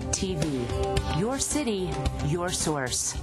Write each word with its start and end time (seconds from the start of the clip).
TV. 0.00 1.20
Your 1.20 1.38
city, 1.38 1.90
your 2.26 2.48
source. 2.48 3.16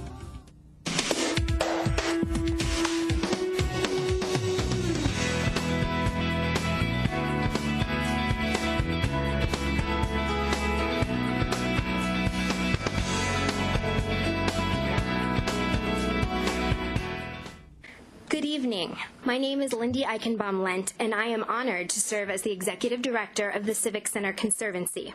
Good 18.28 18.44
evening. 18.44 18.96
My 19.24 19.38
name 19.38 19.60
is 19.60 19.72
Lindy 19.72 20.04
Eichenbaum 20.04 20.62
Lent, 20.62 20.92
and 20.98 21.14
I 21.14 21.24
am 21.24 21.44
honored 21.44 21.90
to 21.90 22.00
serve 22.00 22.30
as 22.30 22.42
the 22.42 22.52
Executive 22.52 23.02
Director 23.02 23.50
of 23.50 23.66
the 23.66 23.74
Civic 23.74 24.06
Center 24.06 24.32
Conservancy. 24.32 25.12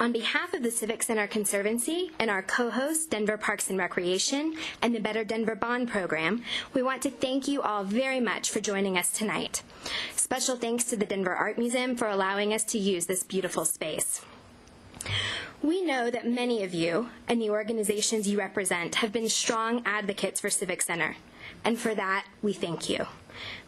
On 0.00 0.10
behalf 0.10 0.52
of 0.52 0.62
the 0.62 0.70
Civic 0.70 1.02
Center 1.02 1.26
Conservancy 1.26 2.10
and 2.18 2.30
our 2.30 2.42
co-host, 2.42 3.10
Denver 3.10 3.36
Parks 3.36 3.70
and 3.70 3.78
Recreation 3.78 4.56
and 4.80 4.94
the 4.94 5.00
Better 5.00 5.22
Denver 5.22 5.54
Bond 5.54 5.88
Program, 5.88 6.42
we 6.74 6.82
want 6.82 7.02
to 7.02 7.10
thank 7.10 7.46
you 7.46 7.62
all 7.62 7.84
very 7.84 8.18
much 8.18 8.50
for 8.50 8.60
joining 8.60 8.98
us 8.98 9.10
tonight. 9.10 9.62
Special 10.16 10.56
thanks 10.56 10.84
to 10.84 10.96
the 10.96 11.06
Denver 11.06 11.34
Art 11.34 11.56
Museum 11.56 11.96
for 11.96 12.08
allowing 12.08 12.52
us 12.52 12.64
to 12.64 12.78
use 12.78 13.06
this 13.06 13.22
beautiful 13.22 13.64
space. 13.64 14.22
We 15.62 15.82
know 15.84 16.10
that 16.10 16.26
many 16.26 16.64
of 16.64 16.74
you 16.74 17.10
and 17.28 17.40
the 17.40 17.50
organizations 17.50 18.26
you 18.26 18.38
represent 18.38 18.96
have 18.96 19.12
been 19.12 19.28
strong 19.28 19.82
advocates 19.84 20.40
for 20.40 20.50
Civic 20.50 20.82
Center, 20.82 21.16
and 21.64 21.78
for 21.78 21.94
that, 21.94 22.26
we 22.42 22.52
thank 22.52 22.88
you. 22.88 23.06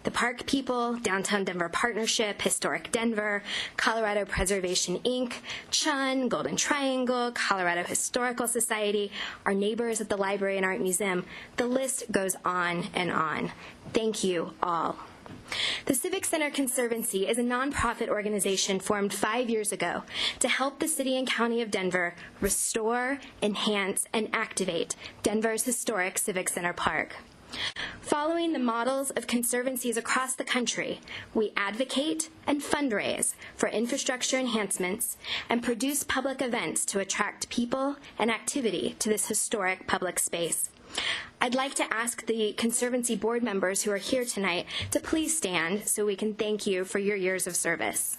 The 0.05 0.11
Park 0.11 0.47
People, 0.47 0.99
Downtown 0.99 1.45
Denver 1.45 1.71
Partnership, 1.71 2.43
Historic 2.43 2.93
Denver, 2.93 3.43
Colorado 3.79 4.27
Preservation 4.27 4.99
Inc., 4.99 5.37
Chun, 5.71 6.29
Golden 6.29 6.57
Triangle, 6.57 7.33
Colorado 7.33 7.83
Historical 7.85 8.47
Society, 8.47 9.11
our 9.47 9.55
neighbors 9.55 10.03
at 10.03 10.11
the 10.11 10.19
Library 10.19 10.59
and 10.59 10.67
Art 10.67 10.83
Museum, 10.83 11.25
the 11.57 11.67
list 11.67 12.13
goes 12.13 12.37
on 12.45 12.89
and 12.95 13.11
on. 13.11 13.53
Thank 13.95 14.23
you 14.23 14.53
all. 14.63 14.97
The 15.87 15.95
Civic 15.95 16.27
Center 16.27 16.51
Conservancy 16.51 17.27
is 17.27 17.39
a 17.39 17.43
nonprofit 17.43 18.09
organization 18.09 18.81
formed 18.81 19.15
five 19.15 19.49
years 19.49 19.73
ago 19.73 20.03
to 20.39 20.49
help 20.49 20.81
the 20.81 20.89
City 20.89 21.17
and 21.17 21.27
County 21.27 21.63
of 21.63 21.71
Denver 21.71 22.15
restore, 22.43 23.21
enhance, 23.41 24.07
and 24.13 24.29
activate 24.35 24.97
Denver's 25.23 25.65
historic 25.65 26.19
Civic 26.19 26.51
Center 26.51 26.75
Park. 26.75 27.17
Following 28.01 28.53
the 28.53 28.59
models 28.59 29.11
of 29.11 29.27
conservancies 29.27 29.97
across 29.97 30.35
the 30.35 30.45
country, 30.45 31.01
we 31.33 31.53
advocate 31.57 32.29
and 32.47 32.63
fundraise 32.63 33.35
for 33.57 33.69
infrastructure 33.69 34.39
enhancements 34.39 35.17
and 35.49 35.63
produce 35.63 36.05
public 36.05 36.43
events 36.43 36.85
to 36.87 37.01
attract 37.01 37.49
people 37.49 37.97
and 38.19 38.31
activity 38.31 38.97
to 38.99 39.09
this 39.09 39.29
historic 39.29 39.87
public 39.87 40.19
space. 40.19 40.71
I'd 41.41 41.55
like 41.55 41.75
to 41.75 41.93
ask 41.93 42.25
the 42.27 42.53
Conservancy 42.53 43.17
board 43.17 43.43
members 43.43 43.83
who 43.83 43.91
are 43.91 43.97
here 43.97 44.25
tonight 44.25 44.67
to 44.91 45.01
please 45.01 45.37
stand 45.37 45.89
so 45.89 46.07
we 46.07 46.17
can 46.17 46.35
thank 46.35 46.67
you 46.67 46.85
for 46.85 46.99
your 46.99 47.17
years 47.17 47.47
of 47.47 47.57
service. 47.57 48.19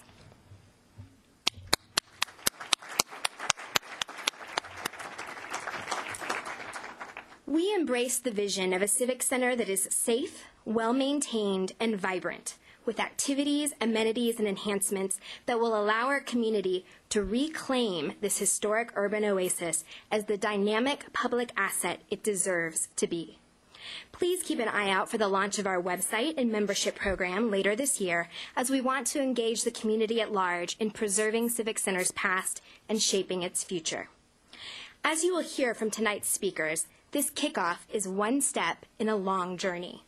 We 7.55 7.73
embrace 7.73 8.19
the 8.19 8.31
vision 8.31 8.73
of 8.73 8.81
a 8.81 8.87
civic 8.89 9.23
center 9.23 9.55
that 9.55 9.69
is 9.69 9.87
safe, 9.89 10.43
well 10.65 10.91
maintained, 10.91 11.71
and 11.79 11.95
vibrant, 11.95 12.57
with 12.85 12.99
activities, 12.99 13.71
amenities, 13.79 14.39
and 14.39 14.47
enhancements 14.49 15.21
that 15.45 15.57
will 15.57 15.73
allow 15.73 16.07
our 16.07 16.19
community 16.19 16.85
to 17.07 17.23
reclaim 17.23 18.11
this 18.19 18.39
historic 18.39 18.91
urban 18.97 19.23
oasis 19.23 19.85
as 20.11 20.25
the 20.25 20.35
dynamic 20.35 21.13
public 21.13 21.53
asset 21.55 22.01
it 22.11 22.21
deserves 22.21 22.89
to 22.97 23.07
be. 23.07 23.37
Please 24.11 24.43
keep 24.43 24.59
an 24.59 24.67
eye 24.67 24.89
out 24.89 25.09
for 25.09 25.17
the 25.17 25.29
launch 25.29 25.57
of 25.57 25.65
our 25.65 25.81
website 25.81 26.33
and 26.37 26.51
membership 26.51 26.97
program 26.97 27.49
later 27.49 27.73
this 27.73 28.01
year 28.01 28.27
as 28.57 28.69
we 28.69 28.81
want 28.81 29.07
to 29.07 29.21
engage 29.21 29.63
the 29.63 29.71
community 29.71 30.19
at 30.19 30.33
large 30.33 30.75
in 30.77 30.91
preserving 30.91 31.47
Civic 31.47 31.79
Center's 31.79 32.11
past 32.11 32.61
and 32.89 33.01
shaping 33.01 33.43
its 33.43 33.63
future. 33.63 34.09
As 35.05 35.23
you 35.23 35.33
will 35.33 35.43
hear 35.43 35.73
from 35.73 35.89
tonight's 35.89 36.27
speakers, 36.27 36.87
this 37.15 37.31
kickoff 37.31 37.77
is 37.93 38.09
one 38.09 38.41
step 38.41 38.85
in 38.99 39.07
a 39.07 39.15
long 39.15 39.55
journey. 39.55 40.03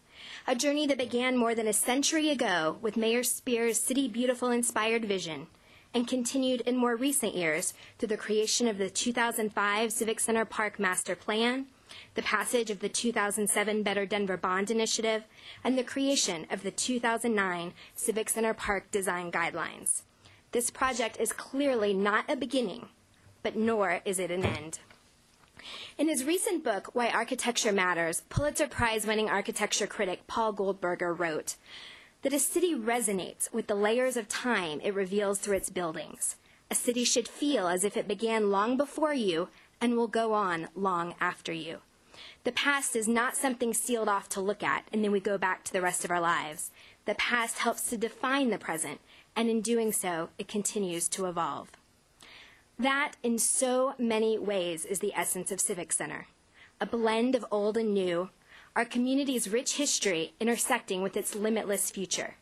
A 0.46 0.54
journey 0.54 0.86
that 0.88 0.98
began 0.98 1.38
more 1.38 1.56
than 1.56 1.66
a 1.66 1.72
century 1.72 2.30
ago 2.30 2.80
with 2.82 2.98
Mayor 2.98 3.24
Speer's 3.24 3.80
City 3.80 4.10
Beautiful 4.10 4.52
inspired 4.52 5.06
vision 5.06 5.48
and 5.94 6.06
continued 6.06 6.60
in 6.60 6.76
more 6.76 6.98
recent 6.98 7.34
years 7.34 7.74
through 7.98 8.10
the 8.10 8.18
creation 8.18 8.68
of 8.68 8.78
the 8.78 8.90
2005 8.90 9.94
Civic 9.94 10.20
Center 10.20 10.44
Park 10.44 10.82
Master 10.82 11.16
Plan, 11.16 11.68
the 12.16 12.22
passage 12.22 12.70
of 12.70 12.82
the 12.82 12.90
2007 12.90 13.84
Better 13.84 14.06
Denver 14.06 14.36
Bond 14.36 14.70
Initiative, 14.70 15.24
and 15.64 15.78
the 15.78 15.86
creation 15.86 16.46
of 16.52 16.62
the 16.62 16.72
2009 16.72 17.72
Civic 17.96 18.28
Center 18.28 18.54
Park 18.54 18.92
Design 18.92 19.32
Guidelines. 19.32 20.02
This 20.52 20.70
project 20.70 21.16
is 21.22 21.32
clearly 21.32 21.94
not 21.94 22.30
a 22.30 22.36
beginning, 22.36 22.90
but 23.44 23.56
nor 23.56 24.02
is 24.04 24.20
it 24.20 24.30
an 24.30 24.44
end. 24.44 24.80
In 25.98 26.08
his 26.08 26.24
recent 26.24 26.64
book, 26.64 26.90
Why 26.94 27.10
Architecture 27.10 27.72
Matters, 27.72 28.22
Pulitzer 28.30 28.68
Prize 28.68 29.06
winning 29.06 29.30
architecture 29.30 29.88
critic 29.88 30.28
Paul 30.28 30.54
Goldberger 30.54 31.14
wrote 31.14 31.56
that 32.22 32.34
a 32.34 32.40
city 32.40 32.76
resonates 32.76 33.52
with 33.54 33.68
the 33.68 33.76
layers 33.76 34.18
of 34.18 34.28
time 34.28 34.82
it 34.84 34.94
reveals 34.94 35.40
through 35.40 35.58
its 35.58 35.70
buildings. 35.70 36.36
A 36.70 36.76
city 36.76 37.04
should 37.04 37.28
feel 37.28 37.68
as 37.68 37.84
if 37.84 37.96
it 37.96 38.08
began 38.08 38.52
long 38.52 38.78
before 38.78 39.14
you 39.14 39.50
and 39.80 39.96
will 39.96 40.08
go 40.08 40.34
on 40.34 40.68
long 40.76 41.16
after 41.22 41.54
you. 41.54 41.80
The 42.44 42.52
past 42.52 42.96
is 42.96 43.08
not 43.08 43.38
something 43.38 43.74
sealed 43.74 44.10
off 44.10 44.28
to 44.30 44.42
look 44.42 44.64
at 44.64 44.86
and 44.92 45.04
then 45.04 45.12
we 45.12 45.20
go 45.20 45.38
back 45.38 45.64
to 45.66 45.74
the 45.74 45.82
rest 45.82 46.04
of 46.04 46.12
our 46.12 46.22
lives. 46.22 46.72
The 47.06 47.16
past 47.16 47.60
helps 47.60 47.90
to 47.90 47.98
define 47.98 48.50
the 48.50 48.58
present, 48.58 49.00
and 49.36 49.50
in 49.50 49.62
doing 49.62 49.94
so, 49.94 50.30
it 50.38 50.48
continues 50.50 51.08
to 51.10 51.26
evolve. 51.26 51.72
That, 52.80 53.14
in 53.24 53.40
so 53.40 53.96
many 53.98 54.38
ways, 54.38 54.86
is 54.86 55.00
the 55.00 55.14
essence 55.16 55.52
of 55.52 55.60
Civic 55.60 55.92
Center 55.92 56.28
a 56.80 56.86
blend 56.86 57.34
of 57.34 57.44
old 57.50 57.76
and 57.76 57.92
new, 57.92 58.30
our 58.76 58.86
community's 58.86 59.50
rich 59.50 59.78
history 59.78 60.36
intersecting 60.40 61.02
with 61.02 61.18
its 61.18 61.34
limitless 61.34 61.90
future. 61.90 62.36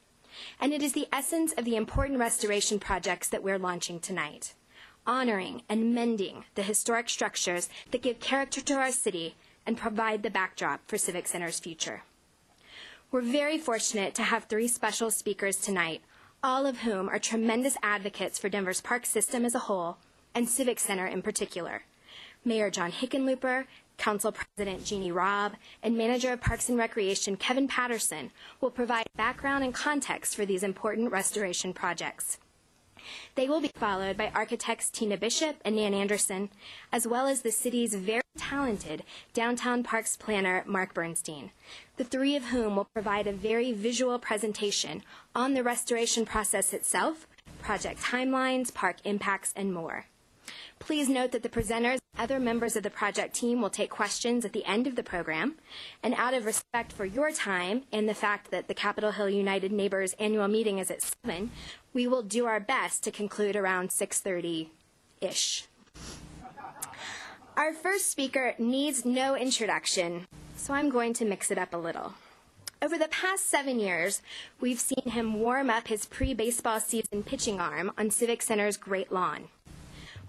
And 0.59 0.73
it 0.73 0.83
is 0.83 0.91
the 0.91 1.07
essence 1.13 1.53
of 1.53 1.63
the 1.63 1.77
important 1.77 2.19
restoration 2.19 2.79
projects 2.79 3.29
that 3.29 3.41
we're 3.41 3.57
launching 3.57 4.01
tonight, 4.01 4.53
honoring 5.07 5.61
and 5.69 5.95
mending 5.95 6.43
the 6.55 6.63
historic 6.63 7.07
structures 7.07 7.69
that 7.91 8.01
give 8.01 8.19
character 8.19 8.59
to 8.59 8.73
our 8.73 8.91
city 8.91 9.35
and 9.65 9.77
provide 9.77 10.21
the 10.21 10.29
backdrop 10.29 10.81
for 10.85 10.97
Civic 10.97 11.27
Center's 11.27 11.61
future. 11.61 12.03
We're 13.09 13.21
very 13.21 13.57
fortunate 13.57 14.13
to 14.15 14.23
have 14.23 14.43
three 14.43 14.67
special 14.67 15.11
speakers 15.11 15.55
tonight, 15.55 16.01
all 16.43 16.65
of 16.65 16.79
whom 16.79 17.07
are 17.07 17.19
tremendous 17.19 17.77
advocates 17.81 18.37
for 18.37 18.49
Denver's 18.49 18.81
park 18.81 19.05
system 19.05 19.45
as 19.45 19.55
a 19.55 19.59
whole 19.59 19.97
and 20.35 20.47
Civic 20.47 20.79
Center 20.79 21.07
in 21.07 21.21
particular. 21.21 21.83
Mayor 22.43 22.69
John 22.69 22.91
Hickenlooper, 22.91 23.65
Council 23.97 24.33
President 24.33 24.85
Jeannie 24.85 25.11
Robb, 25.11 25.53
and 25.81 25.97
Manager 25.97 26.33
of 26.33 26.41
Parks 26.41 26.69
and 26.69 26.77
Recreation 26.77 27.37
Kevin 27.37 27.67
Patterson 27.67 28.31
will 28.61 28.69
provide 28.69 29.07
background 29.15 29.63
and 29.63 29.73
context 29.73 30.35
for 30.35 30.45
these 30.45 30.61
important 30.61 31.11
restoration 31.11 31.73
projects. 31.73 32.37
They 33.35 33.47
will 33.47 33.61
be 33.61 33.71
followed 33.75 34.17
by 34.17 34.31
architects 34.33 34.89
Tina 34.89 35.17
Bishop 35.17 35.57
and 35.63 35.75
Nan 35.75 35.93
Anderson, 35.93 36.49
as 36.91 37.07
well 37.07 37.27
as 37.27 37.41
the 37.41 37.51
city's 37.51 37.95
very 37.95 38.21
talented 38.37 39.03
downtown 39.33 39.83
parks 39.83 40.17
planner 40.17 40.63
Mark 40.67 40.93
Bernstein, 40.93 41.51
the 41.97 42.03
three 42.03 42.35
of 42.35 42.45
whom 42.45 42.75
will 42.75 42.87
provide 42.93 43.27
a 43.27 43.33
very 43.33 43.71
visual 43.71 44.19
presentation 44.19 45.03
on 45.33 45.53
the 45.53 45.63
restoration 45.63 46.25
process 46.25 46.73
itself, 46.73 47.27
project 47.61 48.01
timelines, 48.01 48.73
park 48.73 48.97
impacts, 49.03 49.53
and 49.55 49.73
more. 49.73 50.05
Please 50.79 51.09
note 51.09 51.31
that 51.31 51.41
the 51.41 51.49
presenters 51.49 51.93
and 51.93 52.19
other 52.19 52.39
members 52.39 52.75
of 52.75 52.83
the 52.83 52.89
project 52.89 53.33
team 53.33 53.61
will 53.61 53.69
take 53.69 53.89
questions 53.89 54.45
at 54.45 54.53
the 54.53 54.65
end 54.65 54.87
of 54.87 54.95
the 54.95 55.03
program. 55.03 55.55
And 56.03 56.13
out 56.13 56.33
of 56.33 56.45
respect 56.45 56.91
for 56.91 57.05
your 57.05 57.31
time 57.31 57.83
and 57.91 58.07
the 58.07 58.13
fact 58.13 58.51
that 58.51 58.67
the 58.67 58.73
Capitol 58.73 59.11
Hill 59.11 59.29
United 59.29 59.71
Neighbors 59.71 60.13
annual 60.19 60.47
meeting 60.47 60.77
is 60.77 60.91
at 60.91 61.01
7, 61.25 61.51
we 61.93 62.07
will 62.07 62.21
do 62.21 62.45
our 62.45 62.59
best 62.59 63.03
to 63.03 63.11
conclude 63.11 63.55
around 63.55 63.89
6:30-ish. 63.89 65.65
Our 67.57 67.73
first 67.73 68.11
speaker 68.11 68.53
needs 68.59 69.05
no 69.05 69.35
introduction, 69.35 70.27
so 70.57 70.73
I'm 70.73 70.89
going 70.89 71.13
to 71.13 71.25
mix 71.25 71.49
it 71.51 71.57
up 71.57 71.73
a 71.73 71.77
little. 71.77 72.13
Over 72.81 72.97
the 72.97 73.07
past 73.07 73.49
seven 73.49 73.79
years, 73.79 74.21
we've 74.59 74.79
seen 74.79 75.09
him 75.11 75.39
warm 75.39 75.69
up 75.69 75.87
his 75.87 76.05
pre 76.05 76.33
baseball 76.33 76.81
season 76.81 77.23
pitching 77.23 77.61
arm 77.61 77.93
on 77.97 78.11
Civic 78.11 78.41
Center's 78.41 78.75
Great 78.75 79.11
Lawn. 79.11 79.47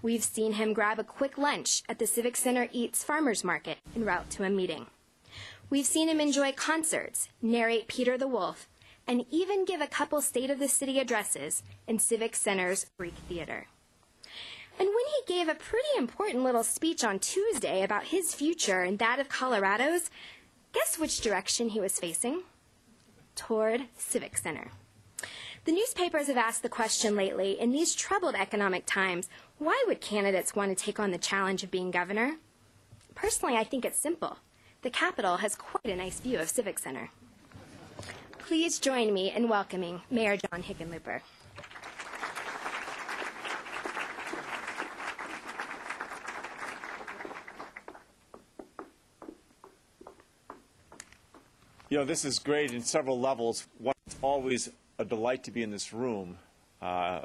We've 0.03 0.23
seen 0.23 0.53
him 0.53 0.73
grab 0.73 0.99
a 0.99 1.03
quick 1.03 1.37
lunch 1.37 1.81
at 1.89 1.97
the 1.97 2.05
Civic 2.05 2.37
Center 2.37 2.67
Eats 2.71 3.03
Farmers 3.03 3.43
Market 3.43 3.79
en 3.95 4.05
route 4.05 4.29
to 4.31 4.43
a 4.43 4.49
meeting. 4.49 4.85
We've 5.71 5.87
seen 5.87 6.07
him 6.07 6.21
enjoy 6.21 6.51
concerts, 6.51 7.29
narrate 7.41 7.87
Peter 7.87 8.17
the 8.17 8.27
Wolf, 8.27 8.69
and 9.07 9.25
even 9.31 9.65
give 9.65 9.81
a 9.81 9.87
couple 9.87 10.21
State 10.21 10.51
of 10.51 10.59
the 10.59 10.67
City 10.67 10.99
addresses 10.99 11.63
in 11.87 11.97
Civic 11.97 12.35
Center's 12.35 12.85
Greek 12.97 13.15
Theater. 13.27 13.67
And 14.79 14.87
when 14.87 15.05
he 15.15 15.33
gave 15.33 15.49
a 15.49 15.55
pretty 15.55 15.87
important 15.97 16.43
little 16.43 16.63
speech 16.63 17.03
on 17.03 17.17
Tuesday 17.17 17.81
about 17.81 18.05
his 18.05 18.35
future 18.35 18.83
and 18.83 18.99
that 18.99 19.19
of 19.19 19.29
Colorado's, 19.29 20.11
guess 20.73 20.99
which 20.99 21.21
direction 21.21 21.69
he 21.69 21.79
was 21.79 21.99
facing? 21.99 22.43
Toward 23.35 23.85
Civic 23.97 24.37
Center. 24.37 24.69
The 25.67 25.73
newspapers 25.73 26.27
have 26.27 26.37
asked 26.37 26.63
the 26.63 26.69
question 26.69 27.17
lately 27.17 27.59
in 27.59 27.73
these 27.73 27.93
troubled 27.93 28.35
economic 28.35 28.85
times 28.85 29.27
why 29.57 29.83
would 29.85 29.99
candidates 29.99 30.55
want 30.55 30.69
to 30.69 30.81
take 30.81 30.97
on 30.97 31.11
the 31.11 31.17
challenge 31.17 31.61
of 31.61 31.69
being 31.69 31.91
governor? 31.91 32.37
Personally, 33.15 33.57
I 33.57 33.65
think 33.65 33.83
it's 33.83 33.99
simple. 33.99 34.37
The 34.81 34.89
Capitol 34.89 35.35
has 35.35 35.55
quite 35.55 35.83
a 35.91 35.95
nice 35.97 36.21
view 36.21 36.39
of 36.39 36.47
Civic 36.47 36.79
Center. 36.79 37.09
Please 38.39 38.79
join 38.79 39.13
me 39.13 39.29
in 39.29 39.49
welcoming 39.49 40.03
Mayor 40.09 40.37
John 40.37 40.63
Hickenlooper. 40.63 41.19
You 51.89 51.97
know, 51.97 52.05
this 52.05 52.23
is 52.23 52.39
great 52.39 52.71
in 52.71 52.83
several 52.83 53.19
levels. 53.19 53.67
It's 54.05 54.15
always 54.21 54.69
a 54.99 55.05
delight 55.05 55.43
to 55.43 55.51
be 55.51 55.63
in 55.63 55.71
this 55.71 55.93
room. 55.93 56.37
Uh, 56.81 57.21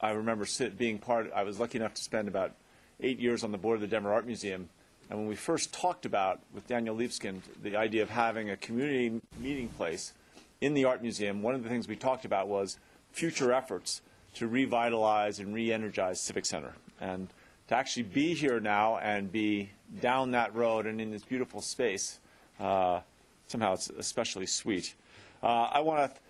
I 0.00 0.10
remember 0.10 0.44
sit, 0.46 0.78
being 0.78 0.98
part, 0.98 1.30
I 1.34 1.42
was 1.42 1.58
lucky 1.58 1.78
enough 1.78 1.94
to 1.94 2.02
spend 2.02 2.28
about 2.28 2.52
eight 3.00 3.18
years 3.18 3.42
on 3.42 3.52
the 3.52 3.58
board 3.58 3.76
of 3.76 3.80
the 3.80 3.86
Denver 3.86 4.12
Art 4.12 4.26
Museum. 4.26 4.68
And 5.10 5.18
when 5.18 5.28
we 5.28 5.36
first 5.36 5.72
talked 5.72 6.06
about, 6.06 6.40
with 6.54 6.66
Daniel 6.66 6.96
Libeskind, 6.96 7.42
the 7.62 7.76
idea 7.76 8.02
of 8.02 8.10
having 8.10 8.50
a 8.50 8.56
community 8.56 9.20
meeting 9.38 9.68
place 9.68 10.12
in 10.60 10.74
the 10.74 10.84
Art 10.84 11.02
Museum, 11.02 11.42
one 11.42 11.54
of 11.54 11.62
the 11.62 11.68
things 11.68 11.88
we 11.88 11.96
talked 11.96 12.24
about 12.24 12.48
was 12.48 12.78
future 13.12 13.52
efforts 13.52 14.00
to 14.34 14.48
revitalize 14.48 15.38
and 15.38 15.54
re-energize 15.54 16.20
Civic 16.20 16.46
Center. 16.46 16.72
And 17.00 17.28
to 17.68 17.74
actually 17.74 18.04
be 18.04 18.34
here 18.34 18.60
now 18.60 18.98
and 18.98 19.30
be 19.30 19.70
down 20.00 20.30
that 20.32 20.54
road 20.54 20.86
and 20.86 21.00
in 21.00 21.10
this 21.10 21.24
beautiful 21.24 21.60
space, 21.60 22.18
uh, 22.60 23.00
somehow 23.48 23.74
it's 23.74 23.90
especially 23.90 24.46
sweet. 24.46 24.94
Uh, 25.42 25.68
I 25.72 25.80
want 25.80 26.14
to 26.14 26.20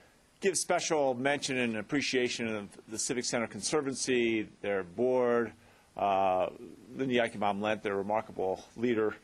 give 0.45 0.59
special 0.59 1.15
mention 1.15 1.57
and 1.57 1.79
appreciation 1.79 2.55
of 2.55 2.69
the 2.91 2.99
Civic 2.99 3.25
Center 3.25 3.47
Conservancy, 3.47 4.47
their 4.61 4.83
board, 4.83 5.51
uh, 5.97 6.49
Lindy 6.95 7.15
Eichenbaum 7.15 7.63
Lent, 7.63 7.83
their 7.83 7.97
remarkable 7.97 8.63
leader, 8.77 9.15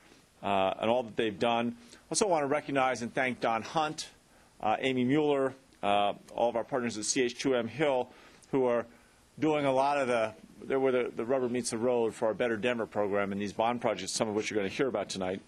uh, 0.43 0.73
and 0.81 0.89
all 0.91 1.03
that 1.03 1.17
they've 1.17 1.39
done. 1.39 1.77
Also 2.11 2.27
want 2.27 2.43
to 2.43 2.47
recognize 2.47 3.03
and 3.03 3.13
thank 3.13 3.39
Don 3.39 3.61
Hunt, 3.61 4.09
uh, 4.63 4.77
Amy 4.79 5.05
Mueller, 5.05 5.53
uh, 5.83 6.15
all 6.35 6.49
of 6.49 6.57
our 6.57 6.65
partners 6.65 6.97
at 6.97 7.05
CH2M 7.05 7.69
Hill, 7.69 8.09
who 8.51 8.65
are 8.65 8.87
doing 9.39 9.67
a 9.67 9.73
lot 9.73 9.99
of 9.99 10.09
the, 10.09 10.33
they're 10.65 10.81
where 10.81 10.93
the, 10.93 11.13
the 11.15 11.25
rubber 11.27 11.51
meets 11.51 11.69
the 11.69 11.77
road 11.77 12.15
for 12.15 12.29
our 12.29 12.35
Better 12.35 12.57
Denver 12.57 12.87
program 12.87 13.31
and 13.31 13.39
these 13.39 13.53
bond 13.53 13.83
projects, 13.83 14.13
some 14.13 14.27
of 14.27 14.35
which 14.35 14.49
you're 14.49 14.59
going 14.59 14.71
to 14.71 14.75
hear 14.75 14.89
about 14.89 15.11
tonight. 15.11 15.43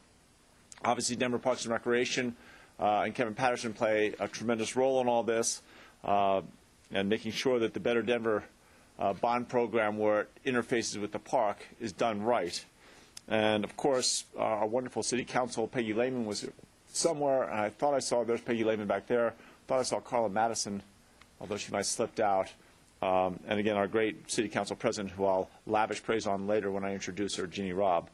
Obviously, 0.85 1.17
Denver 1.17 1.39
Parks 1.39 1.65
and 1.65 1.73
Recreation 1.73 2.37
uh, 2.83 3.03
and 3.05 3.15
Kevin 3.15 3.35
Patterson 3.35 3.73
play 3.73 4.13
a 4.19 4.27
tremendous 4.27 4.75
role 4.75 5.01
in 5.01 5.07
all 5.07 5.23
this 5.23 5.63
uh, 6.03 6.43
and 6.91 7.09
making 7.09 7.31
sure 7.31 7.61
that 7.61 7.75
the 7.75 7.81
Better 7.81 8.03
Denver 8.03 8.43
uh, 8.99 9.13
bond 9.13 9.49
program, 9.49 9.99
where 9.99 10.23
it 10.23 10.29
interfaces 10.45 11.01
with 11.01 11.13
the 11.13 11.19
park, 11.21 11.65
is 11.81 11.93
done 11.93 12.23
right. 12.23 12.65
And 13.29 13.63
of 13.63 13.77
course, 13.77 14.25
our 14.37 14.67
wonderful 14.67 15.05
city 15.05 15.25
council, 15.25 15.69
Peggy 15.69 15.95
Lehmann, 15.95 16.27
was 16.27 16.45
somewhere, 16.93 17.45
and 17.45 17.61
I 17.61 17.71
thought 17.71 17.95
I 17.95 18.01
saw, 18.01 18.25
there's 18.25 18.41
Peggy 18.41 18.65
Lehmann 18.65 18.89
back 18.89 19.07
there. 19.07 19.35
thought 19.69 19.79
I 19.79 19.85
saw 19.85 20.01
Carla 20.01 20.29
Madison, 20.29 20.83
although 21.41 21.57
she 21.57 21.71
might 21.71 21.79
have 21.79 21.87
slipped 21.87 22.19
out. 22.19 22.53
Um, 23.01 23.39
and 23.47 23.61
again, 23.61 23.77
our 23.77 23.87
great 23.87 24.29
city 24.29 24.49
council 24.49 24.75
president, 24.75 25.15
who 25.15 25.25
I'll 25.25 25.49
lavish 25.69 26.03
praise 26.03 26.27
on 26.27 26.49
later 26.49 26.73
when 26.73 26.85
I 26.85 26.95
introduce 26.95 27.37
her, 27.37 27.47
Jeannie 27.47 27.73
Robb. 27.73 28.11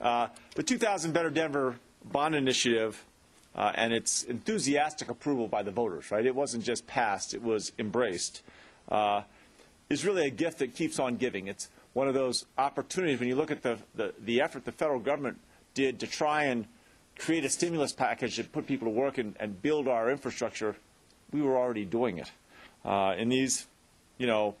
Uh, 0.00 0.28
the 0.54 0.62
2000 0.62 1.12
Better 1.12 1.30
Denver 1.30 1.76
bond 2.10 2.34
initiative 2.34 3.02
uh, 3.56 3.72
and 3.74 3.92
its 3.92 4.22
enthusiastic 4.24 5.08
approval 5.08 5.48
by 5.48 5.62
the 5.62 5.70
voters, 5.70 6.10
right? 6.10 6.26
It 6.26 6.34
wasn't 6.34 6.62
just 6.62 6.86
passed, 6.86 7.34
it 7.34 7.42
was 7.42 7.72
embraced, 7.78 8.42
uh, 8.90 9.22
is 9.88 10.04
really 10.04 10.26
a 10.26 10.30
gift 10.30 10.58
that 10.58 10.74
keeps 10.74 10.98
on 10.98 11.16
giving. 11.16 11.48
It's 11.48 11.70
one 11.94 12.06
of 12.06 12.14
those 12.14 12.44
opportunities 12.58 13.18
when 13.18 13.28
you 13.28 13.34
look 13.34 13.50
at 13.50 13.62
the, 13.62 13.78
the, 13.94 14.12
the 14.22 14.42
effort 14.42 14.64
the 14.66 14.72
federal 14.72 15.00
government 15.00 15.38
did 15.74 15.98
to 16.00 16.06
try 16.06 16.44
and 16.44 16.66
create 17.18 17.44
a 17.44 17.48
stimulus 17.48 17.92
package 17.92 18.36
that 18.36 18.52
put 18.52 18.66
people 18.66 18.86
to 18.86 18.92
work 18.92 19.16
and, 19.16 19.34
and 19.40 19.62
build 19.62 19.88
our 19.88 20.10
infrastructure, 20.10 20.76
we 21.32 21.40
were 21.40 21.56
already 21.56 21.86
doing 21.86 22.18
it. 22.18 22.30
Uh, 22.84 23.14
in 23.16 23.30
these, 23.30 23.66
you 24.18 24.26
know, 24.26 24.54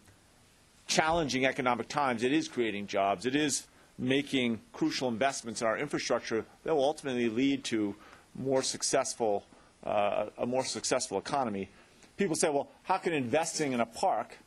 challenging 0.86 1.44
economic 1.44 1.88
times, 1.88 2.22
it 2.22 2.32
is 2.32 2.48
creating 2.48 2.86
jobs. 2.86 3.26
It 3.26 3.36
is 3.36 3.66
making 3.98 4.60
crucial 4.72 5.08
investments 5.08 5.60
in 5.60 5.66
our 5.66 5.76
infrastructure 5.76 6.46
that 6.64 6.74
will 6.74 6.84
ultimately 6.84 7.28
lead 7.28 7.64
to 7.64 7.94
more 8.38 8.62
successful, 8.62 9.44
uh, 9.84 10.26
a 10.38 10.46
more 10.46 10.64
successful 10.64 11.18
economy. 11.18 11.68
People 12.16 12.36
say, 12.36 12.48
well, 12.48 12.68
how 12.84 12.96
can 12.98 13.12
investing 13.12 13.72
in 13.72 13.80
a 13.80 13.86
park 13.86 14.38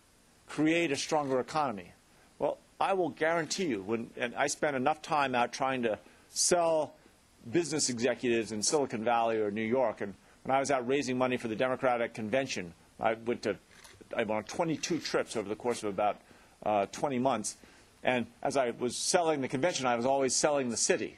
create 0.48 0.92
a 0.92 0.96
stronger 0.96 1.40
economy? 1.40 1.92
Well, 2.40 2.58
I 2.80 2.94
will 2.94 3.10
guarantee 3.10 3.66
you, 3.66 3.82
when, 3.82 4.10
and 4.18 4.34
I 4.36 4.48
spent 4.48 4.76
enough 4.76 5.02
time 5.02 5.36
out 5.36 5.52
trying 5.52 5.84
to 5.84 6.00
sell 6.30 6.94
business 7.52 7.90
executives 7.90 8.52
in 8.52 8.62
Silicon 8.64 9.04
Valley 9.04 9.38
or 9.38 9.52
New 9.52 9.62
York, 9.62 10.02
and 10.02 10.14
when 10.44 10.56
I 10.56 10.60
was 10.60 10.72
out 10.72 10.88
raising 10.88 11.18
money 11.18 11.38
for 11.38 11.48
the 11.48 11.56
Democratic 11.56 12.14
Convention, 12.14 12.74
I 13.00 13.14
went 13.14 13.44
to, 13.44 13.58
I 14.16 14.24
went 14.24 14.32
on 14.32 14.44
22 14.46 15.00
trips 15.00 15.36
over 15.36 15.48
the 15.48 15.56
course 15.56 15.84
of 15.84 15.90
about 15.90 16.18
uh, 16.66 16.86
20 16.88 17.20
months, 17.20 17.58
and 18.04 18.26
as 18.42 18.56
I 18.56 18.72
was 18.72 18.98
selling 18.98 19.42
the 19.42 19.48
convention, 19.48 19.86
I 19.86 19.96
was 19.96 20.06
always 20.06 20.36
selling 20.36 20.70
the 20.70 20.78
city. 20.78 21.18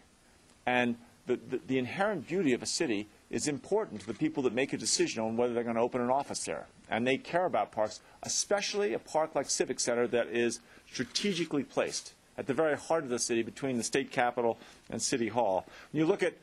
And 0.66 0.96
the, 1.28 1.36
the, 1.50 1.60
the, 1.68 1.78
inherent 1.78 2.28
beauty 2.28 2.54
of 2.54 2.62
a 2.62 2.66
city 2.66 3.08
is 3.30 3.48
important 3.48 4.02
to 4.02 4.08
the 4.08 4.14
people 4.14 4.44
that 4.44 4.54
make 4.54 4.74
a 4.74 4.78
decision 4.78 5.24
on 5.24 5.38
whether 5.38 5.54
they're 5.54 5.64
going 5.64 5.76
to 5.76 5.82
open 5.82 6.02
an 6.02 6.10
office 6.10 6.44
there. 6.44 6.68
And 6.90 7.06
they 7.06 7.18
care 7.18 7.46
about 7.46 7.72
parks, 7.72 8.02
especially 8.24 8.94
a 8.94 9.00
park 9.00 9.36
like 9.36 9.50
Civic 9.50 9.80
Center 9.80 10.08
that 10.08 10.28
is 10.28 10.60
strategically 10.92 11.64
placed 11.64 12.14
at 12.38 12.48
the 12.48 12.54
very 12.54 12.78
heart 12.78 13.04
of 13.04 13.10
the 13.10 13.20
city 13.20 13.44
between 13.44 13.78
the 13.78 13.84
state 13.84 14.12
capitol 14.12 14.58
and 14.90 15.02
City 15.02 15.28
Hall. 15.28 15.66
When 15.92 16.02
you 16.02 16.06
look 16.06 16.24
at 16.24 16.34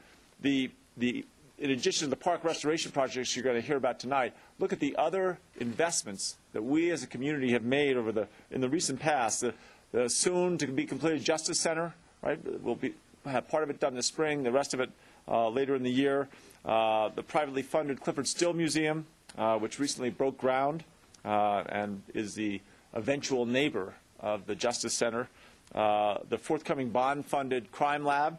the, 0.41 0.71
the 0.97 1.25
in 1.59 1.71
addition 1.71 2.07
to 2.07 2.11
the 2.11 2.17
park 2.17 2.45
restoration 2.45 2.93
projects 2.93 3.35
you're 3.35 3.43
going 3.43 3.61
to 3.61 3.67
hear 3.67 3.77
about 3.77 3.99
tonight, 3.99 4.33
look 4.59 4.73
at 4.73 4.81
the 4.81 4.95
other 4.97 5.39
investments 5.59 6.37
that 6.53 6.63
we 6.63 6.91
as 6.91 7.03
a 7.03 7.07
community 7.07 7.53
have 7.53 7.65
made 7.65 7.97
over 7.97 8.13
the, 8.13 8.29
in 8.51 8.61
the 8.61 8.69
recent 8.69 9.01
past. 9.01 9.41
The, 9.41 9.55
the 9.93 10.09
soon 10.09 10.59
to 10.59 10.67
be 10.67 10.85
completed 10.85 11.25
Justice 11.25 11.61
Center, 11.61 11.95
right, 12.23 12.39
will 12.63 12.77
be, 12.77 12.95
have 13.29 13.49
part 13.49 13.63
of 13.63 13.71
it 13.71 13.81
done 13.81 13.95
this 13.95 14.07
spring, 14.07 14.43
the 14.43 14.53
rest 14.53 14.75
of 14.75 14.81
it 14.81 14.91
uh, 15.27 15.49
later 15.49 15.75
in 15.75 15.83
the 15.83 15.91
year. 15.91 16.29
Uh, 16.65 17.09
the 17.15 17.23
privately 17.23 17.63
funded 17.63 18.01
Clyfford 18.01 18.27
Still 18.27 18.53
Museum, 18.53 19.07
uh, 19.37 19.59
which 19.59 19.79
recently 19.79 20.11
broke 20.11 20.39
ground 20.39 20.85
uh, 21.25 21.63
and 21.69 22.03
is 22.15 22.35
the 22.35 22.61
eventual 22.95 23.47
neighbor 23.47 23.95
of 24.21 24.47
the 24.47 24.55
Justice 24.55 24.95
Center. 24.95 25.29
Uh, 25.75 26.19
the 26.29 26.39
forthcoming 26.39 26.91
bond-funded 26.91 27.71
Crime 27.71 28.05
Lab, 28.05 28.39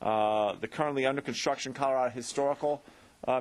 the 0.00 0.68
currently 0.70 1.06
under 1.06 1.22
construction 1.22 1.72
Colorado 1.72 2.12
Historical 2.12 2.82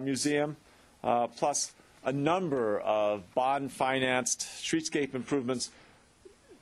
Museum, 0.01 0.55
plus 1.01 1.73
a 2.05 2.11
number 2.11 2.79
of 2.81 3.23
bond-financed 3.33 4.41
streetscape 4.41 5.15
improvements 5.15 5.71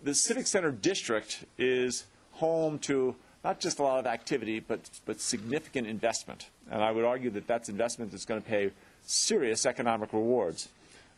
the 0.03 0.15
Civic 0.15 0.47
Center 0.47 0.71
district 0.71 1.45
is 1.57 2.05
home 2.33 2.79
to 2.79 3.15
not 3.43 3.59
just 3.59 3.79
a 3.79 3.83
lot 3.83 3.99
of 3.99 4.05
activity, 4.05 4.59
but, 4.59 4.79
but 5.05 5.19
significant 5.19 5.87
investment. 5.87 6.49
And 6.69 6.83
I 6.83 6.91
would 6.91 7.05
argue 7.05 7.29
that 7.31 7.47
that's 7.47 7.69
investment 7.69 8.11
that's 8.11 8.25
going 8.25 8.41
to 8.41 8.47
pay 8.47 8.71
serious 9.03 9.65
economic 9.65 10.13
rewards. 10.13 10.69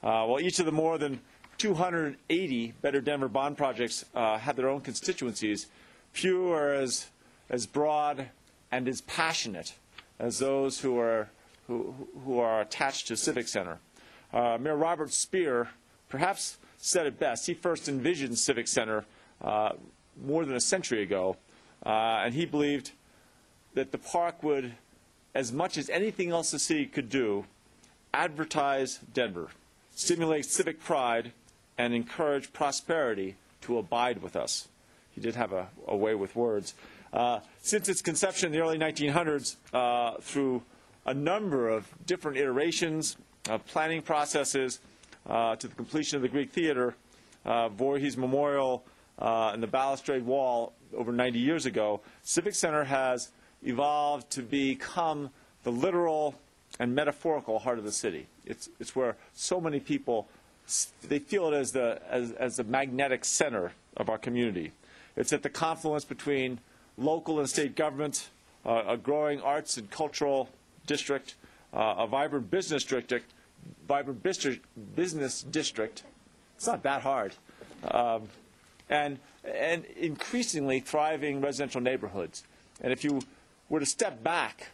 Uh, 0.02 0.26
while 0.26 0.40
each 0.40 0.60
of 0.60 0.66
the 0.66 0.72
more 0.72 0.98
than 0.98 1.20
280 1.58 2.74
Better 2.82 3.02
Denver 3.02 3.28
bond 3.28 3.58
projects 3.58 4.06
uh, 4.16 4.38
have 4.38 4.56
their 4.56 4.70
own 4.70 4.82
constituencies, 4.82 5.68
few 6.12 6.52
are 6.52 6.74
as, 6.74 7.08
as 7.50 7.66
broad 7.66 8.28
and 8.72 8.88
as 8.88 9.02
passionate 9.02 9.74
as 10.20 10.40
those 10.40 10.80
who 10.80 11.00
are, 11.00 11.30
who, 11.68 11.94
who 12.26 12.40
are 12.40 12.62
attached 12.62 13.08
to 13.08 13.18
Civic 13.18 13.48
Center. 13.48 13.80
Uh, 14.34 14.58
Mayor 14.60 14.76
Robert 14.76 15.12
Speer, 15.12 15.70
perhaps 16.10 16.58
said 16.78 17.06
it 17.06 17.20
best. 17.20 17.46
He 17.46 17.54
first 17.54 17.88
envisioned 17.88 18.38
Civic 18.38 18.68
Center 18.68 19.06
uh, 19.42 19.74
more 20.24 20.46
than 20.46 20.56
a 20.56 20.62
century 20.62 21.04
ago, 21.04 21.38
uh, 21.86 22.22
and 22.24 22.34
he 22.34 22.46
believed 22.46 22.92
that 23.74 23.92
the 23.92 23.98
park 23.98 24.44
would, 24.44 24.74
as 25.36 25.52
much 25.52 25.78
as 25.78 25.90
anything 25.90 26.32
else 26.32 26.52
the 26.52 26.60
city 26.60 26.86
could 26.86 27.10
do, 27.10 27.46
advertise 28.14 29.00
Denver, 29.14 29.50
stimulate 29.96 30.46
civic 30.46 30.80
pride, 30.80 31.32
and 31.78 31.94
encourage 31.94 32.54
prosperity 32.54 33.36
to 33.62 33.78
abide 33.78 34.22
with 34.22 34.36
us. 34.36 34.68
He 35.12 35.22
did 35.22 35.36
have 35.36 35.52
a, 35.54 35.68
a 35.88 35.96
way 35.96 36.16
with 36.16 36.36
words. 36.36 36.74
Uh, 37.12 37.40
since 37.62 37.90
its 37.90 38.02
conception 38.02 38.48
in 38.48 38.52
the 38.52 38.60
early 38.60 38.78
1900s, 38.78 39.56
uh, 39.74 40.18
through 40.22 40.64
a 41.06 41.14
number 41.14 41.70
of 41.70 41.88
different 42.06 42.38
iterations, 42.38 43.18
of 43.50 43.66
planning 43.68 44.02
processes, 44.02 44.80
uh, 45.28 45.56
to 45.56 45.68
the 45.68 45.76
completion 45.76 46.16
of 46.16 46.22
the 46.22 46.30
Greek 46.30 46.52
Theater, 46.52 46.96
uh, 47.46 47.70
Voorhees 47.70 48.18
Memorial, 48.18 48.84
uh, 49.20 49.52
and 49.54 49.62
the 49.62 49.68
balustrade 49.68 50.26
wall 50.26 50.74
over 50.96 51.12
90 51.12 51.40
years 51.40 51.66
ago, 51.66 52.02
Civic 52.24 52.56
Center 52.56 52.84
has 52.84 53.32
evolved 53.64 54.30
to 54.32 54.42
become 54.42 55.30
the 55.64 55.72
literal 55.72 56.36
and 56.80 56.96
metaphorical 56.96 57.60
heart 57.60 57.78
of 57.78 57.84
the 57.84 57.92
city. 57.92 58.28
It's, 58.46 58.70
it's 58.80 58.96
where 58.96 59.16
so 59.34 59.62
many 59.62 59.80
people, 59.80 60.28
they 61.08 61.20
feel 61.20 61.54
it 61.54 61.56
as 61.56 61.72
the, 61.72 62.02
as, 62.10 62.32
as 62.32 62.58
the 62.58 62.64
magnetic 62.64 63.26
center 63.26 63.72
of 63.96 64.10
our 64.10 64.18
community. 64.18 64.72
It's 65.16 65.32
at 65.32 65.44
the 65.44 65.50
confluence 65.50 66.04
between 66.06 66.60
local 66.98 67.40
and 67.40 67.50
state 67.50 67.76
government, 67.76 68.30
uh, 68.66 68.84
a 68.88 68.98
growing 68.98 69.42
arts 69.42 69.78
and 69.78 69.90
cultural 69.90 70.50
district, 70.88 71.36
uh, 71.74 71.96
a 72.00 72.08
vibrant 72.08 72.50
business 72.50 72.84
district, 72.84 73.32
vibrant 73.88 74.24
business 74.96 75.44
district. 75.44 76.04
It's 76.56 76.68
not 76.68 76.84
that 76.84 77.02
hard. 77.02 77.34
Um, 77.84 78.24
and, 78.90 79.20
and 79.44 79.86
increasingly 79.86 80.80
thriving 80.80 81.42
residential 81.42 81.82
neighborhoods. 81.82 82.44
And 82.82 82.92
if 82.92 83.04
you 83.04 83.22
were 83.70 83.80
to 83.80 83.86
step 83.86 84.24
back 84.24 84.68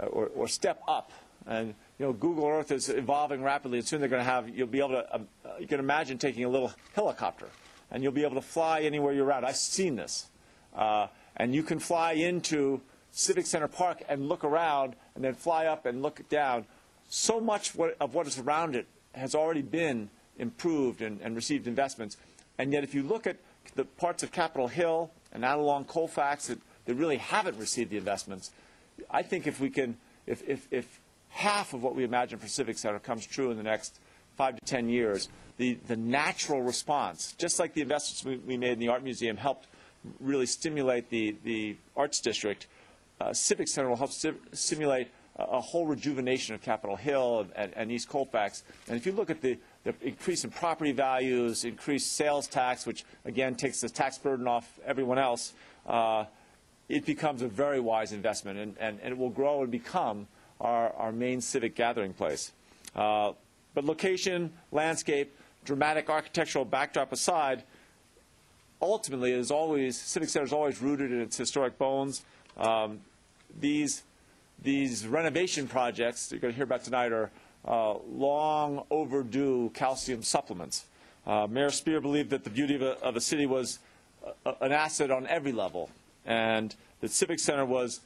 uh, 0.00 0.06
or, 0.06 0.26
or 0.34 0.48
step 0.48 0.82
up, 0.86 1.12
and 1.46 1.74
you 1.98 2.06
know 2.06 2.12
Google 2.12 2.46
Earth 2.46 2.70
is 2.70 2.88
evolving 2.88 3.42
rapidly, 3.42 3.78
and 3.78 3.86
soon 3.86 4.00
they're 4.00 4.08
going 4.08 4.24
to 4.24 4.30
have 4.30 4.48
you'll 4.48 4.66
be 4.66 4.78
able 4.78 4.90
to 4.90 5.14
uh, 5.14 5.18
you 5.58 5.66
can 5.66 5.80
imagine 5.80 6.18
taking 6.18 6.44
a 6.44 6.48
little 6.48 6.72
helicopter, 6.94 7.48
and 7.90 8.02
you'll 8.02 8.12
be 8.12 8.24
able 8.24 8.36
to 8.36 8.42
fly 8.42 8.80
anywhere 8.80 9.12
you're 9.12 9.30
at. 9.30 9.44
I've 9.44 9.56
seen 9.56 9.96
this, 9.96 10.28
uh, 10.74 11.08
and 11.36 11.54
you 11.54 11.62
can 11.62 11.78
fly 11.78 12.12
into 12.12 12.80
Civic 13.10 13.46
Center 13.46 13.68
Park 13.68 14.02
and 14.08 14.28
look 14.28 14.44
around, 14.44 14.96
and 15.14 15.24
then 15.24 15.34
fly 15.34 15.66
up 15.66 15.86
and 15.86 16.02
look 16.02 16.28
down. 16.28 16.64
So 17.08 17.40
much 17.40 17.74
what, 17.74 17.96
of 18.00 18.14
what 18.14 18.26
is 18.26 18.38
around 18.38 18.74
it 18.74 18.86
has 19.14 19.34
already 19.34 19.62
been 19.62 20.08
improved 20.38 21.02
and, 21.02 21.20
and 21.20 21.36
received 21.36 21.66
investments, 21.66 22.16
and 22.58 22.72
yet 22.72 22.84
if 22.84 22.94
you 22.94 23.02
look 23.02 23.26
at 23.26 23.36
the 23.74 23.84
parts 23.84 24.22
of 24.22 24.32
Capitol 24.32 24.68
Hill 24.68 25.10
and 25.32 25.44
out 25.44 25.58
along 25.58 25.84
Colfax 25.86 26.48
that, 26.48 26.58
that 26.84 26.94
really 26.94 27.16
haven't 27.16 27.58
received 27.58 27.90
the 27.90 27.96
investments, 27.96 28.50
I 29.10 29.22
think 29.22 29.46
if 29.46 29.60
we 29.60 29.70
can, 29.70 29.96
if, 30.26 30.42
if, 30.48 30.68
if 30.70 31.00
half 31.30 31.74
of 31.74 31.82
what 31.82 31.94
we 31.96 32.04
imagine 32.04 32.38
for 32.38 32.48
Civic 32.48 32.78
Center 32.78 32.98
comes 32.98 33.26
true 33.26 33.50
in 33.50 33.56
the 33.56 33.62
next 33.62 33.98
five 34.36 34.56
to 34.56 34.64
ten 34.64 34.88
years, 34.88 35.28
the, 35.56 35.74
the 35.86 35.96
natural 35.96 36.62
response, 36.62 37.34
just 37.38 37.58
like 37.58 37.74
the 37.74 37.82
investments 37.82 38.24
we, 38.24 38.36
we 38.46 38.56
made 38.56 38.72
in 38.72 38.78
the 38.78 38.88
Art 38.88 39.02
Museum 39.02 39.36
helped 39.36 39.66
really 40.20 40.46
stimulate 40.46 41.10
the, 41.10 41.36
the 41.44 41.76
Arts 41.96 42.20
District, 42.20 42.66
uh, 43.20 43.32
Civic 43.32 43.68
Center 43.68 43.88
will 43.88 43.96
help 43.96 44.10
sti- 44.10 44.34
stimulate 44.52 45.08
a, 45.36 45.44
a 45.44 45.60
whole 45.60 45.86
rejuvenation 45.86 46.54
of 46.54 46.62
Capitol 46.62 46.96
Hill 46.96 47.40
and, 47.40 47.50
and, 47.56 47.72
and 47.74 47.92
East 47.92 48.08
Colfax. 48.08 48.64
And 48.88 48.96
if 48.96 49.06
you 49.06 49.12
look 49.12 49.30
at 49.30 49.40
the, 49.40 49.58
the 49.84 49.94
increase 50.02 50.44
in 50.44 50.50
property 50.50 50.92
values, 50.92 51.64
increased 51.64 52.12
sales 52.12 52.46
tax, 52.46 52.86
which 52.86 53.04
again 53.24 53.54
takes 53.54 53.80
the 53.80 53.88
tax 53.88 54.18
burden 54.18 54.48
off 54.48 54.78
everyone 54.84 55.18
else, 55.18 55.52
uh, 55.86 56.24
it 56.88 57.06
becomes 57.06 57.42
a 57.42 57.48
very 57.48 57.80
wise 57.80 58.12
investment, 58.12 58.58
and, 58.58 58.76
and, 58.78 58.98
and 59.02 59.12
it 59.12 59.18
will 59.18 59.30
grow 59.30 59.62
and 59.62 59.70
become 59.70 60.26
our, 60.60 60.92
our 60.94 61.12
main 61.12 61.40
civic 61.40 61.74
gathering 61.74 62.12
place. 62.12 62.52
Uh, 62.94 63.32
but 63.74 63.84
location, 63.84 64.52
landscape, 64.72 65.34
dramatic 65.64 66.08
architectural 66.08 66.64
backdrop 66.64 67.12
aside, 67.12 67.64
ultimately, 68.80 69.32
is 69.32 69.50
always 69.50 69.98
Civic 69.98 70.28
Center 70.28 70.44
is 70.44 70.52
always 70.52 70.80
rooted 70.80 71.10
in 71.10 71.20
its 71.20 71.36
historic 71.36 71.78
bones. 71.78 72.24
Um, 72.56 73.00
these 73.58 74.02
these 74.62 75.06
renovation 75.06 75.66
projects 75.66 76.30
you're 76.30 76.40
going 76.40 76.52
to 76.52 76.56
hear 76.56 76.64
about 76.64 76.84
tonight 76.84 77.12
are 77.12 77.30
uh, 77.66 77.94
long 78.12 78.84
overdue 78.90 79.70
calcium 79.74 80.22
supplements. 80.22 80.86
Uh, 81.26 81.46
Mayor 81.48 81.70
Speer 81.70 82.00
believed 82.00 82.30
that 82.30 82.44
the 82.44 82.50
beauty 82.50 82.74
of 82.74 82.82
a, 82.82 82.98
of 83.00 83.16
a 83.16 83.20
city 83.20 83.46
was 83.46 83.78
a, 84.44 84.54
an 84.60 84.72
asset 84.72 85.10
on 85.10 85.26
every 85.26 85.52
level, 85.52 85.90
and 86.26 86.74
the 87.00 87.08
Civic 87.08 87.38
Center 87.38 87.64
was 87.64 88.00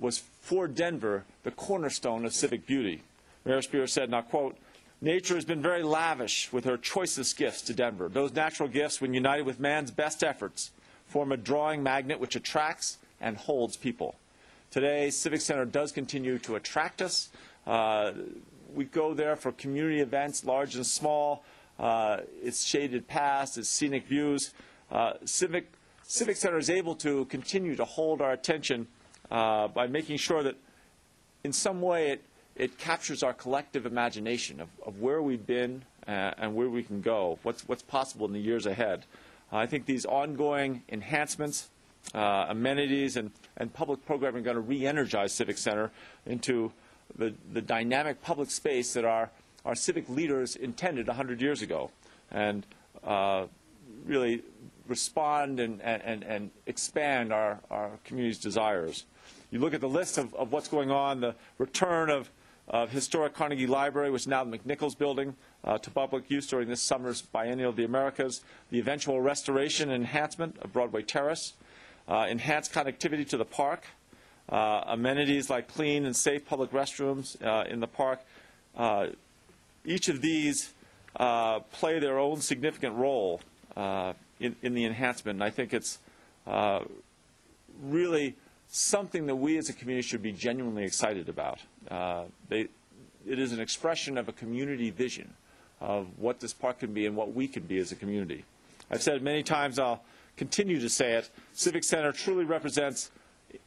was 0.00 0.18
for 0.42 0.68
Denver 0.68 1.24
the 1.42 1.50
cornerstone 1.50 2.24
of 2.24 2.32
civic 2.32 2.66
beauty. 2.66 3.02
Mayor 3.44 3.62
Speer 3.62 3.86
said, 3.86 4.12
I'll 4.14 4.22
quote, 4.22 4.56
Nature 5.00 5.36
has 5.36 5.44
been 5.44 5.62
very 5.62 5.82
lavish 5.82 6.52
with 6.52 6.64
her 6.64 6.76
choicest 6.76 7.36
gifts 7.36 7.62
to 7.62 7.74
Denver. 7.74 8.08
Those 8.08 8.32
natural 8.32 8.68
gifts, 8.68 9.00
when 9.00 9.14
united 9.14 9.46
with 9.46 9.60
man's 9.60 9.92
best 9.92 10.24
efforts, 10.24 10.72
form 11.06 11.30
a 11.30 11.36
drawing 11.36 11.82
magnet 11.82 12.18
which 12.18 12.34
attracts 12.34 12.98
and 13.20 13.36
holds 13.36 13.76
people. 13.76 14.16
Today, 14.70 15.10
Civic 15.10 15.40
Center 15.40 15.64
does 15.64 15.92
continue 15.92 16.38
to 16.40 16.56
attract 16.56 17.00
us. 17.00 17.30
Uh, 17.66 18.12
we 18.74 18.84
go 18.84 19.14
there 19.14 19.36
for 19.36 19.52
community 19.52 20.00
events, 20.00 20.44
large 20.44 20.74
and 20.74 20.86
small. 20.86 21.44
Uh, 21.78 22.22
its 22.42 22.64
shaded 22.64 23.06
past, 23.06 23.56
its 23.56 23.68
scenic 23.68 24.06
views. 24.06 24.52
Uh, 24.90 25.12
Civic, 25.24 25.70
Civic 26.02 26.36
Center 26.36 26.58
is 26.58 26.70
able 26.70 26.96
to 26.96 27.24
continue 27.26 27.76
to 27.76 27.84
hold 27.84 28.20
our 28.20 28.32
attention 28.32 28.88
uh, 29.30 29.68
by 29.68 29.86
making 29.86 30.16
sure 30.16 30.42
that 30.42 30.56
in 31.44 31.52
some 31.52 31.80
way 31.80 32.10
it, 32.10 32.24
it 32.56 32.78
captures 32.78 33.22
our 33.22 33.32
collective 33.32 33.86
imagination 33.86 34.60
of, 34.60 34.68
of 34.84 35.00
where 35.00 35.22
we've 35.22 35.46
been 35.46 35.84
uh, 36.08 36.32
and 36.38 36.54
where 36.56 36.68
we 36.68 36.82
can 36.82 37.00
go, 37.00 37.38
what's, 37.44 37.68
what's 37.68 37.82
possible 37.82 38.26
in 38.26 38.32
the 38.32 38.40
years 38.40 38.66
ahead. 38.66 39.04
I 39.52 39.66
think 39.66 39.86
these 39.86 40.04
ongoing 40.04 40.82
enhancements, 40.88 41.68
uh, 42.14 42.46
amenities, 42.48 43.16
and, 43.16 43.30
and 43.56 43.72
public 43.72 44.04
programming 44.04 44.40
are 44.40 44.44
going 44.44 44.56
to 44.56 44.60
re-energize 44.60 45.32
Civic 45.32 45.58
Center 45.58 45.90
into 46.26 46.72
the, 47.18 47.34
the 47.52 47.60
dynamic 47.60 48.22
public 48.22 48.50
space 48.50 48.94
that 48.94 49.04
our, 49.04 49.30
our 49.64 49.74
civic 49.74 50.08
leaders 50.08 50.56
intended 50.56 51.08
100 51.08 51.42
years 51.42 51.60
ago, 51.60 51.90
and 52.30 52.64
uh, 53.04 53.46
really 54.06 54.42
respond 54.86 55.60
and, 55.60 55.82
and, 55.82 56.22
and 56.22 56.50
expand 56.66 57.32
our, 57.32 57.60
our 57.70 57.90
community's 58.04 58.38
desires. 58.38 59.04
You 59.50 59.58
look 59.60 59.74
at 59.74 59.80
the 59.80 59.88
list 59.88 60.18
of, 60.18 60.34
of 60.34 60.52
what's 60.52 60.68
going 60.68 60.90
on, 60.90 61.20
the 61.20 61.34
return 61.58 62.10
of, 62.10 62.30
of 62.68 62.90
historic 62.90 63.34
Carnegie 63.34 63.66
Library, 63.66 64.10
which 64.10 64.22
is 64.22 64.28
now 64.28 64.44
the 64.44 64.58
McNichols 64.58 64.96
Building, 64.96 65.34
uh, 65.64 65.78
to 65.78 65.90
public 65.90 66.30
use 66.30 66.46
during 66.46 66.68
this 66.68 66.82
summer's 66.82 67.22
Biennial 67.22 67.70
of 67.70 67.76
the 67.76 67.84
Americas, 67.84 68.42
the 68.70 68.78
eventual 68.78 69.20
restoration 69.20 69.90
and 69.90 70.02
enhancement 70.02 70.56
of 70.60 70.72
Broadway 70.72 71.02
Terrace, 71.02 71.54
uh, 72.08 72.26
enhanced 72.28 72.72
connectivity 72.72 73.28
to 73.28 73.36
the 73.36 73.44
park, 73.44 73.84
amenities 74.48 75.50
like 75.50 75.68
clean 75.68 76.06
and 76.06 76.16
safe 76.16 76.46
public 76.46 76.70
restrooms 76.72 77.40
uh, 77.44 77.68
in 77.68 77.80
the 77.80 77.86
park. 77.86 78.20
Uh, 78.76 79.08
each 79.84 80.08
of 80.08 80.20
these 80.20 80.72
uh, 81.16 81.60
play 81.60 81.98
their 81.98 82.18
own 82.18 82.40
significant 82.40 82.94
role 82.94 83.40
uh, 83.76 84.12
in, 84.40 84.54
in 84.62 84.74
the 84.74 84.84
enhancement, 84.84 85.36
and 85.36 85.44
I 85.44 85.50
think 85.50 85.72
it's 85.72 85.98
uh, 86.46 86.80
really 87.82 88.36
something 88.68 89.26
that 89.26 89.36
we 89.36 89.56
as 89.58 89.68
a 89.68 89.72
community 89.72 90.06
should 90.06 90.22
be 90.22 90.32
genuinely 90.32 90.84
excited 90.84 91.28
about. 91.28 91.60
Uh, 91.90 92.24
they, 92.48 92.68
it 93.26 93.38
is 93.38 93.52
an 93.52 93.60
expression 93.60 94.18
of 94.18 94.28
a 94.28 94.32
community 94.32 94.90
vision 94.90 95.32
of 95.80 96.06
what 96.18 96.40
this 96.40 96.52
park 96.52 96.80
can 96.80 96.92
be 96.92 97.06
and 97.06 97.16
what 97.16 97.34
we 97.34 97.48
can 97.48 97.62
be 97.62 97.78
as 97.78 97.92
a 97.92 97.94
community. 97.94 98.44
I've 98.90 99.02
said 99.02 99.16
it 99.16 99.22
many 99.22 99.42
times, 99.42 99.78
I'll 99.78 100.02
continue 100.36 100.80
to 100.80 100.88
say 100.88 101.12
it, 101.12 101.30
Civic 101.52 101.84
Center 101.84 102.12
truly 102.12 102.44
represents 102.44 103.10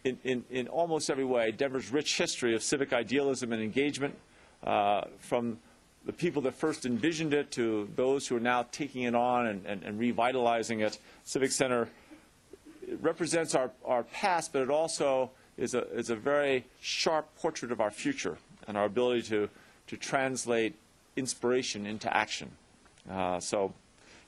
in, 0.04 0.18
in, 0.24 0.44
in 0.50 0.68
almost 0.68 1.10
every 1.10 1.26
way 1.26 1.52
Denver's 1.52 1.92
rich 1.92 2.18
history 2.18 2.56
of 2.56 2.64
civic 2.64 2.94
idealism 2.94 3.52
and 3.54 3.62
engagement, 3.62 4.16
uh, 4.64 5.02
from 5.20 5.58
the 6.06 6.14
people 6.14 6.42
that 6.44 6.56
first 6.56 6.86
envisioned 6.86 7.34
it 7.34 7.52
to 7.52 7.88
those 7.96 8.28
who 8.28 8.36
are 8.36 8.42
now 8.42 8.66
taking 8.72 9.04
it 9.04 9.16
on 9.16 9.48
and, 9.48 9.66
and, 9.66 9.84
and 9.84 10.00
revitalizing 10.00 10.80
it. 10.80 10.98
Civic 11.24 11.52
Center 11.52 11.90
represents 13.02 13.54
our, 13.54 13.72
our 13.86 14.04
past, 14.04 14.52
but 14.52 14.64
it 14.64 14.70
also 14.70 15.30
is 15.58 15.76
a, 15.76 15.88
is 15.92 16.10
a 16.10 16.16
very 16.16 16.66
sharp 16.82 17.28
portrait 17.38 17.72
of 17.72 17.80
our 17.80 17.92
future 17.92 18.38
and 18.68 18.78
our 18.78 18.86
ability 18.86 19.22
to, 19.22 19.50
to 19.88 19.98
translate 19.98 20.76
inspiration 21.16 21.86
into 21.86 22.16
action. 22.16 22.50
Uh, 23.10 23.40
so 23.40 23.74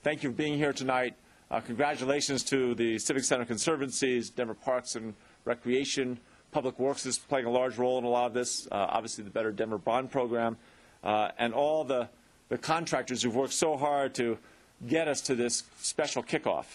thank 0.04 0.22
you 0.22 0.30
for 0.30 0.36
being 0.36 0.58
here 0.58 0.74
tonight. 0.74 1.16
Uh, 1.50 1.60
congratulations 1.60 2.44
to 2.44 2.76
the 2.76 2.98
Civic 3.00 3.24
Center 3.24 3.46
Conservancies, 3.46 4.30
Denver 4.30 4.54
Parks 4.54 4.96
and 4.96 5.14
Recreation. 5.46 6.20
Public 6.52 6.78
Works 6.80 7.06
is 7.06 7.18
playing 7.18 7.46
a 7.46 7.50
large 7.50 7.78
role 7.78 7.98
in 7.98 8.04
a 8.04 8.10
lot 8.10 8.28
of 8.28 8.34
this, 8.34 8.68
uh, 8.72 8.76
obviously 8.90 9.24
the 9.24 9.30
Better 9.30 9.52
Denver 9.52 9.78
Bond 9.78 10.12
Program, 10.12 10.58
uh, 11.04 11.30
and 11.38 11.54
all 11.54 11.84
the, 11.84 12.08
the 12.50 12.58
contractors 12.58 13.24
who've 13.24 13.36
worked 13.36 13.54
so 13.54 13.76
hard 13.76 14.14
to 14.16 14.38
get 14.88 15.08
us 15.08 15.22
to 15.22 15.36
this 15.36 15.64
special 15.80 16.24
kickoff. 16.24 16.66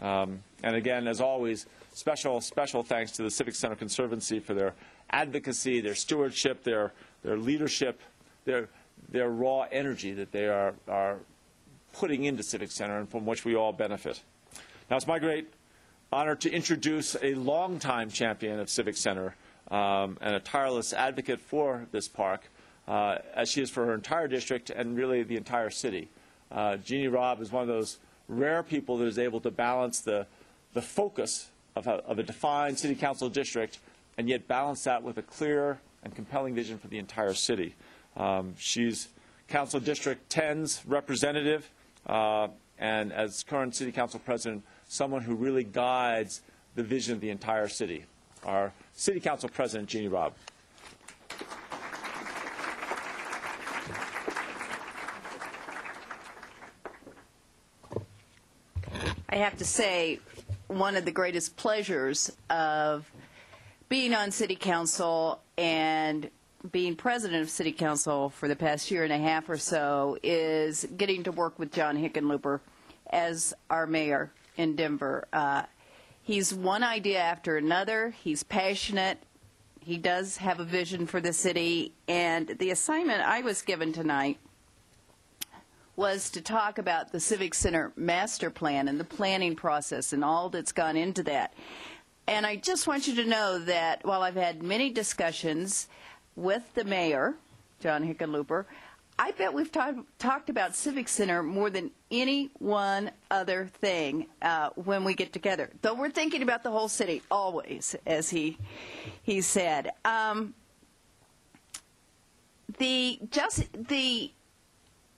Um, 0.00 0.42
and 0.62 0.76
again, 0.76 1.06
as 1.06 1.20
always, 1.20 1.66
special, 1.92 2.40
special 2.40 2.82
thanks 2.82 3.12
to 3.12 3.22
the 3.22 3.30
Civic 3.30 3.54
Center 3.54 3.74
Conservancy 3.74 4.38
for 4.38 4.54
their 4.54 4.74
advocacy, 5.10 5.80
their 5.80 5.94
stewardship, 5.94 6.62
their, 6.64 6.92
their 7.22 7.36
leadership, 7.36 8.00
their, 8.44 8.68
their 9.10 9.30
raw 9.30 9.66
energy 9.70 10.12
that 10.12 10.32
they 10.32 10.46
are, 10.46 10.74
are 10.88 11.18
putting 11.92 12.24
into 12.24 12.42
Civic 12.42 12.70
Center 12.70 12.98
and 12.98 13.08
from 13.08 13.26
which 13.26 13.44
we 13.44 13.54
all 13.54 13.72
benefit. 13.72 14.20
Now, 14.90 14.96
it's 14.96 15.06
my 15.06 15.18
great 15.18 15.48
honor 16.12 16.34
to 16.36 16.50
introduce 16.50 17.16
a 17.22 17.34
longtime 17.34 18.10
champion 18.10 18.60
of 18.60 18.68
Civic 18.68 18.96
Center 18.96 19.34
um, 19.70 20.18
and 20.20 20.34
a 20.34 20.40
tireless 20.40 20.92
advocate 20.92 21.40
for 21.40 21.86
this 21.90 22.06
park, 22.06 22.42
uh, 22.86 23.18
as 23.34 23.50
she 23.50 23.62
is 23.62 23.70
for 23.70 23.86
her 23.86 23.94
entire 23.94 24.28
district 24.28 24.68
and 24.68 24.96
really 24.96 25.22
the 25.22 25.36
entire 25.36 25.70
city. 25.70 26.10
Uh, 26.50 26.76
Jeannie 26.76 27.08
Robb 27.08 27.40
is 27.40 27.50
one 27.50 27.62
of 27.62 27.68
those 27.68 27.98
rare 28.28 28.62
people 28.62 28.98
that 28.98 29.06
is 29.06 29.18
able 29.18 29.40
to 29.40 29.50
balance 29.50 30.00
the, 30.00 30.26
the 30.74 30.82
focus 30.82 31.48
of 31.74 31.86
a, 31.86 31.92
of 32.04 32.18
a 32.18 32.22
defined 32.22 32.78
city 32.78 32.94
council 32.94 33.30
district 33.30 33.78
and 34.18 34.28
yet 34.28 34.46
balance 34.46 34.84
that 34.84 35.02
with 35.02 35.16
a 35.16 35.22
clear 35.22 35.80
and 36.02 36.14
compelling 36.14 36.54
vision 36.54 36.76
for 36.76 36.88
the 36.88 36.98
entire 36.98 37.32
city. 37.32 37.74
Um, 38.18 38.54
she's 38.58 39.08
Council 39.48 39.80
District 39.80 40.30
10's 40.30 40.82
representative, 40.86 41.70
uh, 42.06 42.48
and 42.78 43.12
as 43.12 43.42
current 43.42 43.74
City 43.74 43.92
Council 43.92 44.20
President, 44.22 44.62
someone 44.92 45.22
who 45.22 45.34
really 45.34 45.64
guides 45.64 46.42
the 46.74 46.82
vision 46.82 47.14
of 47.14 47.20
the 47.22 47.30
entire 47.30 47.66
city. 47.66 48.04
Our 48.44 48.74
City 48.92 49.20
Council 49.20 49.48
President, 49.48 49.88
Jeannie 49.88 50.08
Robb. 50.08 50.34
I 59.30 59.36
have 59.36 59.56
to 59.56 59.64
say, 59.64 60.20
one 60.68 60.94
of 60.96 61.06
the 61.06 61.10
greatest 61.10 61.56
pleasures 61.56 62.30
of 62.50 63.10
being 63.88 64.12
on 64.12 64.30
City 64.30 64.56
Council 64.56 65.40
and 65.56 66.28
being 66.70 66.96
president 66.96 67.40
of 67.40 67.48
City 67.48 67.72
Council 67.72 68.28
for 68.28 68.46
the 68.46 68.56
past 68.56 68.90
year 68.90 69.04
and 69.04 69.12
a 69.12 69.18
half 69.18 69.48
or 69.48 69.56
so 69.56 70.18
is 70.22 70.86
getting 70.98 71.22
to 71.22 71.32
work 71.32 71.58
with 71.58 71.72
John 71.72 71.96
Hickenlooper 71.96 72.60
as 73.10 73.54
our 73.70 73.86
mayor 73.86 74.30
in 74.56 74.76
Denver. 74.76 75.26
Uh, 75.32 75.62
he's 76.22 76.52
one 76.52 76.82
idea 76.82 77.18
after 77.18 77.56
another. 77.56 78.14
He's 78.22 78.42
passionate. 78.42 79.18
He 79.80 79.98
does 79.98 80.36
have 80.36 80.60
a 80.60 80.64
vision 80.64 81.06
for 81.06 81.20
the 81.20 81.32
city. 81.32 81.92
And 82.08 82.48
the 82.58 82.70
assignment 82.70 83.22
I 83.22 83.40
was 83.40 83.62
given 83.62 83.92
tonight 83.92 84.38
was 85.96 86.30
to 86.30 86.40
talk 86.40 86.78
about 86.78 87.12
the 87.12 87.20
Civic 87.20 87.54
Center 87.54 87.92
master 87.96 88.50
plan 88.50 88.88
and 88.88 88.98
the 88.98 89.04
planning 89.04 89.54
process 89.54 90.12
and 90.12 90.24
all 90.24 90.48
that's 90.48 90.72
gone 90.72 90.96
into 90.96 91.22
that. 91.24 91.52
And 92.26 92.46
I 92.46 92.56
just 92.56 92.86
want 92.86 93.08
you 93.08 93.14
to 93.16 93.24
know 93.24 93.58
that 93.58 94.04
while 94.04 94.22
I've 94.22 94.36
had 94.36 94.62
many 94.62 94.90
discussions 94.90 95.88
with 96.36 96.62
the 96.74 96.84
mayor, 96.84 97.34
John 97.80 98.06
Hickenlooper, 98.06 98.64
I 99.18 99.30
bet 99.32 99.52
we've 99.52 99.70
talk, 99.70 99.94
talked 100.18 100.50
about 100.50 100.74
Civic 100.74 101.08
Center 101.08 101.42
more 101.42 101.70
than 101.70 101.90
any 102.10 102.50
one 102.58 103.10
other 103.30 103.70
thing 103.80 104.26
uh, 104.40 104.70
when 104.74 105.04
we 105.04 105.14
get 105.14 105.32
together. 105.32 105.70
Though 105.82 105.94
we're 105.94 106.10
thinking 106.10 106.42
about 106.42 106.62
the 106.62 106.70
whole 106.70 106.88
city 106.88 107.22
always, 107.30 107.94
as 108.06 108.30
he 108.30 108.58
he 109.22 109.40
said. 109.40 109.90
Um, 110.04 110.54
the 112.78 113.20
just 113.30 113.68
the 113.72 114.30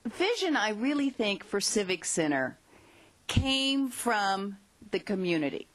vision 0.05 0.55
I 0.55 0.69
really 0.71 1.09
think 1.09 1.43
for 1.43 1.59
Civic 1.59 2.05
Center 2.05 2.57
came 3.27 3.89
from 3.89 4.57
the 4.91 4.99
community. 4.99 5.67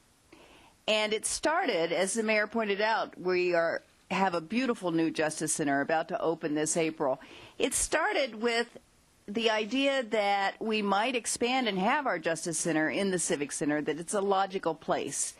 And 0.87 1.13
it 1.13 1.25
started, 1.25 1.91
as 1.91 2.13
the 2.13 2.23
mayor 2.23 2.47
pointed 2.47 2.81
out, 2.81 3.19
we 3.19 3.53
are 3.53 3.83
have 4.09 4.33
a 4.33 4.41
beautiful 4.41 4.91
new 4.91 5.09
Justice 5.09 5.53
Center 5.53 5.81
about 5.81 6.07
to 6.09 6.21
open 6.21 6.53
this 6.53 6.75
April. 6.75 7.19
It 7.61 7.75
started 7.75 8.41
with 8.41 8.79
the 9.27 9.51
idea 9.51 10.01
that 10.01 10.55
we 10.59 10.81
might 10.81 11.15
expand 11.15 11.67
and 11.67 11.77
have 11.77 12.07
our 12.07 12.17
Justice 12.17 12.57
Center 12.57 12.89
in 12.89 13.11
the 13.11 13.19
Civic 13.19 13.51
Center, 13.51 13.83
that 13.83 13.99
it's 13.99 14.15
a 14.15 14.21
logical 14.21 14.73
place 14.73 15.35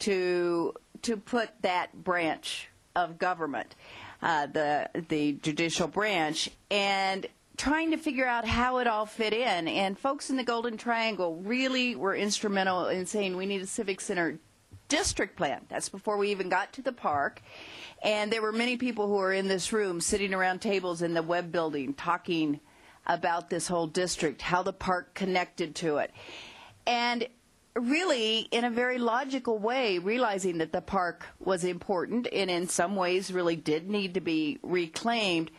to 0.00 0.74
to 1.02 1.16
put 1.16 1.50
that 1.62 2.02
branch 2.02 2.68
of 2.96 3.18
government, 3.18 3.76
uh, 4.20 4.46
the 4.46 4.90
the 5.08 5.34
judicial 5.34 5.86
branch, 5.86 6.50
and 6.72 7.26
trying 7.56 7.92
to 7.92 7.96
figure 7.96 8.26
out 8.26 8.44
how 8.44 8.78
it 8.78 8.88
all 8.88 9.06
fit 9.06 9.32
in. 9.32 9.68
And 9.68 9.96
folks 9.96 10.28
in 10.28 10.36
the 10.36 10.42
Golden 10.42 10.76
Triangle 10.76 11.36
really 11.36 11.94
were 11.94 12.16
instrumental 12.16 12.88
in 12.88 13.06
saying 13.06 13.36
we 13.36 13.46
need 13.46 13.62
a 13.62 13.66
Civic 13.66 14.00
Center 14.00 14.40
district 14.90 15.36
plan. 15.36 15.62
That's 15.70 15.88
before 15.88 16.18
we 16.18 16.30
even 16.30 16.50
got 16.50 16.74
to 16.74 16.82
the 16.82 16.92
park. 16.92 17.40
And 18.02 18.30
there 18.30 18.42
were 18.42 18.52
many 18.52 18.76
people 18.76 19.06
who 19.06 19.14
were 19.14 19.32
in 19.32 19.48
this 19.48 19.72
room 19.72 20.02
sitting 20.02 20.34
around 20.34 20.60
tables 20.60 21.00
in 21.00 21.14
the 21.14 21.22
Webb 21.22 21.50
building 21.50 21.94
talking 21.94 22.60
about 23.06 23.48
this 23.48 23.66
whole 23.68 23.86
district, 23.86 24.42
how 24.42 24.62
the 24.62 24.72
park 24.72 25.14
connected 25.14 25.74
to 25.76 25.96
it. 25.96 26.10
And 26.86 27.26
really, 27.74 28.40
in 28.50 28.64
a 28.64 28.70
very 28.70 28.98
logical 28.98 29.58
way, 29.58 29.98
realizing 29.98 30.58
that 30.58 30.72
the 30.72 30.82
park 30.82 31.26
was 31.38 31.64
important 31.64 32.28
and 32.32 32.50
in 32.50 32.68
some 32.68 32.96
ways 32.96 33.32
really 33.32 33.56
did 33.56 33.88
need 33.88 34.14
to 34.14 34.20
be 34.20 34.58
reclaimed, 34.62 35.50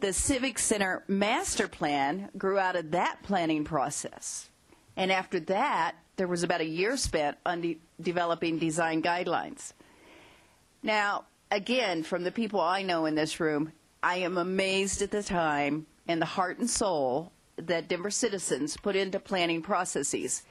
the 0.00 0.12
Civic 0.12 0.58
Center 0.58 1.04
master 1.06 1.68
plan 1.68 2.30
grew 2.36 2.58
out 2.58 2.76
of 2.76 2.90
that 2.92 3.22
planning 3.22 3.64
process. 3.64 4.48
And 4.96 5.12
after 5.12 5.38
that, 5.40 5.96
there 6.20 6.28
was 6.28 6.42
about 6.42 6.60
a 6.60 6.66
year 6.66 6.98
spent 6.98 7.38
on 7.46 7.62
de- 7.62 7.78
developing 7.98 8.58
design 8.58 9.00
guidelines. 9.00 9.72
Now, 10.82 11.24
again, 11.50 12.02
from 12.02 12.24
the 12.24 12.30
people 12.30 12.60
I 12.60 12.82
know 12.82 13.06
in 13.06 13.14
this 13.14 13.40
room, 13.40 13.72
I 14.02 14.16
am 14.16 14.36
amazed 14.36 15.00
at 15.00 15.12
the 15.12 15.22
time 15.22 15.86
and 16.06 16.20
the 16.20 16.26
heart 16.26 16.58
and 16.58 16.68
soul 16.68 17.32
that 17.56 17.88
Denver 17.88 18.10
citizens 18.10 18.76
put 18.76 18.96
into 18.96 19.18
planning 19.18 19.62
processes. 19.62 20.42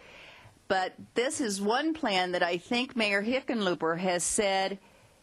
But 0.67 0.95
this 1.13 1.39
is 1.39 1.61
one 1.61 1.93
plan 1.93 2.31
that 2.31 2.41
I 2.41 2.57
think 2.57 2.95
Mayor 2.95 3.21
Hickenlooper 3.21 3.99
has 3.99 4.23
said 4.23 4.79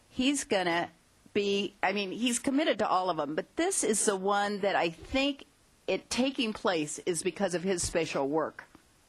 he's 0.08 0.44
going 0.44 0.66
to 0.66 0.88
be, 1.34 1.74
I 1.82 1.92
mean, 1.92 2.12
he's 2.12 2.38
committed 2.38 2.78
to 2.78 2.88
all 2.88 3.10
of 3.10 3.16
them, 3.16 3.34
but 3.34 3.56
this 3.56 3.82
is 3.82 4.04
the 4.04 4.14
one 4.14 4.60
that 4.60 4.76
I 4.76 4.90
think 4.90 5.46
it 5.88 6.08
taking 6.08 6.52
place 6.52 7.00
is 7.04 7.24
because 7.24 7.56
of 7.56 7.64
his 7.64 7.82
special 7.82 8.28
work 8.28 8.62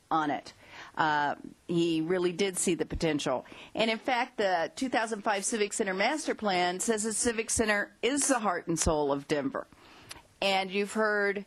on 0.10 0.32
it. 0.32 0.54
Uh, 0.97 1.36
he 1.67 2.01
really 2.01 2.31
did 2.31 2.57
see 2.57 2.73
the 2.73 2.86
potential. 2.86 3.45
And 3.75 3.89
in 3.89 3.99
fact, 3.99 4.38
the 4.38 4.71
2005 4.75 5.45
Civic 5.45 5.71
Center 5.71 5.93
Master 5.93 6.33
Plan 6.33 6.79
says 6.79 7.03
the 7.03 7.13
Civic 7.13 7.51
Center 7.51 7.91
is 8.01 8.27
the 8.27 8.39
heart 8.39 8.67
and 8.67 8.77
soul 8.77 9.12
of 9.12 9.27
Denver. 9.27 9.67
And 10.41 10.71
you've 10.71 10.93
heard 10.93 11.45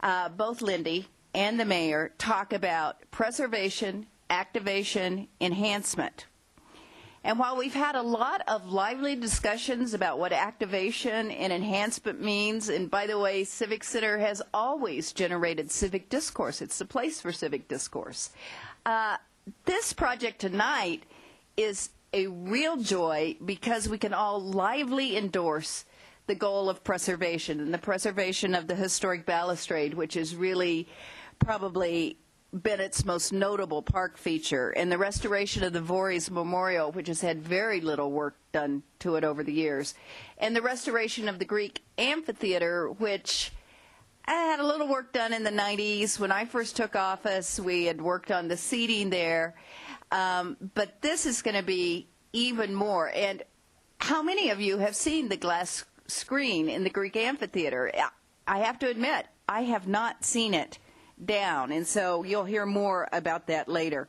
uh, 0.00 0.28
both 0.28 0.60
Lindy 0.60 1.08
and 1.34 1.58
the 1.58 1.64
mayor 1.64 2.12
talk 2.18 2.52
about 2.52 3.10
preservation, 3.10 4.06
activation, 4.28 5.28
enhancement. 5.40 6.26
And 7.26 7.38
while 7.38 7.56
we've 7.56 7.72
had 7.72 7.94
a 7.94 8.02
lot 8.02 8.42
of 8.48 8.70
lively 8.70 9.16
discussions 9.16 9.94
about 9.94 10.18
what 10.18 10.30
activation 10.30 11.30
and 11.30 11.54
enhancement 11.54 12.20
means, 12.20 12.68
and 12.68 12.90
by 12.90 13.06
the 13.06 13.18
way, 13.18 13.44
Civic 13.44 13.82
Center 13.82 14.18
has 14.18 14.42
always 14.52 15.10
generated 15.10 15.70
civic 15.70 16.10
discourse, 16.10 16.60
it's 16.60 16.78
the 16.78 16.84
place 16.84 17.22
for 17.22 17.32
civic 17.32 17.66
discourse. 17.66 18.28
Uh, 18.86 19.16
this 19.64 19.94
project 19.94 20.40
tonight 20.40 21.04
is 21.56 21.90
a 22.12 22.26
real 22.26 22.76
joy 22.76 23.36
because 23.44 23.88
we 23.88 23.96
can 23.96 24.12
all 24.12 24.40
lively 24.40 25.16
endorse 25.16 25.84
the 26.26 26.34
goal 26.34 26.68
of 26.68 26.84
preservation 26.84 27.60
and 27.60 27.72
the 27.72 27.78
preservation 27.78 28.54
of 28.54 28.66
the 28.66 28.74
historic 28.74 29.24
balustrade, 29.24 29.94
which 29.94 30.16
is 30.16 30.36
really 30.36 30.86
probably 31.38 32.18
Bennett's 32.52 33.04
most 33.04 33.32
notable 33.32 33.82
park 33.82 34.16
feature, 34.16 34.70
and 34.70 34.92
the 34.92 34.98
restoration 34.98 35.64
of 35.64 35.72
the 35.72 35.80
Voorhees 35.80 36.30
Memorial, 36.30 36.92
which 36.92 37.08
has 37.08 37.20
had 37.20 37.42
very 37.42 37.80
little 37.80 38.12
work 38.12 38.36
done 38.52 38.82
to 39.00 39.16
it 39.16 39.24
over 39.24 39.42
the 39.42 39.52
years, 39.52 39.94
and 40.38 40.54
the 40.54 40.62
restoration 40.62 41.28
of 41.28 41.38
the 41.38 41.44
Greek 41.44 41.82
Amphitheater, 41.98 42.90
which 42.92 43.50
I 44.26 44.32
had 44.32 44.60
a 44.60 44.66
little 44.66 44.88
work 44.88 45.12
done 45.12 45.32
in 45.32 45.44
the 45.44 45.50
90s. 45.50 46.18
When 46.18 46.32
I 46.32 46.46
first 46.46 46.76
took 46.76 46.96
office, 46.96 47.60
we 47.60 47.84
had 47.84 48.00
worked 48.00 48.30
on 48.30 48.48
the 48.48 48.56
seating 48.56 49.10
there, 49.10 49.54
um, 50.10 50.56
but 50.74 51.02
this 51.02 51.26
is 51.26 51.42
going 51.42 51.56
to 51.56 51.62
be 51.62 52.08
even 52.32 52.74
more. 52.74 53.10
And 53.14 53.42
how 53.98 54.22
many 54.22 54.50
of 54.50 54.60
you 54.60 54.78
have 54.78 54.96
seen 54.96 55.28
the 55.28 55.36
glass 55.36 55.84
screen 56.06 56.68
in 56.68 56.84
the 56.84 56.90
Greek 56.90 57.16
Amphitheater? 57.16 57.92
I 58.46 58.58
have 58.60 58.78
to 58.80 58.88
admit, 58.88 59.26
I 59.48 59.64
have 59.64 59.86
not 59.86 60.24
seen 60.24 60.54
it 60.54 60.78
down. 61.22 61.70
And 61.70 61.86
so 61.86 62.22
you'll 62.24 62.44
hear 62.44 62.64
more 62.66 63.08
about 63.12 63.46
that 63.48 63.68
later. 63.68 64.08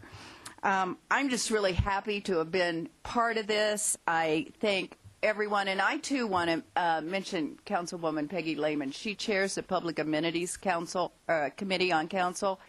Um, 0.63 0.97
I'm 1.12 1.30
just 1.30 1.51
really 1.51 1.73
happy 1.73 2.21
to 2.21 2.38
have 2.38 2.51
been 2.51 2.89
part 3.04 3.38
of 3.38 3.47
this. 3.47 3.97
I 4.08 4.47
thank 4.60 4.97
everyone, 5.23 5.67
and 5.67 5.82
I 5.82 5.97
too 5.97 6.28
want 6.28 6.49
to 6.49 6.63
uh, 6.75 7.01
mention 7.01 7.58
Councilwoman 7.65 8.30
Peggy 8.30 8.56
Lehmann. 8.56 8.91
She 8.91 9.15
chairs 9.15 9.56
the 9.56 9.63
Public 9.63 9.99
Amenities 9.99 10.58
Council 10.58 11.12
uh, 11.28 11.49
Committee 11.58 11.91
on 11.91 12.08
Council, 12.08 12.60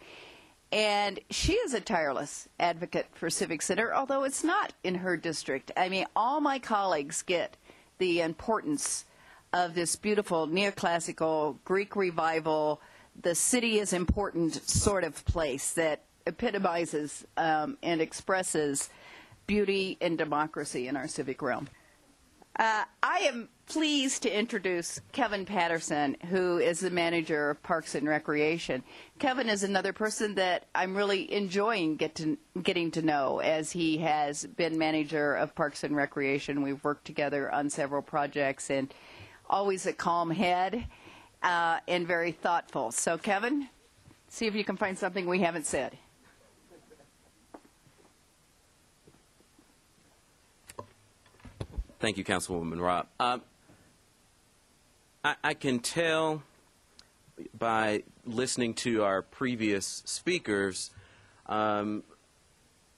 and 0.71 1.19
she 1.29 1.53
is 1.53 1.73
a 1.73 1.81
tireless 1.81 2.49
advocate 2.59 3.07
for 3.13 3.29
Civic 3.29 3.61
Center, 3.61 3.93
although 3.93 4.23
it's 4.23 4.43
not 4.43 4.73
in 4.83 4.95
her 4.95 5.17
district. 5.17 5.71
I 5.77 5.89
mean, 5.89 6.05
all 6.15 6.41
my 6.41 6.59
colleagues 6.59 7.21
get 7.21 7.57
the 7.97 8.21
importance 8.21 9.05
of 9.53 9.75
this 9.75 9.95
beautiful 9.95 10.47
neoclassical 10.47 11.57
Greek 11.63 11.95
revival 11.95 12.81
the 13.21 13.35
city 13.35 13.79
is 13.79 13.93
important 13.93 14.53
sort 14.69 15.03
of 15.03 15.25
place 15.25 15.73
that 15.73 16.03
epitomizes 16.25 17.25
um, 17.37 17.77
and 17.81 17.99
expresses 18.01 18.89
beauty 19.47 19.97
and 20.01 20.17
democracy 20.17 20.87
in 20.87 20.95
our 20.95 21.07
civic 21.07 21.41
realm. 21.41 21.67
Uh, 22.57 22.85
I 23.03 23.17
am 23.19 23.49
pleased 23.67 24.23
to 24.23 24.35
introduce 24.35 24.99
Kevin 25.11 25.45
Patterson, 25.45 26.17
who 26.29 26.57
is 26.57 26.79
the 26.79 26.89
manager 26.89 27.51
of 27.51 27.61
Parks 27.61 27.93
and 27.93 28.07
Recreation. 28.07 28.81
Kevin 29.19 29.47
is 29.47 29.61
another 29.61 29.93
person 29.93 30.33
that 30.35 30.65
I'm 30.73 30.97
really 30.97 31.31
enjoying 31.31 31.97
get 31.97 32.15
to, 32.15 32.35
getting 32.63 32.89
to 32.91 33.03
know 33.03 33.39
as 33.39 33.71
he 33.71 33.99
has 33.99 34.43
been 34.43 34.75
manager 34.75 35.35
of 35.35 35.53
Parks 35.53 35.83
and 35.83 35.95
Recreation. 35.95 36.63
We've 36.63 36.83
worked 36.83 37.05
together 37.05 37.51
on 37.51 37.69
several 37.69 38.01
projects 38.01 38.71
and 38.71 38.91
always 39.47 39.85
a 39.85 39.93
calm 39.93 40.31
head 40.31 40.87
uh, 41.43 41.79
and 41.87 42.07
very 42.07 42.31
thoughtful. 42.31 42.91
So, 42.91 43.19
Kevin, 43.19 43.69
see 44.29 44.47
if 44.47 44.55
you 44.55 44.63
can 44.63 44.77
find 44.77 44.97
something 44.97 45.27
we 45.27 45.41
haven't 45.41 45.67
said. 45.67 45.95
Thank 51.99 52.17
you, 52.17 52.23
Councilwoman 52.23 52.79
Robb. 52.79 53.07
Um, 53.19 53.41
I, 55.23 55.35
I 55.43 55.53
can 55.55 55.79
tell 55.79 56.43
by 57.57 58.03
listening 58.23 58.75
to 58.75 59.03
our 59.03 59.23
previous 59.23 60.03
speakers, 60.05 60.91
um, 61.47 62.03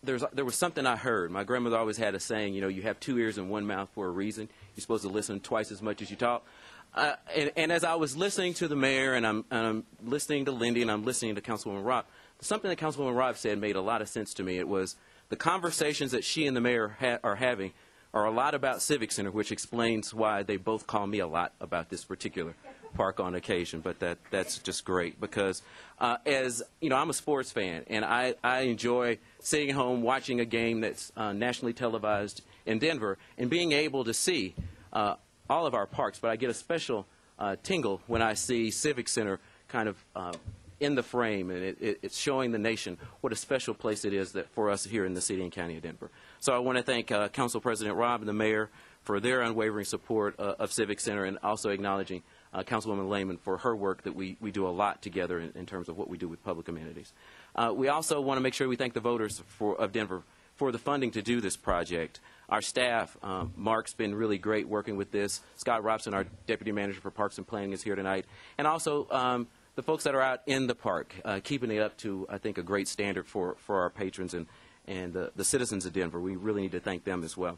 there's, 0.04 0.24
there 0.34 0.44
was 0.44 0.56
something 0.56 0.86
I 0.86 0.98
heard. 0.98 1.32
My 1.32 1.46
grandmother 1.46 1.78
always 1.78 1.96
had 1.96 2.14
a 2.14 2.20
saying, 2.20 2.54
you 2.54 2.62
know, 2.62 2.68
you 2.68 2.82
have 2.82 3.00
two 3.00 3.18
ears 3.18 3.38
and 3.38 3.50
one 3.50 3.66
mouth 3.66 3.90
for 3.96 4.06
a 4.06 4.10
reason. 4.10 4.50
You're 4.76 4.82
supposed 4.82 5.04
to 5.04 5.10
listen 5.10 5.40
twice 5.40 5.72
as 5.72 5.82
much 5.82 6.02
as 6.02 6.10
you 6.10 6.18
talk. 6.18 6.46
Uh, 6.94 7.14
and, 7.34 7.52
and 7.56 7.72
as 7.72 7.86
I 7.86 7.96
was 7.96 8.18
listening 8.18 8.54
to 8.56 8.68
the 8.68 8.76
mayor 8.76 9.14
and 9.14 9.26
I'm, 9.26 9.46
and 9.50 9.66
I'm 9.66 9.84
listening 10.04 10.46
to 10.46 10.52
Lindy 10.52 10.82
and 10.82 10.92
I'm 10.92 11.06
listening 11.06 11.36
to 11.36 11.42
Councilwoman 11.42 11.86
Robb, 11.86 12.06
something 12.42 12.68
that 12.68 12.80
Councilwoman 12.80 13.16
Robb 13.16 13.38
said 13.38 13.60
made 13.60 13.78
a 13.78 13.82
lot 13.82 14.02
of 14.02 14.10
sense 14.10 14.34
to 14.36 14.44
me. 14.44 14.58
It 14.58 14.68
was 14.68 14.98
the 15.30 15.38
conversations 15.38 16.12
that 16.12 16.26
she 16.26 16.48
and 16.48 16.58
the 16.58 16.62
mayor 16.62 16.98
ha- 17.00 17.20
are 17.24 17.36
having 17.36 17.72
are 18.13 18.26
a 18.26 18.32
lot 18.32 18.56
about 18.56 18.82
Civic 18.82 19.12
Center, 19.12 19.32
which 19.32 19.52
explains 19.52 20.13
why 20.13 20.43
they 20.43 20.58
both 20.58 20.88
call 20.88 21.06
me 21.08 21.19
a 21.19 21.28
lot 21.28 21.54
about 21.62 21.89
this 21.89 22.04
particular 22.04 22.56
park 22.95 23.19
on 23.19 23.36
occasion. 23.36 23.82
But 23.82 24.00
that 24.00 24.17
that's 24.32 24.58
just 24.58 24.84
great 24.84 25.19
because 25.22 25.62
uh, 26.00 26.17
as 26.26 26.63
you 26.82 26.89
know, 26.89 26.95
I'm 26.95 27.10
a 27.10 27.13
sports 27.13 27.52
fan 27.52 27.84
and 27.88 28.04
I, 28.04 28.36
I 28.43 28.62
enjoy 28.62 29.19
sitting 29.39 29.76
home 29.76 30.02
watching 30.02 30.39
a 30.39 30.45
game 30.45 30.82
that's 30.82 31.12
uh, 31.15 31.34
nationally 31.34 31.74
televised 31.74 32.41
in 32.65 32.80
Denver 32.80 33.17
and 33.38 33.50
being 33.50 33.74
able 33.74 34.04
to 34.06 34.13
see 34.13 34.56
uh, 34.93 35.15
all 35.50 35.65
of 35.65 35.74
our 35.74 35.86
parks. 35.86 36.19
But 36.19 36.32
I 36.32 36.36
get 36.36 36.50
a 36.50 36.54
special 36.54 37.06
uh, 37.38 37.58
tingle 37.62 38.02
when 38.08 38.22
I 38.22 38.34
see 38.34 38.72
Civic 38.72 39.08
Center 39.08 39.39
kind 39.67 39.88
of 39.88 40.04
uh, 40.15 40.34
in 40.80 40.95
the 40.95 41.04
frame, 41.04 41.52
and 41.52 41.62
it, 41.62 41.78
it, 41.82 42.00
it's 42.02 42.17
showing 42.17 42.52
the 42.52 42.58
nation 42.58 42.98
what 43.22 43.34
a 43.34 43.36
special 43.36 43.74
place 43.74 44.06
it 44.06 44.13
is 44.13 44.32
that 44.32 44.50
for 44.50 44.69
us 44.69 44.86
here 44.86 45.06
in 45.06 45.13
the 45.13 45.22
city 45.22 45.43
and 45.43 45.52
county 45.52 45.76
of 45.76 45.84
Denver. 45.84 46.10
So 46.41 46.56
I 46.56 46.60
want 46.60 46.78
to 46.78 46.84
thank 46.84 47.12
uh, 47.12 47.28
Council 47.28 47.60
President 47.60 47.97
Robb 47.97 48.21
and 48.21 48.30
the 48.30 48.34
mayor 48.34 48.69
for 49.02 49.19
their 49.19 49.41
unwavering 49.41 49.86
support 49.86 50.39
uh, 50.39 50.56
of 50.58 50.71
Civic 50.71 51.02
Center, 51.02 51.25
and 51.25 51.38
also 51.43 51.69
acknowledging 51.69 52.23
uh, 52.54 52.63
Councilwoman 52.63 53.10
Lehmann 53.10 53.38
for 53.38 53.58
her 53.58 53.75
work 53.75 54.04
that 54.04 54.15
we, 54.15 54.38
we 54.39 54.49
do 54.49 54.65
a 54.65 54.69
lot 54.69 55.02
together 55.02 55.39
in, 55.39 55.52
in 55.56 55.65
terms 55.65 55.89
of 55.89 55.97
what 55.97 56.10
we 56.10 56.17
do 56.17 56.30
with 56.30 56.41
public 56.43 56.69
amenities. 56.69 57.12
Uh, 57.56 57.73
we 57.75 57.89
also 57.89 58.21
want 58.21 58.38
to 58.38 58.41
make 58.41 58.54
sure 58.54 58.69
we 58.69 58.78
thank 58.78 58.93
the 58.93 59.02
voters 59.02 59.43
for, 59.47 59.75
of 59.75 59.91
Denver 59.91 60.23
for 60.56 60.71
the 60.71 60.78
funding 60.78 61.12
to 61.12 61.21
do 61.21 61.41
this 61.41 61.58
project. 61.58 62.21
Our 62.47 62.62
staff, 62.62 63.17
um, 63.21 63.54
Mark's 63.58 63.93
been 63.93 64.15
really 64.15 64.38
great 64.38 64.67
working 64.67 64.95
with 64.95 65.12
this. 65.12 65.41
Scott 65.58 65.84
Robson, 65.84 66.13
our 66.13 66.25
Deputy 66.47 66.71
Manager 66.71 67.02
for 67.02 67.12
Parks 67.12 67.38
and 67.38 67.45
Planning, 67.45 67.73
is 67.73 67.84
here 67.84 67.95
tonight. 67.95 68.25
And 68.58 68.65
also 68.65 69.08
um, 69.12 69.47
the 69.75 69.84
folks 69.84 70.06
that 70.06 70.15
are 70.15 70.21
out 70.21 70.41
in 70.47 70.67
the 70.67 70.75
park, 70.75 71.15
uh, 71.25 71.41
keeping 71.43 71.69
it 71.71 71.80
up 71.80 71.97
to, 71.97 72.25
I 72.30 72.38
think, 72.38 72.58
a 72.58 72.63
great 72.63 72.88
standard 72.88 73.28
for, 73.28 73.56
for 73.60 73.82
our 73.82 73.89
patrons 73.89 74.34
and, 74.34 74.47
and 74.89 75.15
uh, 75.15 75.30
the 75.36 75.45
citizens 75.45 75.86
of 75.86 75.93
Denver. 75.93 76.19
We 76.19 76.36
really 76.36 76.63
need 76.63 76.73
to 76.73 76.80
thank 76.82 77.06
them 77.06 77.23
as 77.23 77.38
well. 77.38 77.58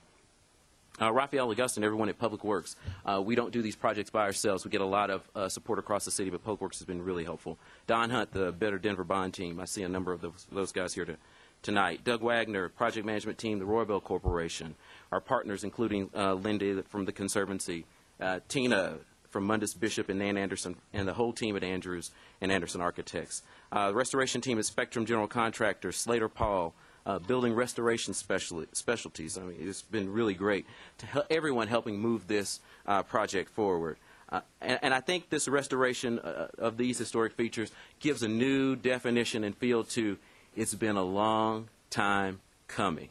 Uh, 1.02 1.12
Raphael 1.12 1.50
Augustin, 1.50 1.84
everyone 1.84 2.10
at 2.10 2.20
Public 2.20 2.44
Works. 2.44 2.76
Uh, 3.06 3.22
we 3.26 3.34
don't 3.34 3.52
do 3.52 3.62
these 3.62 3.78
projects 3.78 4.10
by 4.10 4.24
ourselves. 4.24 4.66
We 4.66 4.72
get 4.72 4.82
a 4.82 4.86
lot 4.86 5.10
of 5.10 5.24
uh, 5.34 5.48
support 5.48 5.80
across 5.80 6.04
the 6.04 6.12
city, 6.12 6.30
but 6.30 6.44
Public 6.44 6.62
Works 6.62 6.80
has 6.80 6.86
been 6.86 7.02
really 7.02 7.24
helpful. 7.24 7.58
Don 7.88 8.10
Hunt, 8.10 8.34
the 8.34 8.52
Better 8.52 8.78
Denver 8.78 9.06
Bond 9.06 9.34
team. 9.34 9.60
I 9.60 9.66
see 9.66 9.84
a 9.84 9.90
number 9.90 10.12
of 10.12 10.22
those, 10.22 10.46
those 10.52 10.72
guys 10.74 10.94
here 10.94 11.06
to, 11.06 11.16
tonight. 11.64 12.04
Doug 12.04 12.22
Wagner, 12.22 12.68
project 12.68 13.06
management 13.06 13.38
team, 13.38 13.58
the 13.58 13.66
Royal 13.66 13.86
Bell 13.86 14.02
Corporation. 14.02 14.76
Our 15.14 15.22
partners, 15.22 15.64
including 15.64 16.10
uh, 16.14 16.34
Linda 16.34 16.84
from 16.84 17.06
the 17.06 17.14
Conservancy, 17.14 17.86
uh, 18.20 18.42
Tina 18.50 18.98
from 19.30 19.48
Mundus 19.48 19.74
Bishop 19.74 20.10
and 20.10 20.20
Nan 20.20 20.38
Anderson, 20.38 20.76
and 20.92 21.08
the 21.08 21.14
whole 21.14 21.32
team 21.32 21.56
at 21.56 21.64
Andrews 21.64 22.12
and 22.42 22.52
Anderson 22.52 22.82
Architects. 22.82 23.44
Uh, 23.72 23.88
the 23.88 23.96
restoration 23.96 24.42
team 24.42 24.60
at 24.60 24.66
Spectrum 24.66 25.06
General 25.06 25.28
Contractor, 25.28 25.94
Slater 25.94 26.28
Paul, 26.28 26.74
uh, 27.06 27.20
building 27.20 27.54
restoration 27.54 28.14
special, 28.14 28.66
specialties. 28.74 29.38
I 29.38 29.42
mean, 29.42 29.58
it's 29.60 29.82
been 29.82 30.12
really 30.12 30.34
great 30.34 30.66
to 31.00 31.06
help 31.06 31.26
everyone 31.30 31.68
helping 31.68 32.00
move 32.00 32.28
this 32.28 32.60
uh, 32.86 33.04
project 33.04 33.50
forward. 33.50 33.98
Uh, 34.30 34.42
and, 34.62 34.80
and 34.82 34.94
I 34.94 35.02
think 35.02 35.30
this 35.30 35.48
restoration 35.48 36.20
uh, 36.20 36.48
of 36.58 36.78
these 36.78 36.98
historic 36.98 37.34
features 37.34 37.72
gives 38.00 38.24
a 38.24 38.28
new 38.28 38.76
definition 38.76 39.44
and 39.44 39.56
feel 39.58 39.84
to 39.86 40.18
it's 40.56 40.74
been 40.74 40.98
a 40.98 41.04
long 41.04 41.70
time 41.90 42.40
coming 42.68 43.10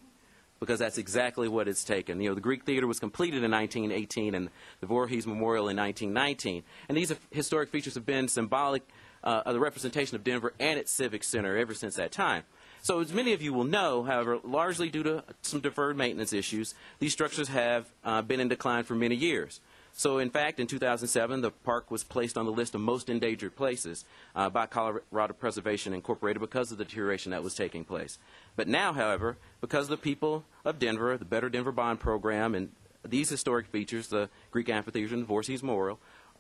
because 0.61 0.79
that's 0.79 0.99
exactly 0.99 1.49
what 1.49 1.69
it's 1.69 1.85
taken. 1.85 2.21
You 2.21 2.31
know, 2.31 2.35
the 2.35 2.41
Greek 2.43 2.65
Theater 2.65 2.87
was 2.87 3.01
completed 3.01 3.43
in 3.43 3.51
1918 3.51 4.35
and 4.35 4.51
the 4.81 4.87
Voorhees 4.87 5.27
Memorial 5.27 5.69
in 5.69 5.77
1919. 5.77 6.63
And 6.89 6.99
these 6.99 7.13
historic 7.31 7.71
features 7.71 7.95
have 7.95 8.05
been 8.05 8.29
symbolic 8.29 8.83
uh, 9.25 9.43
of 9.47 9.55
the 9.55 9.61
representation 9.61 10.17
of 10.17 10.25
Denver 10.25 10.53
and 10.61 10.79
its 10.79 10.93
Civic 10.93 11.25
Center 11.25 11.57
ever 11.57 11.73
since 11.73 11.97
that 11.97 12.13
time. 12.13 12.45
So 12.83 13.01
as 13.01 13.13
many 13.13 13.33
of 13.33 13.43
you 13.43 13.53
will 13.53 13.65
know, 13.65 14.05
however, 14.05 14.39
largely 14.43 14.89
due 14.89 15.03
to 15.03 15.25
some 15.43 15.61
deferred 15.61 15.97
maintenance 15.97 16.33
issues, 16.33 16.75
these 16.99 17.13
structures 17.13 17.49
have 17.49 17.87
uh, 18.05 18.23
been 18.23 18.41
in 18.41 18.49
decline 18.49 18.85
for 18.85 18.95
many 18.95 19.15
years. 19.15 19.61
So, 19.93 20.19
in 20.19 20.31
fact, 20.31 20.61
in 20.61 20.67
2007, 20.67 21.41
the 21.41 21.51
park 21.51 21.91
was 21.91 22.05
placed 22.05 22.39
on 22.39 22.47
the 22.47 22.53
list 22.53 22.75
of 22.75 22.81
most 22.81 23.09
endangered 23.09 23.57
places 23.57 24.05
uh, 24.35 24.49
by 24.49 24.67
Colorado 24.67 25.35
Preservation 25.35 25.93
Incorporated 25.93 26.41
because 26.41 26.71
of 26.71 26.79
the 26.79 26.85
deterioration 26.85 27.33
that 27.33 27.43
was 27.43 27.55
taking 27.55 27.85
place. 27.85 28.19
But 28.57 28.69
now, 28.69 28.93
however, 28.93 29.37
because 29.61 29.85
of 29.85 29.91
the 29.91 29.97
people 29.97 30.45
of 30.65 30.79
Denver, 30.79 31.17
the 31.19 31.25
Better 31.25 31.49
Denver 31.49 31.73
Bond 31.73 32.01
Program, 32.01 32.55
and 32.55 32.71
these 33.07 33.29
historic 33.29 33.67
features, 33.67 34.09
the 34.09 34.29
Greek 34.51 34.69
Amphitheater 34.69 35.15
and 35.15 35.25
the 35.25 35.27
Voorhees 35.27 35.63
Memorial, 35.63 35.99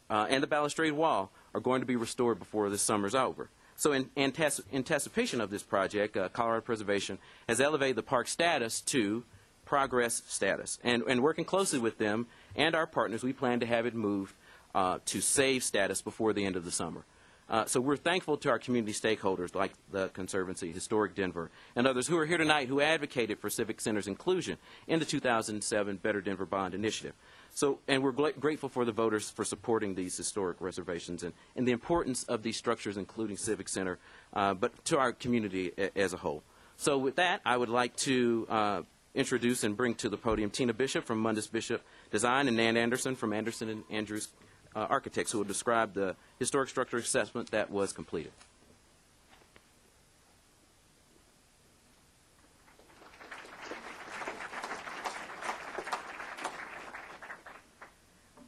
uh, 0.09 0.27
and 0.31 0.43
the 0.43 0.47
Balustrade 0.47 0.93
Wall, 0.93 1.31
are 1.53 1.61
going 1.61 1.81
to 1.81 1.87
be 1.87 1.97
restored 1.97 2.39
before 2.39 2.71
this 2.71 2.83
summer's 2.83 3.15
over. 3.15 3.51
So, 3.81 3.93
in 3.93 4.11
anticipation 4.15 5.41
of 5.41 5.49
this 5.49 5.63
project, 5.63 6.15
uh, 6.15 6.29
Colorado 6.29 6.61
Preservation 6.61 7.19
has 7.49 7.63
elevated 7.63 7.97
the 7.97 8.03
park 8.03 8.29
status 8.29 8.83
to 8.83 9.25
progress 9.65 10.23
status. 10.27 10.79
And, 10.85 11.03
and 11.09 11.23
working 11.23 11.47
closely 11.47 11.79
with 11.79 11.97
them 11.97 12.27
and 12.55 12.75
our 12.75 12.87
partners, 12.87 13.23
we 13.23 13.33
plan 13.33 13.59
to 13.61 13.67
have 13.67 13.87
it 13.87 13.95
moved 13.95 14.35
uh, 14.75 14.99
to 15.07 15.23
save 15.23 15.65
status 15.65 16.03
before 16.03 16.35
the 16.35 16.45
end 16.45 16.57
of 16.57 16.67
the 16.67 16.71
summer. 16.71 17.07
Uh, 17.51 17.65
so 17.65 17.81
we're 17.81 17.97
thankful 17.97 18.37
to 18.37 18.49
our 18.49 18.61
community 18.61 18.93
stakeholders 18.93 19.57
like 19.57 19.73
the 19.91 20.09
Conservancy, 20.11 20.71
Historic 20.71 21.17
Denver, 21.17 21.51
and 21.75 21.85
others 21.87 22.07
who 22.07 22.17
are 22.17 22.25
here 22.25 22.39
tonight 22.39 22.69
who 22.69 22.81
advocated 22.81 23.41
for 23.41 23.51
Civic 23.51 23.81
Center's 23.81 24.07
inclusion 24.07 24.57
in 24.87 25.01
the 25.01 25.05
2007 25.05 25.97
Better 25.97 26.21
Denver 26.21 26.47
Bond 26.47 26.75
Initiative. 26.75 27.15
So, 27.53 27.81
and 27.89 28.05
we're 28.05 28.13
grateful 28.13 28.69
for 28.69 28.85
the 28.85 28.93
voters 28.93 29.29
for 29.29 29.45
supporting 29.45 29.97
these 29.97 30.17
historic 30.17 30.61
reservations 30.61 31.25
and, 31.25 31.33
and 31.57 31.67
the 31.67 31.73
importance 31.73 32.23
of 32.25 32.45
these 32.45 32.57
structures, 32.57 32.97
including 32.97 33.37
Civic 33.37 33.69
Center, 33.69 33.99
uh, 34.33 34.55
but 34.55 34.85
to 34.85 34.99
our 34.99 35.13
community 35.13 35.73
as 35.97 36.13
a 36.13 36.19
whole. 36.19 36.45
So 36.77 36.97
with 36.99 37.17
that, 37.17 37.41
I 37.45 37.57
would 37.57 37.69
like 37.69 37.97
to 37.97 38.47
uh, 38.49 38.83
introduce 39.15 39.65
and 39.65 39.77
bring 39.77 39.97
to 39.97 40.09
the 40.09 40.17
podium 40.17 40.51
Tina 40.51 40.73
Bishop 40.73 41.05
from 41.05 41.21
Mundus 41.21 41.49
Bishop 41.49 41.83
Design 42.13 42.47
and 42.47 42.57
Nan 42.57 42.77
Anderson 42.77 43.17
from 43.17 43.33
Anderson 43.33 43.69
and 43.69 43.83
Andrews 43.91 44.29
uh, 44.75 44.87
Architects, 44.91 45.33
who 45.33 45.39
will 45.39 45.45
describe 45.45 45.95
the 45.95 46.17
historic 46.39 46.69
structure 46.69 46.97
assessment 46.97 47.51
that 47.51 47.71
was 47.71 47.93
completed. 47.93 48.33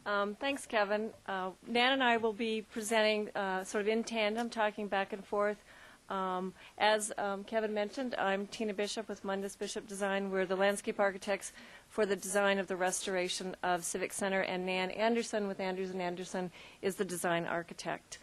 Um, 0.04 0.34
thanks, 0.34 0.66
Kevin. 0.66 1.10
Uh, 1.26 1.50
Nan 1.66 1.92
and 1.94 2.02
I 2.02 2.16
will 2.16 2.32
be 2.32 2.62
presenting 2.62 3.28
uh, 3.34 3.64
sort 3.64 3.82
of 3.82 3.88
in 3.88 4.04
tandem, 4.04 4.50
talking 4.50 4.86
back 4.86 5.12
and 5.12 5.24
forth. 5.24 5.56
Um, 6.10 6.52
as 6.76 7.12
um, 7.16 7.44
Kevin 7.44 7.72
mentioned, 7.72 8.14
I'm 8.18 8.46
Tina 8.48 8.74
Bishop 8.74 9.08
with 9.08 9.24
Mundus 9.24 9.56
Bishop 9.56 9.88
Design. 9.88 10.30
We're 10.30 10.44
the 10.44 10.56
landscape 10.56 11.00
architects 11.00 11.52
for 11.92 12.06
the 12.06 12.16
design 12.16 12.58
of 12.58 12.68
the 12.68 12.74
restoration 12.74 13.54
of 13.62 13.84
Civic 13.84 14.14
Center, 14.14 14.40
and 14.40 14.64
Nan 14.64 14.90
Anderson 14.92 15.46
with 15.46 15.60
Andrews 15.60 15.90
and 15.90 16.00
Anderson 16.00 16.50
is 16.80 16.96
the 16.96 17.04
design 17.04 17.44
architect. 17.44 18.18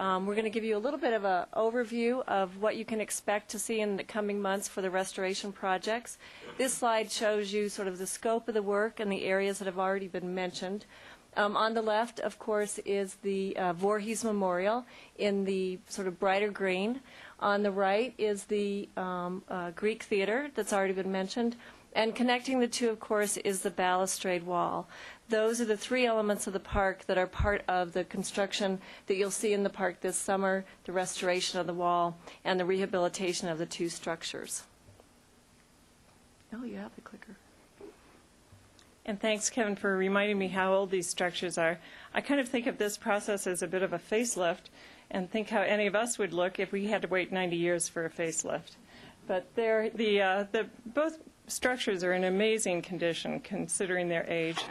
Um, 0.00 0.26
we're 0.26 0.34
going 0.34 0.42
to 0.44 0.50
give 0.50 0.64
you 0.64 0.76
a 0.76 0.78
little 0.78 0.98
bit 0.98 1.12
of 1.12 1.24
an 1.24 1.44
overview 1.54 2.26
of 2.26 2.60
what 2.60 2.74
you 2.74 2.84
can 2.84 3.00
expect 3.00 3.48
to 3.50 3.60
see 3.60 3.80
in 3.80 3.96
the 3.96 4.02
coming 4.02 4.42
months 4.42 4.66
for 4.66 4.82
the 4.82 4.90
restoration 4.90 5.52
projects. 5.52 6.18
This 6.58 6.74
slide 6.74 7.12
shows 7.12 7.52
you 7.52 7.68
sort 7.68 7.86
of 7.86 7.98
the 7.98 8.08
scope 8.08 8.48
of 8.48 8.54
the 8.54 8.62
work 8.62 8.98
and 8.98 9.12
the 9.12 9.24
areas 9.24 9.60
that 9.60 9.66
have 9.66 9.78
already 9.78 10.08
been 10.08 10.34
mentioned. 10.34 10.84
Um, 11.36 11.56
on 11.56 11.74
the 11.74 11.82
left, 11.82 12.18
of 12.18 12.40
course, 12.40 12.80
is 12.84 13.14
the 13.22 13.56
uh, 13.56 13.72
Voorhees 13.74 14.24
Memorial 14.24 14.84
in 15.16 15.44
the 15.44 15.78
sort 15.88 16.08
of 16.08 16.18
brighter 16.18 16.50
green. 16.50 17.00
On 17.38 17.62
the 17.62 17.70
right 17.70 18.14
is 18.18 18.44
the 18.44 18.88
um, 18.96 19.44
uh, 19.48 19.70
Greek 19.70 20.02
Theater 20.02 20.50
that's 20.56 20.72
already 20.72 20.92
been 20.92 21.12
mentioned. 21.12 21.54
And 21.94 22.14
connecting 22.14 22.58
the 22.58 22.68
two, 22.68 22.88
of 22.88 23.00
course, 23.00 23.36
is 23.38 23.60
the 23.60 23.70
balustrade 23.70 24.44
wall. 24.44 24.88
those 25.28 25.60
are 25.60 25.66
the 25.66 25.76
three 25.76 26.04
elements 26.04 26.46
of 26.46 26.52
the 26.52 26.60
park 26.60 27.06
that 27.06 27.16
are 27.16 27.26
part 27.26 27.62
of 27.66 27.92
the 27.92 28.04
construction 28.04 28.80
that 29.06 29.16
you'll 29.16 29.30
see 29.30 29.52
in 29.52 29.62
the 29.62 29.70
park 29.70 30.00
this 30.00 30.16
summer, 30.16 30.64
the 30.84 30.92
restoration 30.92 31.58
of 31.58 31.66
the 31.66 31.74
wall, 31.74 32.16
and 32.44 32.60
the 32.60 32.64
rehabilitation 32.64 33.48
of 33.48 33.58
the 33.58 33.66
two 33.66 33.88
structures. 33.88 34.64
Oh, 36.54 36.64
you 36.64 36.76
have 36.76 36.94
the 36.94 37.00
clicker. 37.00 37.36
And 39.04 39.18
thanks, 39.18 39.50
Kevin, 39.50 39.74
for 39.74 39.96
reminding 39.96 40.38
me 40.38 40.48
how 40.48 40.74
old 40.74 40.90
these 40.90 41.08
structures 41.08 41.58
are. 41.58 41.78
I 42.14 42.20
kind 42.20 42.40
of 42.40 42.48
think 42.48 42.66
of 42.66 42.78
this 42.78 42.96
process 42.96 43.46
as 43.46 43.62
a 43.62 43.66
bit 43.66 43.82
of 43.82 43.92
a 43.92 43.98
facelift 43.98 44.70
and 45.10 45.30
think 45.30 45.48
how 45.48 45.62
any 45.62 45.86
of 45.86 45.94
us 45.94 46.18
would 46.18 46.32
look 46.32 46.60
if 46.60 46.72
we 46.72 46.86
had 46.86 47.02
to 47.02 47.08
wait 47.08 47.32
90 47.32 47.56
years 47.56 47.88
for 47.88 48.04
a 48.04 48.10
facelift. 48.10 48.76
But 49.26 49.46
they're, 49.54 49.90
the, 49.90 50.20
uh, 50.20 50.44
the, 50.52 50.66
both 50.86 51.18
structures 51.46 52.04
are 52.04 52.12
in 52.12 52.24
amazing 52.24 52.82
condition 52.82 53.40
considering 53.40 54.08
their 54.08 54.24
age. 54.28 54.62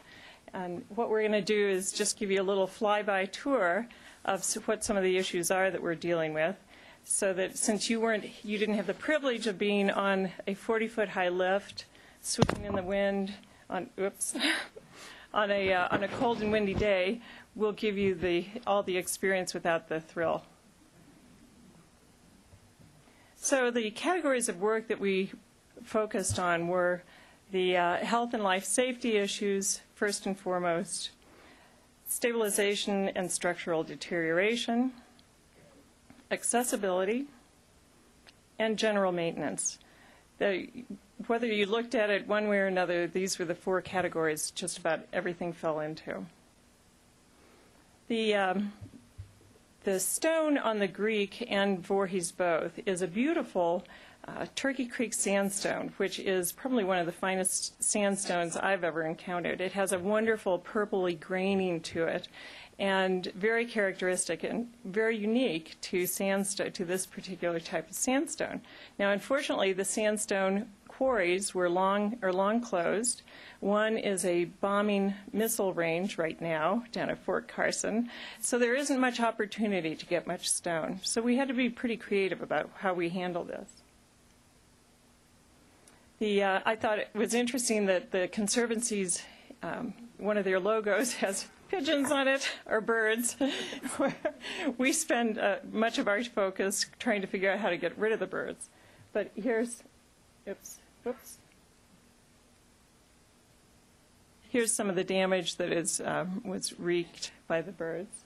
And 0.54 0.84
what 0.96 1.10
we're 1.10 1.22
going 1.22 1.32
to 1.32 1.42
do 1.42 1.70
is 1.70 1.92
just 1.92 2.18
give 2.18 2.32
you 2.32 2.42
a 2.42 2.44
little 2.44 2.68
flyby 2.68 3.32
tour 3.32 3.88
of 4.26 4.44
what 4.66 4.84
some 4.84 4.98
of 4.98 5.04
the 5.04 5.18
issues 5.18 5.50
are 5.52 5.72
that 5.72 5.82
we're 5.82 5.96
dealing 5.96 6.34
with. 6.34 6.56
So 7.04 7.34
that 7.34 7.58
since 7.58 7.90
you 7.90 8.00
weren't, 8.00 8.26
you 8.46 8.58
didn't 8.58 8.76
have 8.76 8.88
the 8.88 8.94
privilege 8.94 9.48
of 9.48 9.58
being 9.58 9.90
on 9.90 10.32
a 10.46 10.54
40-foot 10.54 11.10
high 11.10 11.30
lift, 11.30 11.86
swinging 12.22 12.66
in 12.66 12.76
the 12.76 12.84
wind, 12.84 13.34
on, 13.70 13.90
oops, 14.00 14.36
on 15.34 15.50
a, 15.50 15.74
uh, 15.74 15.88
on 15.90 16.04
a 16.04 16.08
cold 16.08 16.42
and 16.42 16.52
windy 16.52 16.76
day, 16.76 17.22
we'll 17.56 17.72
give 17.72 17.98
you 17.98 18.14
the, 18.14 18.46
all 18.68 18.84
the 18.84 18.98
experience 18.98 19.54
without 19.54 19.90
the 19.90 20.00
thrill. 20.00 20.44
So 23.36 23.72
the 23.72 23.90
categories 23.90 24.50
of 24.50 24.60
work 24.60 24.88
that 24.90 25.00
we 25.00 25.32
focused 25.84 26.40
on 26.40 26.68
were 26.68 27.04
the 27.52 27.78
uh, 27.78 27.98
health 27.98 28.34
and 28.34 28.44
life 28.44 28.64
safety 28.64 29.18
issues, 29.18 29.82
first 29.94 30.26
and 30.26 30.38
foremost, 30.38 31.12
stabilization 32.08 33.10
and 33.10 33.32
structural 33.32 33.84
deterioration, 33.84 34.92
accessibility, 36.30 37.26
and 38.60 38.78
general 38.78 39.12
maintenance. 39.12 39.80
The, 40.40 40.68
whether 41.28 41.48
you 41.48 41.66
looked 41.66 41.96
at 41.96 42.10
it 42.10 42.28
one 42.28 42.48
way 42.48 42.58
or 42.58 42.68
another, 42.68 43.08
these 43.08 43.38
were 43.38 43.46
the 43.46 43.56
four 43.56 43.82
categories 43.82 44.52
just 44.52 44.78
about 44.78 45.02
everything 45.14 45.54
fell 45.54 45.80
into. 45.80 46.26
The, 48.08 48.36
um, 48.36 48.74
the 49.84 50.00
stone 50.00 50.58
on 50.58 50.80
the 50.80 50.88
Greek 50.88 51.48
and 51.50 51.80
Voorhees 51.80 52.32
both 52.32 52.80
is 52.86 53.02
a 53.02 53.08
beautiful 53.08 53.84
uh, 54.28 54.46
Turkey 54.56 54.86
Creek 54.86 55.14
sandstone, 55.14 55.94
which 55.98 56.20
is 56.20 56.52
probably 56.52 56.84
one 56.84 57.00
of 57.00 57.06
the 57.06 57.12
finest 57.12 57.82
sandstones 57.84 58.56
I've 58.56 58.84
ever 58.84 59.04
encountered. 59.04 59.62
It 59.62 59.72
has 59.74 59.92
a 59.92 60.00
wonderful 60.00 60.60
purpley 60.60 61.20
graining 61.20 61.82
to 61.82 62.04
it, 62.04 62.28
and 62.78 63.28
very 63.36 63.66
characteristic 63.66 64.44
and 64.44 64.68
very 64.86 65.18
unique 65.18 65.76
to 65.82 66.06
sandstone 66.08 66.72
to 66.72 66.86
this 66.86 67.06
particular 67.06 67.60
type 67.60 67.90
of 67.90 67.96
sandstone. 67.96 68.62
Now, 68.98 69.12
unfortunately, 69.12 69.74
the 69.74 69.86
sandstone 69.86 70.68
quarries 70.88 71.56
were 71.56 71.70
long 71.70 72.18
are 72.22 72.34
long 72.34 72.62
closed. 72.62 73.24
One 73.60 73.98
is 73.98 74.26
a 74.26 74.46
bombing 74.46 75.14
missile 75.34 75.74
range 75.74 76.18
right 76.18 76.40
now 76.40 76.84
down 76.92 77.10
at 77.10 77.24
Fort 77.24 77.48
Carson, 77.48 78.10
so 78.40 78.60
there 78.60 78.76
isn't 78.76 79.00
much 79.00 79.20
opportunity 79.20 79.96
to 79.96 80.06
get 80.06 80.28
much 80.28 80.50
stone. 80.50 81.00
So 81.04 81.22
we 81.22 81.38
had 81.38 81.48
to 81.48 81.54
be 81.54 81.70
pretty 81.70 81.98
creative 81.98 82.42
about 82.42 82.70
how 82.78 82.94
we 82.94 83.10
handle 83.10 83.44
this. 83.44 83.81
The, 86.22 86.44
uh, 86.44 86.60
I 86.68 86.76
thought 86.76 87.00
it 87.00 87.10
was 87.16 87.34
interesting 87.34 87.88
that 87.88 88.12
the 88.12 88.28
Conservancy's, 88.28 89.24
um, 89.64 89.92
one 90.20 90.38
of 90.38 90.46
their 90.46 90.60
logos 90.60 91.14
has 91.16 91.48
pigeons 91.68 92.12
on 92.12 92.28
it, 92.28 92.48
or 92.68 92.80
birds. 92.80 93.36
we 94.78 94.94
spend 94.94 95.40
uh, 95.40 95.56
much 95.72 95.98
of 95.98 96.08
our 96.08 96.24
focus 96.24 96.86
trying 97.00 97.22
to 97.22 97.28
figure 97.28 97.50
out 97.50 97.58
how 97.58 97.72
to 97.72 97.78
get 97.78 97.98
rid 97.98 98.12
of 98.12 98.20
the 98.20 98.28
birds. 98.28 98.70
But 99.14 99.32
here's, 99.34 99.82
oops, 100.48 100.78
whoops. 101.04 101.40
Here's 104.48 104.72
some 104.72 104.92
of 104.92 104.96
the 104.96 105.04
damage 105.04 105.56
that 105.56 105.72
is, 105.72 106.02
um, 106.06 106.44
was 106.46 106.80
wreaked 106.80 107.32
by 107.48 107.64
the 107.64 107.72
birds. 107.72 108.26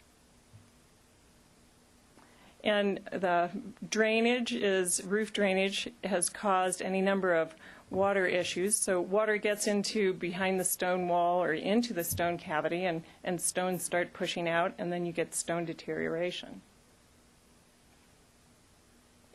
And 2.61 2.99
the 3.11 3.51
drainage 3.89 4.51
is, 4.51 5.01
roof 5.05 5.31
drainage 5.31 5.87
has 6.03 6.29
caused 6.29 6.81
any 6.81 6.99
number 6.99 7.33
of 7.33 7.55
water 7.89 8.25
issues. 8.25 8.75
So 8.75 8.99
water 8.99 9.37
gets 9.37 9.67
into 9.67 10.13
behind 10.13 10.59
the 10.59 10.63
stone 10.63 11.07
wall 11.07 11.41
or 11.41 11.53
into 11.53 11.93
the 11.93 12.03
stone 12.03 12.37
cavity 12.37 12.85
and, 12.85 13.03
and 13.23 13.39
stones 13.39 13.83
start 13.83 14.13
pushing 14.13 14.49
out 14.49 14.73
and 14.77 14.91
then 14.91 15.05
you 15.05 15.11
get 15.11 15.35
stone 15.35 15.65
deterioration. 15.65 16.61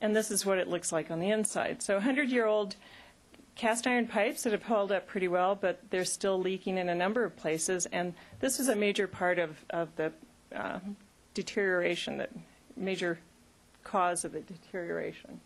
And 0.01 0.17
this 0.17 0.31
is 0.31 0.47
what 0.47 0.59
it 0.59 0.69
looks 0.69 0.93
like 0.93 1.11
on 1.11 1.21
the 1.21 1.31
inside. 1.31 1.83
So 1.83 2.01
100-year-old 2.01 2.77
cast 3.55 3.87
iron 3.87 4.07
pipes 4.07 4.43
that 4.43 4.53
have 4.53 4.63
held 4.63 4.91
up 4.91 5.07
pretty 5.07 5.29
well, 5.29 5.55
but 5.55 5.81
they're 5.91 6.05
still 6.05 6.41
leaking 6.41 6.79
in 6.79 6.89
a 6.89 6.95
number 6.95 7.25
of 7.25 7.37
places. 7.37 7.87
And 7.93 8.15
this 8.41 8.59
is 8.59 8.69
a 8.69 8.77
major 8.77 9.07
part 9.07 9.39
of, 9.39 9.63
of 9.69 9.95
the 9.97 10.13
uh, 10.55 10.79
deterioration, 11.35 12.17
that 12.19 12.31
major 12.77 13.19
cause 13.85 14.25
of 14.25 14.33
the 14.33 14.41
deterioration. 14.41 15.41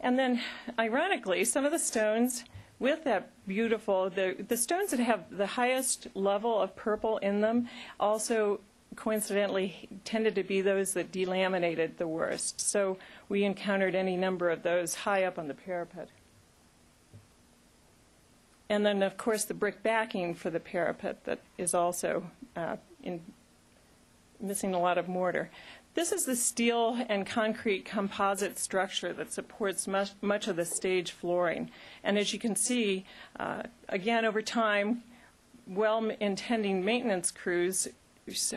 And 0.00 0.18
then, 0.18 0.40
ironically, 0.78 1.44
some 1.44 1.64
of 1.64 1.72
the 1.72 1.78
stones 1.78 2.44
with 2.78 3.04
that 3.04 3.30
beautiful, 3.46 4.08
the, 4.08 4.34
the 4.48 4.56
stones 4.56 4.90
that 4.90 5.00
have 5.00 5.24
the 5.30 5.46
highest 5.46 6.08
level 6.14 6.58
of 6.58 6.74
purple 6.74 7.18
in 7.18 7.42
them 7.42 7.68
also 7.98 8.60
coincidentally 8.96 9.88
tended 10.04 10.34
to 10.34 10.42
be 10.42 10.62
those 10.62 10.94
that 10.94 11.12
delaminated 11.12 11.98
the 11.98 12.08
worst. 12.08 12.60
So 12.60 12.98
we 13.28 13.44
encountered 13.44 13.94
any 13.94 14.16
number 14.16 14.50
of 14.50 14.62
those 14.62 14.94
high 14.94 15.24
up 15.24 15.38
on 15.38 15.48
the 15.48 15.54
parapet. 15.54 16.08
And 18.70 18.86
then, 18.86 19.02
of 19.02 19.16
course, 19.16 19.44
the 19.44 19.54
brick 19.54 19.82
backing 19.82 20.34
for 20.34 20.48
the 20.48 20.60
parapet 20.60 21.24
that 21.24 21.40
is 21.58 21.74
also 21.74 22.30
uh, 22.56 22.76
in, 23.02 23.20
missing 24.40 24.74
a 24.74 24.80
lot 24.80 24.96
of 24.96 25.08
mortar. 25.08 25.50
This 25.94 26.12
is 26.12 26.24
the 26.24 26.36
steel 26.36 27.04
and 27.08 27.26
concrete 27.26 27.84
composite 27.84 28.58
structure 28.58 29.12
that 29.12 29.32
supports 29.32 29.88
much, 29.88 30.12
much 30.22 30.46
of 30.46 30.56
the 30.56 30.64
stage 30.64 31.10
flooring. 31.10 31.70
And 32.04 32.16
as 32.16 32.32
you 32.32 32.38
can 32.38 32.54
see, 32.54 33.04
uh, 33.38 33.64
again, 33.88 34.24
over 34.24 34.40
time, 34.40 35.02
well-intending 35.66 36.84
maintenance 36.84 37.30
crews 37.30 37.88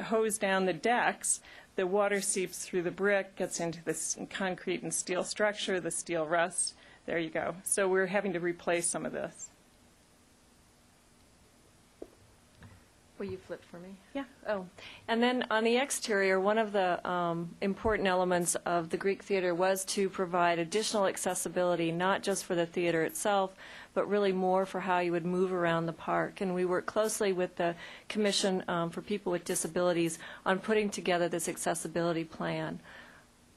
hose 0.05 0.37
down 0.37 0.65
the 0.65 0.73
decks. 0.73 1.41
The 1.75 1.87
water 1.87 2.21
seeps 2.21 2.65
through 2.65 2.83
the 2.83 2.91
brick, 2.91 3.35
gets 3.35 3.59
into 3.59 3.83
the 3.83 3.91
s- 3.91 4.15
concrete 4.29 4.83
and 4.83 4.93
steel 4.93 5.23
structure, 5.23 5.79
the 5.79 5.89
steel 5.89 6.27
rusts. 6.27 6.75
There 7.07 7.17
you 7.17 7.31
go. 7.31 7.55
So 7.63 7.87
we're 7.87 8.05
having 8.05 8.33
to 8.33 8.39
replace 8.39 8.87
some 8.87 9.05
of 9.07 9.11
this. 9.11 9.49
Will 13.23 13.31
you 13.31 13.37
flip 13.37 13.63
for 13.71 13.77
me? 13.77 13.95
Yeah. 14.13 14.25
Oh, 14.49 14.65
and 15.07 15.23
then 15.23 15.45
on 15.49 15.63
the 15.63 15.77
exterior, 15.77 16.41
one 16.41 16.57
of 16.57 16.73
the 16.73 17.09
um, 17.09 17.55
important 17.61 18.05
elements 18.05 18.55
of 18.65 18.89
the 18.89 18.97
Greek 18.97 19.23
theater 19.23 19.55
was 19.55 19.85
to 19.85 20.09
provide 20.09 20.59
additional 20.59 21.07
accessibility, 21.07 21.89
not 21.89 22.21
just 22.21 22.43
for 22.43 22.53
the 22.53 22.65
theater 22.65 23.03
itself, 23.03 23.55
but 23.93 24.09
really 24.09 24.33
more 24.33 24.65
for 24.65 24.81
how 24.81 24.99
you 24.99 25.13
would 25.13 25.25
move 25.25 25.53
around 25.53 25.85
the 25.85 25.93
park. 25.93 26.41
And 26.41 26.53
we 26.53 26.65
worked 26.65 26.87
closely 26.87 27.31
with 27.31 27.55
the 27.55 27.75
Commission 28.09 28.61
um, 28.67 28.89
for 28.89 29.01
People 29.01 29.31
with 29.31 29.45
Disabilities 29.45 30.19
on 30.45 30.59
putting 30.59 30.89
together 30.89 31.29
this 31.29 31.47
accessibility 31.47 32.25
plan. 32.25 32.81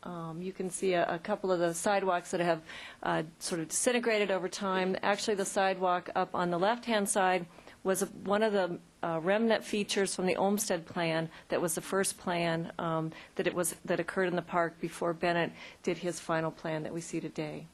Um, 0.05 0.40
you 0.40 0.52
can 0.52 0.70
see 0.70 0.92
a, 0.92 1.12
a 1.12 1.18
couple 1.18 1.50
of 1.50 1.59
the 1.59 1.74
sidewalks 1.74 2.31
that 2.31 2.38
have 2.38 2.61
uh, 3.02 3.24
sort 3.40 3.61
of 3.61 3.70
disintegrated 3.70 4.31
over 4.31 4.48
time. 4.48 4.96
Actually, 5.02 5.35
the 5.35 5.44
sidewalk 5.44 6.09
up 6.14 6.37
on 6.37 6.50
the 6.50 6.59
left-hand 6.59 7.09
side 7.09 7.46
was 7.87 8.03
one 8.25 8.42
of 8.42 8.53
the 8.53 8.79
uh, 9.03 9.20
remnant 9.22 9.64
features 9.64 10.14
from 10.14 10.27
the 10.27 10.37
Olmsted 10.37 10.85
Plan 10.85 11.31
that 11.49 11.62
was 11.62 11.77
the 11.77 11.81
first 11.81 12.18
plan 12.18 12.72
um, 12.79 13.12
that 13.37 13.46
it 13.46 13.55
was 13.55 13.77
that 13.85 14.01
occurred 14.01 14.27
in 14.29 14.37
the 14.37 14.42
park 14.42 14.79
before 14.81 15.14
Bennett 15.14 15.53
did 15.83 15.99
his 15.99 16.18
final 16.18 16.51
plan 16.51 16.83
that 16.83 16.92
we 16.92 17.01
see 17.01 17.20
today. 17.20 17.66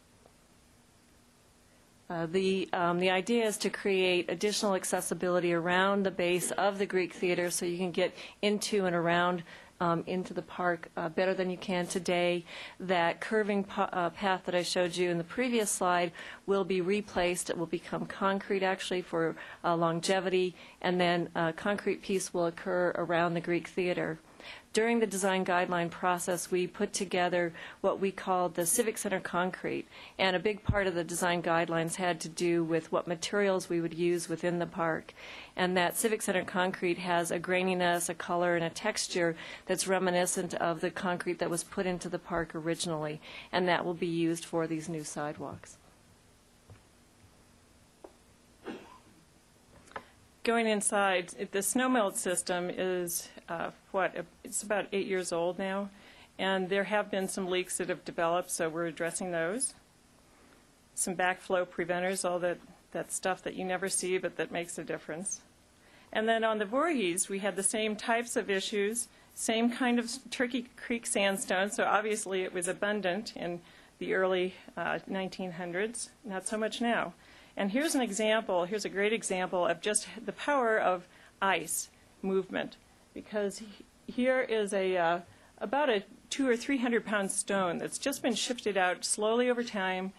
Uh, 2.10 2.26
the, 2.26 2.68
um, 2.74 2.98
the 2.98 3.08
idea 3.08 3.46
is 3.46 3.56
to 3.56 3.70
create 3.70 4.30
additional 4.30 4.74
accessibility 4.74 5.54
around 5.54 6.02
the 6.02 6.10
base 6.10 6.50
of 6.52 6.78
the 6.78 6.84
Greek 6.84 7.14
Theater 7.14 7.50
so 7.50 7.64
you 7.64 7.78
can 7.78 7.90
get 7.90 8.14
into 8.42 8.84
and 8.84 8.94
around 8.94 9.42
um, 9.82 10.04
into 10.06 10.32
the 10.32 10.42
park 10.42 10.88
uh, 10.96 11.08
better 11.08 11.34
than 11.34 11.50
you 11.50 11.56
can 11.56 11.88
today. 11.88 12.44
That 12.78 13.20
curving 13.20 13.66
uh, 13.76 14.10
path 14.10 14.42
that 14.44 14.54
I 14.54 14.62
showed 14.62 14.94
you 14.96 15.10
in 15.10 15.18
the 15.18 15.24
previous 15.24 15.72
slide 15.72 16.12
will 16.46 16.62
be 16.62 16.80
replaced. 16.80 17.50
It 17.50 17.58
will 17.58 17.66
become 17.66 18.06
concrete 18.06 18.62
actually 18.62 19.02
for 19.02 19.34
uh, 19.64 19.74
longevity, 19.74 20.54
and 20.80 21.00
then 21.00 21.28
a 21.34 21.52
concrete 21.52 22.00
piece 22.00 22.32
will 22.32 22.46
occur 22.46 22.92
around 22.94 23.34
the 23.34 23.40
Greek 23.40 23.66
Theater. 23.66 24.20
During 24.72 25.00
the 25.00 25.06
design 25.06 25.44
guideline 25.44 25.90
process, 25.90 26.50
we 26.50 26.66
put 26.66 26.92
together 26.92 27.52
what 27.82 28.00
we 28.00 28.10
called 28.10 28.54
the 28.54 28.64
Civic 28.64 28.96
Center 28.96 29.20
concrete. 29.20 29.86
And 30.18 30.34
a 30.34 30.40
big 30.40 30.64
part 30.64 30.86
of 30.86 30.94
the 30.94 31.04
design 31.04 31.42
guidelines 31.42 31.96
had 31.96 32.20
to 32.20 32.28
do 32.28 32.64
with 32.64 32.90
what 32.90 33.06
materials 33.06 33.68
we 33.68 33.80
would 33.80 33.94
use 33.94 34.28
within 34.28 34.58
the 34.58 34.66
park. 34.66 35.12
And 35.56 35.76
that 35.76 35.96
Civic 35.96 36.22
Center 36.22 36.44
concrete 36.44 36.98
has 36.98 37.30
a 37.30 37.38
graininess, 37.38 38.08
a 38.08 38.14
color, 38.14 38.56
and 38.56 38.64
a 38.64 38.70
texture 38.70 39.36
that's 39.66 39.86
reminiscent 39.86 40.54
of 40.54 40.80
the 40.80 40.90
concrete 40.90 41.38
that 41.38 41.50
was 41.50 41.64
put 41.64 41.84
into 41.84 42.08
the 42.08 42.18
park 42.18 42.54
originally. 42.54 43.20
And 43.52 43.68
that 43.68 43.84
will 43.84 43.94
be 43.94 44.06
used 44.06 44.44
for 44.44 44.66
these 44.66 44.88
new 44.88 45.04
sidewalks. 45.04 45.76
Going 50.44 50.66
inside, 50.66 51.28
the 51.52 51.62
snow 51.62 51.88
melt 51.88 52.16
system 52.16 52.68
is, 52.68 53.28
uh, 53.48 53.70
what, 53.92 54.24
it's 54.42 54.64
about 54.64 54.86
eight 54.90 55.06
years 55.06 55.30
old 55.30 55.56
now, 55.56 55.88
and 56.36 56.68
there 56.68 56.82
have 56.82 57.12
been 57.12 57.28
some 57.28 57.46
leaks 57.46 57.78
that 57.78 57.88
have 57.88 58.04
developed, 58.04 58.50
so 58.50 58.68
we're 58.68 58.86
addressing 58.86 59.30
those. 59.30 59.74
Some 60.96 61.14
backflow 61.14 61.68
preventers, 61.68 62.24
all 62.24 62.40
that, 62.40 62.58
that 62.90 63.12
stuff 63.12 63.40
that 63.44 63.54
you 63.54 63.64
never 63.64 63.88
see 63.88 64.18
but 64.18 64.36
that 64.36 64.50
makes 64.50 64.76
a 64.78 64.82
difference. 64.82 65.42
And 66.12 66.28
then 66.28 66.42
on 66.42 66.58
the 66.58 66.64
Voorhees, 66.64 67.28
we 67.28 67.38
had 67.38 67.54
the 67.54 67.62
same 67.62 67.94
types 67.94 68.34
of 68.34 68.50
issues, 68.50 69.06
same 69.36 69.70
kind 69.70 70.00
of 70.00 70.10
Turkey 70.32 70.66
Creek 70.74 71.06
sandstone, 71.06 71.70
so 71.70 71.84
obviously 71.84 72.42
it 72.42 72.52
was 72.52 72.66
abundant 72.66 73.32
in 73.36 73.60
the 74.00 74.12
early 74.12 74.54
uh, 74.76 74.98
1900s, 75.08 76.08
not 76.24 76.48
so 76.48 76.58
much 76.58 76.80
now. 76.80 77.14
And 77.56 77.70
here's 77.70 77.94
an 77.94 78.00
example, 78.00 78.64
here's 78.64 78.84
a 78.84 78.88
great 78.88 79.12
example 79.12 79.66
of 79.66 79.80
just 79.80 80.08
the 80.24 80.32
power 80.32 80.78
of 80.78 81.06
ice 81.40 81.90
movement, 82.22 82.76
because 83.14 83.58
he- 83.58 83.84
here 84.06 84.40
is 84.40 84.72
a, 84.72 84.96
uh, 84.96 85.20
about 85.58 85.90
a 85.90 86.02
two 86.30 86.48
or 86.48 86.56
three 86.56 86.78
hundred 86.78 87.04
pound 87.04 87.30
stone 87.30 87.78
that's 87.78 87.98
just 87.98 88.22
been 88.22 88.34
shifted 88.34 88.76
out 88.76 89.04
slowly 89.04 89.50
over 89.50 89.62
time, 89.62 90.12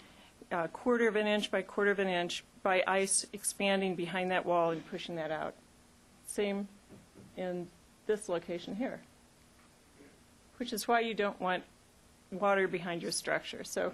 uh, 0.51 0.67
quarter 0.67 1.07
of 1.07 1.15
an 1.15 1.25
inch 1.25 1.49
by 1.49 1.61
quarter 1.61 1.91
of 1.91 1.99
an 1.99 2.07
inch, 2.07 2.43
by 2.61 2.83
ice 2.85 3.25
expanding 3.33 3.95
behind 3.95 4.29
that 4.29 4.45
wall 4.45 4.69
and 4.71 4.85
pushing 4.89 5.15
that 5.15 5.31
out. 5.31 5.55
Same 6.27 6.67
in 7.35 7.67
this 8.05 8.29
location 8.29 8.75
here, 8.75 9.01
which 10.57 10.71
is 10.71 10.87
why 10.87 10.99
you 10.99 11.13
don't 11.13 11.39
want 11.41 11.63
water 12.31 12.67
behind 12.67 13.01
your 13.01 13.11
structure. 13.11 13.63
So 13.63 13.91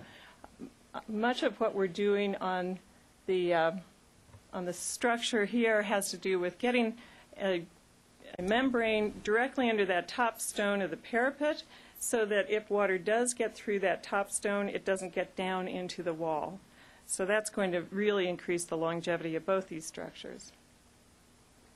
uh, 0.93 0.99
much 1.08 1.41
of 1.43 1.60
what 1.60 1.73
we're 1.73 1.88
doing 1.88 2.36
on 2.36 2.80
the, 3.30 3.54
uh, 3.54 3.72
on 4.52 4.65
the 4.65 4.74
structure 4.74 5.46
here 5.46 5.84
has 5.84 6.10
to 6.10 6.18
do 6.18 6.39
with 6.39 6.58
getting 6.58 6.96
a, 7.39 7.63
a 8.39 8.42
membrane 8.42 9.13
directly 9.24 9.70
under 9.70 9.86
that 9.86 10.08
top 10.08 10.42
stone 10.42 10.82
of 10.82 10.89
the 10.89 10.98
parapet 10.98 11.62
so 12.00 12.26
that 12.26 12.50
if 12.50 12.72
water 12.72 12.98
does 12.98 13.36
get 13.36 13.54
through 13.54 13.78
that 13.78 14.02
top 14.02 14.32
stone, 14.32 14.68
it 14.68 14.84
doesn't 14.84 15.13
get 15.13 15.36
down 15.36 15.68
into 15.68 16.02
the 16.02 16.13
wall. 16.13 16.60
So 17.06 17.24
that's 17.24 17.52
going 17.52 17.72
to 17.74 17.82
really 17.92 18.28
increase 18.28 18.65
the 18.65 18.78
longevity 18.78 19.36
of 19.36 19.46
both 19.46 19.68
these 19.68 19.86
structures. 19.86 20.52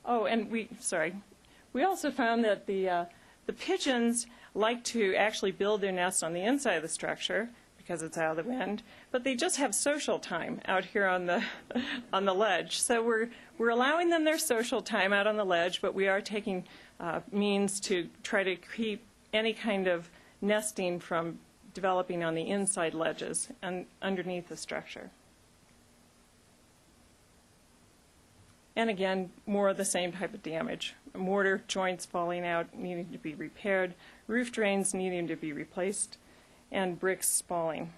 Oh, 0.06 0.26
and 0.26 0.50
we, 0.50 0.70
sorry, 0.80 1.14
we 1.72 1.84
also 1.84 2.10
found 2.10 2.44
that 2.46 2.66
the, 2.66 2.90
uh, 2.90 3.06
the 3.46 3.54
pigeons 3.54 4.26
like 4.56 4.84
to 4.86 5.14
actually 5.14 5.52
build 5.52 5.82
their 5.82 5.92
nests 5.92 6.24
on 6.24 6.34
the 6.34 6.42
inside 6.42 6.74
of 6.74 6.82
the 6.82 6.90
structure 6.90 7.50
because 7.84 8.02
it's 8.02 8.18
out 8.18 8.38
of 8.38 8.46
the 8.46 8.50
wind, 8.50 8.82
but 9.12 9.24
they 9.24 9.36
just 9.36 9.58
have 9.58 9.76
social 9.76 10.18
time 10.18 10.62
out 10.66 10.86
here 10.86 11.06
on 11.06 11.26
the, 11.26 11.44
on 12.14 12.26
the 12.26 12.34
ledge. 12.34 12.80
So 12.80 13.04
we're, 13.04 13.30
we're 13.58 13.70
allowing 13.70 14.10
them 14.10 14.24
their 14.24 14.38
social 14.38 14.82
time 14.82 15.12
out 15.12 15.28
on 15.28 15.38
the 15.38 15.46
ledge, 15.46 15.82
but 15.82 15.94
we 15.94 16.08
are 16.08 16.22
taking 16.22 16.64
uh, 17.00 17.20
means 17.32 17.80
to 17.82 18.10
try 18.24 18.44
to 18.44 18.56
keep 18.56 19.04
any 19.34 19.54
kind 19.54 19.88
of 19.88 20.10
nesting 20.42 21.00
from 21.00 21.40
developing 21.74 22.24
on 22.24 22.36
the 22.36 22.50
inside 22.50 22.94
ledges 22.94 23.50
and 23.62 23.86
underneath 24.02 24.48
the 24.48 24.58
structure. 24.58 25.10
And 28.76 28.90
again, 28.90 29.32
more 29.46 29.70
of 29.70 29.78
the 29.78 29.86
same 29.86 30.12
type 30.12 30.34
of 30.34 30.42
damage. 30.42 30.96
Mortar 31.16 31.64
joints 31.68 32.06
falling 32.06 32.46
out, 32.46 32.74
needing 32.76 33.12
to 33.12 33.18
be 33.20 33.36
repaired, 33.36 33.94
roof 34.28 34.52
drains 34.52 34.94
needing 34.94 35.28
to 35.28 35.36
be 35.36 35.54
replaced, 35.54 36.18
and 36.74 37.00
bricks 37.00 37.30
spalling. 37.30 37.94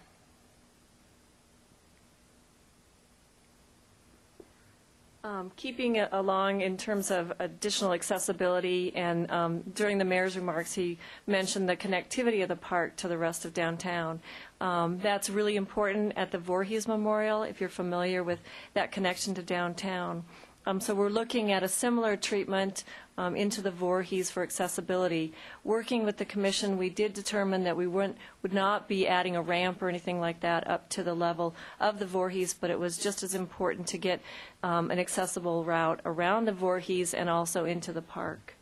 Um, 5.24 5.52
Keeping 5.56 5.98
along 5.98 6.62
in 6.62 6.78
terms 6.78 7.10
of 7.10 7.34
additional 7.40 7.94
accessibility, 7.94 8.96
and 8.96 9.32
um, 9.32 9.62
during 9.74 9.98
the 9.98 10.06
mayor's 10.06 10.36
remarks, 10.36 10.72
he 10.76 11.00
mentioned 11.26 11.68
the 11.68 11.76
connectivity 11.76 12.44
of 12.44 12.50
the 12.50 12.56
park 12.56 12.96
to 12.98 13.08
the 13.08 13.18
rest 13.18 13.44
of 13.44 13.52
downtown. 13.52 14.20
Um, 14.62 15.00
That's 15.00 15.32
really 15.32 15.56
important 15.56 16.14
at 16.16 16.30
the 16.30 16.38
Voorhees 16.38 16.88
Memorial, 16.88 17.42
if 17.42 17.60
you're 17.60 17.70
familiar 17.70 18.24
with 18.24 18.40
that 18.76 18.92
connection 18.92 19.34
to 19.34 19.42
downtown. 19.42 20.24
Um, 20.68 20.80
So 20.80 20.96
we're 20.96 21.10
looking 21.10 21.52
at 21.52 21.64
a 21.64 21.68
similar 21.68 22.18
treatment 22.18 22.84
um, 23.18 23.36
into 23.36 23.62
the 23.62 23.72
Voorhees 23.72 24.32
for 24.32 24.42
accessibility. 24.42 25.32
Working 25.64 26.06
with 26.06 26.18
the 26.18 26.26
commission, 26.26 26.78
we 26.78 26.90
did 26.90 27.14
determine 27.14 27.64
that 27.64 27.78
we 27.78 27.88
wouldn't, 27.88 28.18
would 28.42 28.54
not 28.54 28.88
be 28.88 29.08
adding 29.08 29.36
a 29.36 29.42
ramp 29.42 29.82
or 29.82 29.90
anything 29.90 30.20
like 30.20 30.40
that 30.42 30.68
up 30.68 30.90
to 30.90 31.04
the 31.04 31.14
level 31.14 31.56
of 31.80 32.00
the 32.00 32.06
Voorhees, 32.06 32.54
but 32.54 32.70
it 32.70 32.80
was 32.80 32.98
just 32.98 33.22
as 33.24 33.36
important 33.36 33.88
to 33.88 33.98
get 33.98 34.22
um, 34.64 34.90
an 34.92 35.00
accessible 35.00 35.64
route 35.64 36.02
around 36.04 36.46
the 36.46 36.52
Voorhees 36.52 37.14
and 37.14 37.30
also 37.30 37.66
into 37.66 37.94
the 37.94 38.02
park. 38.02 38.56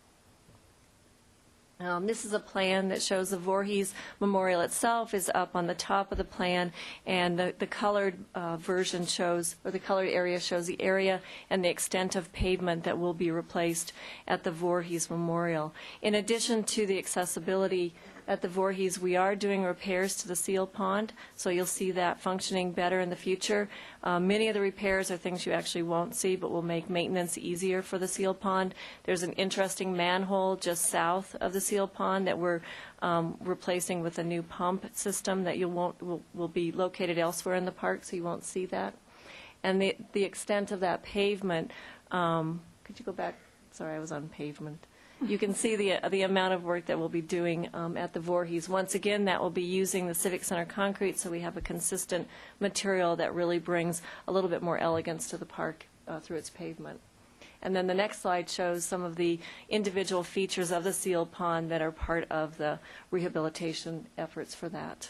Um, 1.83 2.07
This 2.07 2.23
is 2.23 2.33
a 2.33 2.39
plan 2.39 2.87
that 2.89 3.01
shows 3.01 3.29
the 3.29 3.37
Voorhees 3.37 3.93
Memorial 4.19 4.61
itself 4.61 5.13
is 5.13 5.29
up 5.35 5.55
on 5.55 5.67
the 5.67 5.75
top 5.75 6.11
of 6.11 6.17
the 6.17 6.23
plan, 6.23 6.71
and 7.05 7.37
the 7.37 7.53
the 7.59 7.67
colored 7.67 8.15
uh, 8.35 8.57
version 8.57 9.05
shows, 9.05 9.57
or 9.65 9.71
the 9.71 9.79
colored 9.79 10.09
area 10.09 10.39
shows 10.39 10.65
the 10.65 10.81
area 10.81 11.19
and 11.49 11.63
the 11.63 11.69
extent 11.69 12.15
of 12.15 12.31
pavement 12.31 12.83
that 12.83 12.97
will 12.97 13.13
be 13.13 13.31
replaced 13.31 13.91
at 14.27 14.43
the 14.43 14.51
Voorhees 14.51 15.09
Memorial. 15.09 15.73
In 16.01 16.15
addition 16.15 16.63
to 16.63 16.85
the 16.85 16.97
accessibility 16.97 17.93
at 18.27 18.41
the 18.41 18.47
Voorhees, 18.47 18.99
we 18.99 19.15
are 19.15 19.35
doing 19.35 19.63
repairs 19.63 20.15
to 20.17 20.27
the 20.27 20.35
seal 20.35 20.65
pond, 20.65 21.13
so 21.35 21.49
you'll 21.49 21.65
see 21.65 21.91
that 21.91 22.21
functioning 22.21 22.71
better 22.71 22.99
in 22.99 23.09
the 23.09 23.15
future. 23.15 23.69
Uh, 24.03 24.19
Many 24.19 24.47
of 24.47 24.53
the 24.53 24.61
repairs 24.61 25.11
are 25.11 25.17
things 25.17 25.45
you 25.45 25.51
actually 25.51 25.83
won't 25.83 26.15
see, 26.15 26.35
but 26.35 26.51
will 26.51 26.61
make 26.61 26.89
maintenance 26.89 27.37
easier 27.37 27.81
for 27.81 27.97
the 27.97 28.07
seal 28.07 28.33
pond. 28.33 28.73
There's 29.03 29.23
an 29.23 29.33
interesting 29.33 29.95
manhole 29.95 30.55
just 30.55 30.85
south 30.85 31.35
of 31.41 31.53
the 31.53 31.61
seal 31.61 31.87
pond 31.87 32.27
that 32.27 32.37
we're 32.37 32.61
um, 33.01 33.37
replacing 33.41 34.01
with 34.01 34.17
a 34.19 34.23
new 34.23 34.41
pump 34.41 34.85
system 34.95 35.43
that 35.43 35.57
you 35.57 35.67
won't, 35.67 36.01
will 36.01 36.21
will 36.33 36.47
be 36.47 36.71
located 36.71 37.17
elsewhere 37.17 37.55
in 37.55 37.65
the 37.65 37.71
park, 37.71 38.03
so 38.03 38.15
you 38.15 38.23
won't 38.23 38.43
see 38.43 38.65
that. 38.67 38.93
And 39.63 39.81
the, 39.81 39.95
the 40.13 40.23
extent 40.23 40.71
of 40.71 40.79
that 40.81 41.03
pavement, 41.03 41.71
um, 42.11 42.61
could 42.83 42.99
you 42.99 43.05
go 43.05 43.11
back? 43.11 43.35
Sorry, 43.71 43.95
I 43.95 43.99
was 43.99 44.11
on 44.11 44.29
pavement. 44.29 44.85
You 45.25 45.37
can 45.37 45.53
see 45.53 45.77
the, 45.77 45.99
the 46.09 46.23
amount 46.23 46.53
of 46.53 46.65
work 46.65 46.87
that 46.87 46.99
we'll 46.99 47.07
be 47.07 47.21
doing 47.21 47.69
um, 47.73 47.95
at 47.95 48.11
the 48.11 48.19
Voorhees. 48.19 48.67
Once 48.67 48.93
again, 48.93 49.23
that 49.25 49.41
will 49.41 49.49
be 49.49 49.61
using 49.61 50.07
the 50.07 50.13
Civic 50.13 50.43
Center 50.43 50.65
concrete, 50.65 51.17
so 51.17 51.31
we 51.31 51.39
have 51.39 51.55
a 51.55 51.61
consistent 51.61 52.27
material 52.59 53.15
that 53.15 53.33
really 53.33 53.57
brings 53.57 54.01
a 54.27 54.33
little 54.33 54.49
bit 54.49 54.61
more 54.61 54.77
elegance 54.77 55.29
to 55.29 55.37
the 55.37 55.45
park 55.45 55.85
uh, 56.09 56.19
through 56.19 56.37
its 56.37 56.49
pavement. 56.49 56.99
And 57.61 57.73
then 57.73 57.87
the 57.87 57.93
next 57.93 58.21
slide 58.21 58.49
shows 58.49 58.83
some 58.83 59.01
of 59.01 59.15
the 59.15 59.39
individual 59.69 60.23
features 60.23 60.71
of 60.71 60.83
the 60.83 60.91
seal 60.91 61.25
pond 61.25 61.71
that 61.71 61.81
are 61.81 61.91
part 61.91 62.29
of 62.29 62.57
the 62.57 62.79
rehabilitation 63.09 64.07
efforts 64.17 64.53
for 64.53 64.67
that. 64.69 65.09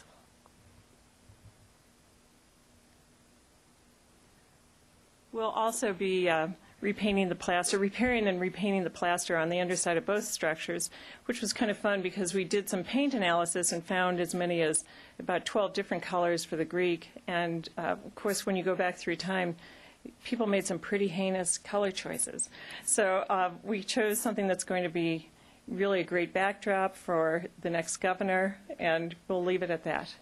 We'll 5.32 5.49
also 5.49 5.91
be 5.91 6.30
uh, 6.30 6.49
repainting 6.84 7.30
the 7.30 7.36
plaster, 7.36 7.78
repairing 7.78 8.28
and 8.28 8.41
repainting 8.41 8.84
the 8.84 8.89
plaster 8.89 9.38
on 9.38 9.48
the 9.48 9.60
underside 9.60 9.96
of 9.96 10.06
both 10.06 10.26
structures, 10.26 10.89
which 11.26 11.39
was 11.39 11.54
kind 11.54 11.72
of 11.72 11.78
fun 11.78 12.02
because 12.02 12.34
we 12.34 12.43
did 12.43 12.67
some 12.69 12.84
paint 12.84 13.13
analysis 13.13 13.72
and 13.72 13.84
found 13.84 14.19
as 14.19 14.36
many 14.36 14.62
as 14.62 14.84
about 15.17 15.46
12 15.46 15.74
different 15.74 16.04
colors 16.04 16.43
for 16.43 16.58
the 16.58 16.65
Greek. 16.65 17.10
And 17.26 17.67
uh, 17.78 17.96
of 18.06 18.13
course, 18.15 18.46
when 18.46 18.58
you 18.58 18.63
go 18.63 18.76
back 18.76 18.98
through 18.98 19.15
time, 19.15 19.56
people 20.25 20.46
made 20.46 20.65
some 20.65 20.77
pretty 20.77 21.08
heinous 21.08 21.58
color 21.58 21.90
choices. 21.90 22.50
So 22.84 23.25
uh, 23.29 23.52
we 23.63 23.81
chose 23.81 24.19
something 24.19 24.48
that's 24.48 24.65
going 24.65 24.84
to 24.84 24.90
be 24.90 25.29
really 25.69 26.02
a 26.02 26.04
great 26.04 26.34
backdrop 26.34 26.98
for 26.98 27.46
the 27.62 27.69
next 27.69 27.98
governor, 27.98 28.60
and 28.77 29.15
we'll 29.29 29.44
leave 29.44 29.63
it 29.63 29.71
at 29.71 29.86
that. 29.86 30.13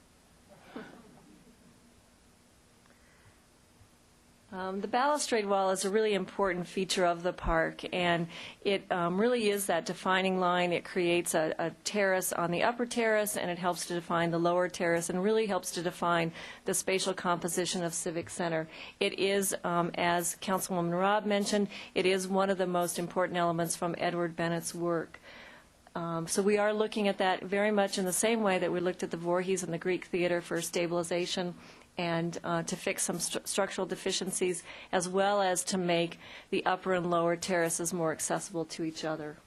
Um, 4.54 4.82
the 4.82 4.88
balustrade 4.88 5.45
wall 5.45 5.70
is 5.70 5.86
a 5.86 5.89
really 5.89 6.14
important 6.14 6.68
feature 6.68 7.06
of 7.06 7.24
the 7.24 7.32
park, 7.32 7.86
and 7.93 8.28
it 8.66 8.84
um, 8.91 9.18
really 9.18 9.49
is 9.49 9.68
that 9.68 9.86
defining 9.86 10.41
line. 10.41 10.74
It 10.74 10.84
creates 10.84 11.34
a, 11.34 11.56
a 11.58 11.72
terrace 11.86 12.34
on 12.34 12.52
the 12.52 12.62
upper 12.62 12.86
terrace, 12.86 13.38
and 13.38 13.49
it 13.49 13.58
helps 13.58 13.86
to 13.86 13.93
define 13.93 14.30
the 14.30 14.38
lower 14.38 14.68
terrace, 14.68 15.10
and 15.10 15.24
really 15.24 15.45
helps 15.45 15.72
to 15.72 15.82
define 15.82 16.34
the 16.66 16.74
spatial 16.74 17.14
composition 17.14 17.82
of 17.82 17.93
Civic 17.93 18.30
Center. 18.30 18.68
It 18.99 19.18
is, 19.18 19.56
um, 19.64 19.91
as 19.95 20.36
Councilwoman 20.41 20.99
Robb 20.99 21.26
mentioned, 21.26 21.70
it 21.95 22.06
is 22.06 22.28
one 22.28 22.49
of 22.49 22.58
the 22.58 22.68
most 22.68 22.99
important 22.99 23.38
elements 23.38 23.78
from 23.78 23.95
Edward 23.97 24.36
Bennett's 24.36 24.76
work 24.76 25.20
Um, 25.95 26.28
So 26.28 26.41
we 26.41 26.58
are 26.58 26.74
looking 26.74 27.10
at 27.10 27.18
that 27.18 27.43
very 27.43 27.72
much 27.72 27.97
in 27.97 28.06
the 28.06 28.14
same 28.14 28.43
way 28.43 28.60
that 28.60 28.72
we 28.72 28.80
looked 28.80 29.04
at 29.04 29.12
the 29.12 29.18
Voorhees 29.18 29.64
and 29.64 29.74
the 29.74 29.78
Greek 29.78 30.06
Theater 30.06 30.39
for 30.39 30.62
stabilization 30.62 31.54
and 31.98 32.39
uh, 32.44 32.64
to 32.64 32.76
fix 32.76 33.04
some 33.04 33.18
stru- 33.18 33.48
structural 33.48 33.88
deficiencies, 33.88 34.64
as 34.92 35.08
well 35.10 35.42
as 35.42 35.64
to 35.66 35.78
make 35.78 36.20
the 36.50 36.66
upper 36.66 36.94
and 36.94 37.10
lower 37.10 37.36
terraces 37.36 37.94
more 37.94 38.12
accessible 38.12 38.66
to 38.66 38.84
each 38.84 39.04
other. 39.04 39.38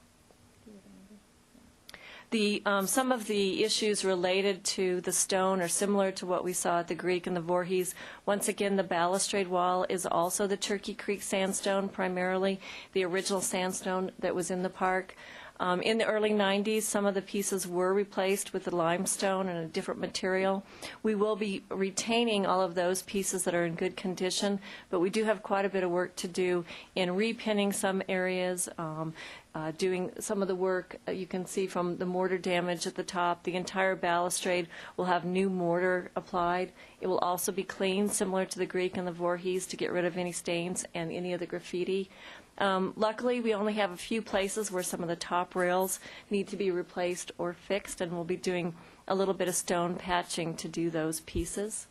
The, 2.30 2.62
um, 2.66 2.88
some 2.88 3.12
of 3.12 3.26
the 3.28 3.62
issues 3.62 4.04
related 4.04 4.64
to 4.64 5.00
the 5.02 5.12
stone 5.12 5.60
are 5.60 5.68
similar 5.68 6.10
to 6.12 6.26
what 6.26 6.42
we 6.42 6.52
saw 6.52 6.80
at 6.80 6.88
the 6.88 6.94
Greek 6.96 7.28
and 7.28 7.36
the 7.36 7.40
Voorhees. 7.40 7.94
Once 8.26 8.48
again, 8.48 8.74
the 8.74 8.82
balustrade 8.82 9.46
wall 9.46 9.86
is 9.88 10.04
also 10.04 10.48
the 10.48 10.56
Turkey 10.56 10.94
Creek 10.94 11.22
sandstone, 11.22 11.88
primarily 11.88 12.60
the 12.92 13.04
original 13.04 13.40
sandstone 13.40 14.10
that 14.18 14.34
was 14.34 14.50
in 14.50 14.64
the 14.64 14.68
park. 14.68 15.14
Um, 15.60 15.80
in 15.82 15.98
the 15.98 16.06
early 16.06 16.32
90s, 16.32 16.82
some 16.82 17.06
of 17.06 17.14
the 17.14 17.22
pieces 17.22 17.66
were 17.66 17.94
replaced 17.94 18.52
with 18.52 18.64
the 18.64 18.74
limestone 18.74 19.48
and 19.48 19.58
a 19.64 19.68
different 19.68 20.00
material. 20.00 20.64
We 21.04 21.14
will 21.14 21.36
be 21.36 21.62
retaining 21.70 22.44
all 22.44 22.60
of 22.60 22.74
those 22.74 23.02
pieces 23.02 23.44
that 23.44 23.54
are 23.54 23.64
in 23.64 23.76
good 23.76 23.96
condition, 23.96 24.58
but 24.90 24.98
we 24.98 25.10
do 25.10 25.22
have 25.24 25.44
quite 25.44 25.64
a 25.64 25.68
bit 25.68 25.84
of 25.84 25.90
work 25.90 26.16
to 26.16 26.28
do 26.28 26.64
in 26.96 27.10
repinning 27.10 27.72
some 27.72 28.02
areas, 28.08 28.68
um, 28.78 29.14
uh, 29.54 29.70
doing 29.78 30.10
some 30.18 30.42
of 30.42 30.48
the 30.48 30.56
work. 30.56 30.96
uh, 31.06 31.12
You 31.12 31.26
can 31.26 31.46
see 31.46 31.68
from 31.68 31.98
the 31.98 32.06
mortar 32.06 32.38
damage 32.38 32.88
at 32.88 32.96
the 32.96 33.04
top, 33.04 33.44
the 33.44 33.54
entire 33.54 33.94
balustrade 33.94 34.66
will 34.96 35.04
have 35.04 35.24
new 35.24 35.48
mortar 35.48 36.10
applied. 36.16 36.72
It 37.00 37.06
will 37.06 37.18
also 37.18 37.52
be 37.52 37.62
cleaned, 37.62 38.10
similar 38.10 38.44
to 38.44 38.58
the 38.58 38.66
Greek 38.66 38.96
and 38.96 39.06
the 39.06 39.12
Voorhees, 39.12 39.66
to 39.66 39.76
get 39.76 39.92
rid 39.92 40.04
of 40.04 40.16
any 40.16 40.32
stains 40.32 40.84
and 40.94 41.12
any 41.12 41.32
of 41.32 41.38
the 41.38 41.46
graffiti. 41.46 42.10
Um, 42.58 42.92
luckily, 42.96 43.40
we 43.40 43.52
only 43.54 43.74
have 43.74 43.90
a 43.90 43.96
few 43.96 44.22
places 44.22 44.70
where 44.70 44.82
some 44.82 45.02
of 45.02 45.08
the 45.08 45.16
top 45.16 45.54
rails 45.54 45.98
need 46.30 46.48
to 46.48 46.56
be 46.56 46.70
replaced 46.70 47.32
or 47.38 47.52
fixed, 47.52 48.00
and 48.00 48.12
we'll 48.12 48.24
be 48.24 48.36
doing 48.36 48.74
a 49.08 49.14
little 49.14 49.34
bit 49.34 49.48
of 49.48 49.54
stone 49.54 49.96
patching 49.96 50.54
to 50.54 50.68
do 50.68 50.90
those 50.90 51.20
pieces. 51.20 51.86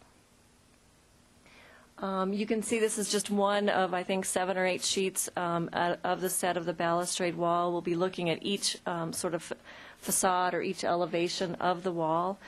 Um, 1.99 2.33
you 2.33 2.45
can 2.45 2.63
see 2.63 2.79
this 2.79 2.97
is 2.97 3.11
just 3.11 3.29
one 3.29 3.69
of, 3.69 3.93
I 3.93 4.03
think, 4.03 4.25
seven 4.25 4.57
or 4.57 4.65
eight 4.65 4.83
sheets 4.83 5.29
um, 5.37 5.69
of 5.73 6.21
the 6.21 6.29
set 6.29 6.57
of 6.57 6.65
the 6.65 6.73
balustrade 6.73 7.35
wall. 7.35 7.71
We'll 7.71 7.81
be 7.81 7.95
looking 7.95 8.29
at 8.29 8.39
each 8.41 8.77
um, 8.85 9.13
sort 9.13 9.33
of 9.33 9.53
facade 9.99 10.53
or 10.53 10.61
each 10.61 10.83
elevation 10.83 11.55
of 11.55 11.83
the 11.83 11.91
wall 11.91 12.39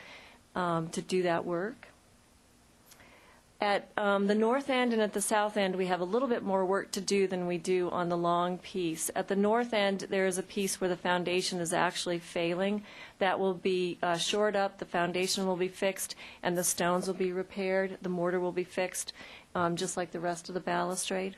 um, 0.56 0.90
to 0.90 1.02
do 1.02 1.24
that 1.24 1.46
work. 1.46 1.88
At 3.66 3.90
um, 3.98 4.28
the 4.28 4.36
north 4.36 4.70
end 4.70 4.94
and 4.94 5.02
at 5.02 5.14
the 5.14 5.22
south 5.22 5.58
end, 5.58 5.76
we 5.76 5.88
have 5.88 6.00
a 6.00 6.04
little 6.04 6.28
bit 6.28 6.44
more 6.44 6.64
work 6.64 6.92
to 6.92 7.02
do 7.02 7.26
than 7.26 7.48
we 7.48 7.58
do 7.58 7.90
on 7.90 8.10
the 8.10 8.16
long 8.16 8.60
piece. 8.60 9.10
At 9.16 9.28
the 9.28 9.36
north 9.36 9.74
end, 9.74 10.02
there 10.12 10.28
is 10.28 10.38
a 10.38 10.44
piece 10.44 10.80
where 10.80 10.88
the 10.88 10.96
foundation 10.96 11.60
is 11.60 11.74
actually 11.74 12.20
failing. 12.20 12.84
That 13.18 13.40
will 13.40 13.56
be 13.56 13.98
uh, 14.04 14.20
shored 14.20 14.56
up, 14.56 14.78
the 14.78 14.86
foundation 14.86 15.48
will 15.48 15.56
be 15.56 15.68
fixed, 15.68 16.14
and 16.44 16.56
the 16.56 16.64
stones 16.64 17.08
will 17.08 17.16
be 17.16 17.32
repaired. 17.32 17.98
The 18.04 18.10
mortar 18.10 18.40
will 18.40 18.52
be 18.52 18.64
fixed, 18.64 19.14
um, 19.56 19.76
just 19.76 19.98
like 19.98 20.12
the 20.12 20.20
rest 20.20 20.48
of 20.48 20.54
the 20.54 20.62
balustrade. 20.62 21.36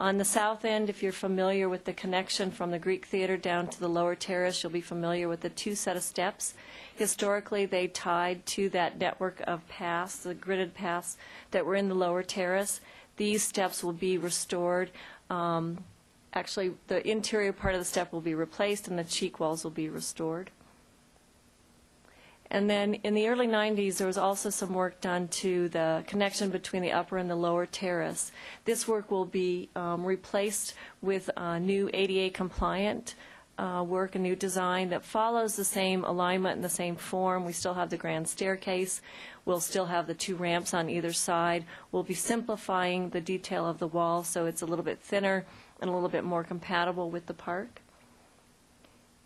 On 0.00 0.18
the 0.18 0.24
south 0.24 0.64
end, 0.64 0.88
if 0.90 1.02
you're 1.02 1.12
familiar 1.12 1.68
with 1.68 1.84
the 1.84 1.92
connection 1.92 2.50
from 2.50 2.70
the 2.70 2.78
Greek 2.78 3.06
Theater 3.06 3.36
down 3.36 3.68
to 3.68 3.80
the 3.80 3.88
lower 3.88 4.14
terrace, 4.14 4.62
you'll 4.62 4.72
be 4.72 4.80
familiar 4.80 5.28
with 5.28 5.40
the 5.40 5.50
two 5.50 5.74
set 5.74 5.96
of 5.96 6.02
steps. 6.02 6.54
Historically, 6.94 7.66
they 7.66 7.86
tied 7.86 8.44
to 8.46 8.68
that 8.70 8.98
network 8.98 9.40
of 9.46 9.66
paths, 9.68 10.16
the 10.16 10.34
gridded 10.34 10.74
paths 10.74 11.16
that 11.50 11.66
were 11.66 11.76
in 11.76 11.88
the 11.88 11.94
lower 11.94 12.22
terrace. 12.22 12.80
These 13.16 13.42
steps 13.42 13.82
will 13.82 13.92
be 13.92 14.18
restored. 14.18 14.90
Um, 15.30 15.84
Actually, 16.34 16.72
the 16.86 17.06
interior 17.06 17.52
part 17.52 17.74
of 17.74 17.80
the 17.80 17.84
step 17.84 18.12
will 18.12 18.20
be 18.20 18.34
replaced 18.34 18.88
and 18.88 18.98
the 18.98 19.04
cheek 19.04 19.38
walls 19.38 19.64
will 19.64 19.70
be 19.70 19.88
restored. 19.88 20.50
And 22.52 22.68
then 22.68 22.94
in 22.96 23.14
the 23.14 23.28
early 23.28 23.48
90s, 23.48 23.96
there 23.96 24.06
was 24.06 24.18
also 24.18 24.50
some 24.50 24.74
work 24.74 25.00
done 25.00 25.26
to 25.28 25.70
the 25.70 26.04
connection 26.06 26.50
between 26.50 26.82
the 26.82 26.92
upper 26.92 27.16
and 27.16 27.30
the 27.30 27.34
lower 27.34 27.64
terrace. 27.64 28.30
This 28.66 28.86
work 28.86 29.10
will 29.10 29.24
be 29.24 29.70
um, 29.74 30.04
replaced 30.04 30.74
with 31.00 31.30
uh, 31.38 31.58
new 31.58 31.88
ADA 31.94 32.34
compliant 32.34 33.14
uh, 33.56 33.82
work, 33.88 34.16
a 34.16 34.18
new 34.18 34.36
design 34.36 34.90
that 34.90 35.02
follows 35.02 35.56
the 35.56 35.64
same 35.64 36.04
alignment 36.04 36.56
and 36.56 36.64
the 36.64 36.68
same 36.68 36.94
form. 36.94 37.46
We 37.46 37.54
still 37.54 37.72
have 37.72 37.88
the 37.88 37.96
grand 37.96 38.28
staircase. 38.28 39.00
We'll 39.46 39.60
still 39.60 39.86
have 39.86 40.06
the 40.06 40.14
two 40.14 40.36
ramps 40.36 40.74
on 40.74 40.90
either 40.90 41.14
side. 41.14 41.64
We'll 41.90 42.02
be 42.02 42.12
simplifying 42.12 43.08
the 43.08 43.22
detail 43.22 43.66
of 43.66 43.78
the 43.78 43.88
wall 43.88 44.24
so 44.24 44.44
it's 44.44 44.60
a 44.60 44.66
little 44.66 44.84
bit 44.84 45.00
thinner 45.00 45.46
and 45.80 45.88
a 45.88 45.92
little 45.94 46.10
bit 46.10 46.22
more 46.22 46.44
compatible 46.44 47.08
with 47.08 47.24
the 47.24 47.34
park. 47.34 47.80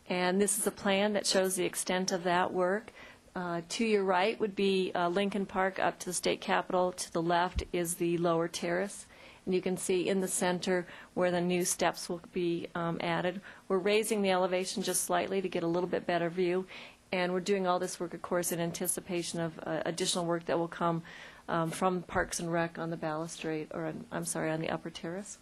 And 0.08 0.40
this 0.40 0.56
is 0.56 0.66
a 0.66 0.70
plan 0.70 1.14
that 1.14 1.26
shows 1.26 1.56
the 1.56 1.64
extent 1.64 2.12
of 2.12 2.22
that 2.22 2.52
work. 2.52 2.92
Uh, 3.36 3.60
To 3.68 3.84
your 3.84 4.02
right 4.02 4.40
would 4.40 4.56
be 4.56 4.92
uh, 4.94 5.10
Lincoln 5.10 5.44
Park 5.44 5.78
up 5.78 5.98
to 5.98 6.06
the 6.06 6.14
state 6.14 6.40
capitol. 6.40 6.92
To 6.92 7.12
the 7.12 7.20
left 7.20 7.64
is 7.70 7.96
the 7.96 8.16
lower 8.16 8.48
terrace. 8.48 9.06
And 9.44 9.54
you 9.54 9.60
can 9.60 9.76
see 9.76 10.08
in 10.08 10.22
the 10.22 10.26
center 10.26 10.86
where 11.12 11.30
the 11.30 11.42
new 11.42 11.62
steps 11.66 12.08
will 12.08 12.22
be 12.32 12.68
um, 12.74 12.96
added. 13.02 13.42
We're 13.68 13.76
raising 13.76 14.22
the 14.22 14.30
elevation 14.30 14.82
just 14.82 15.04
slightly 15.04 15.42
to 15.42 15.50
get 15.50 15.62
a 15.62 15.66
little 15.66 15.88
bit 15.88 16.06
better 16.06 16.30
view. 16.30 16.66
And 17.12 17.30
we're 17.30 17.40
doing 17.40 17.66
all 17.66 17.78
this 17.78 18.00
work, 18.00 18.14
of 18.14 18.22
course, 18.22 18.52
in 18.52 18.58
anticipation 18.58 19.38
of 19.40 19.60
uh, 19.66 19.82
additional 19.84 20.24
work 20.24 20.46
that 20.46 20.58
will 20.58 20.66
come 20.66 21.02
um, 21.46 21.70
from 21.70 22.02
Parks 22.04 22.40
and 22.40 22.50
Rec 22.50 22.78
on 22.78 22.88
the 22.88 22.96
balustrade, 22.96 23.68
or, 23.74 23.92
I'm 24.10 24.24
sorry, 24.24 24.50
on 24.50 24.62
the 24.62 24.70
upper 24.70 24.88
terrace. 24.88 25.36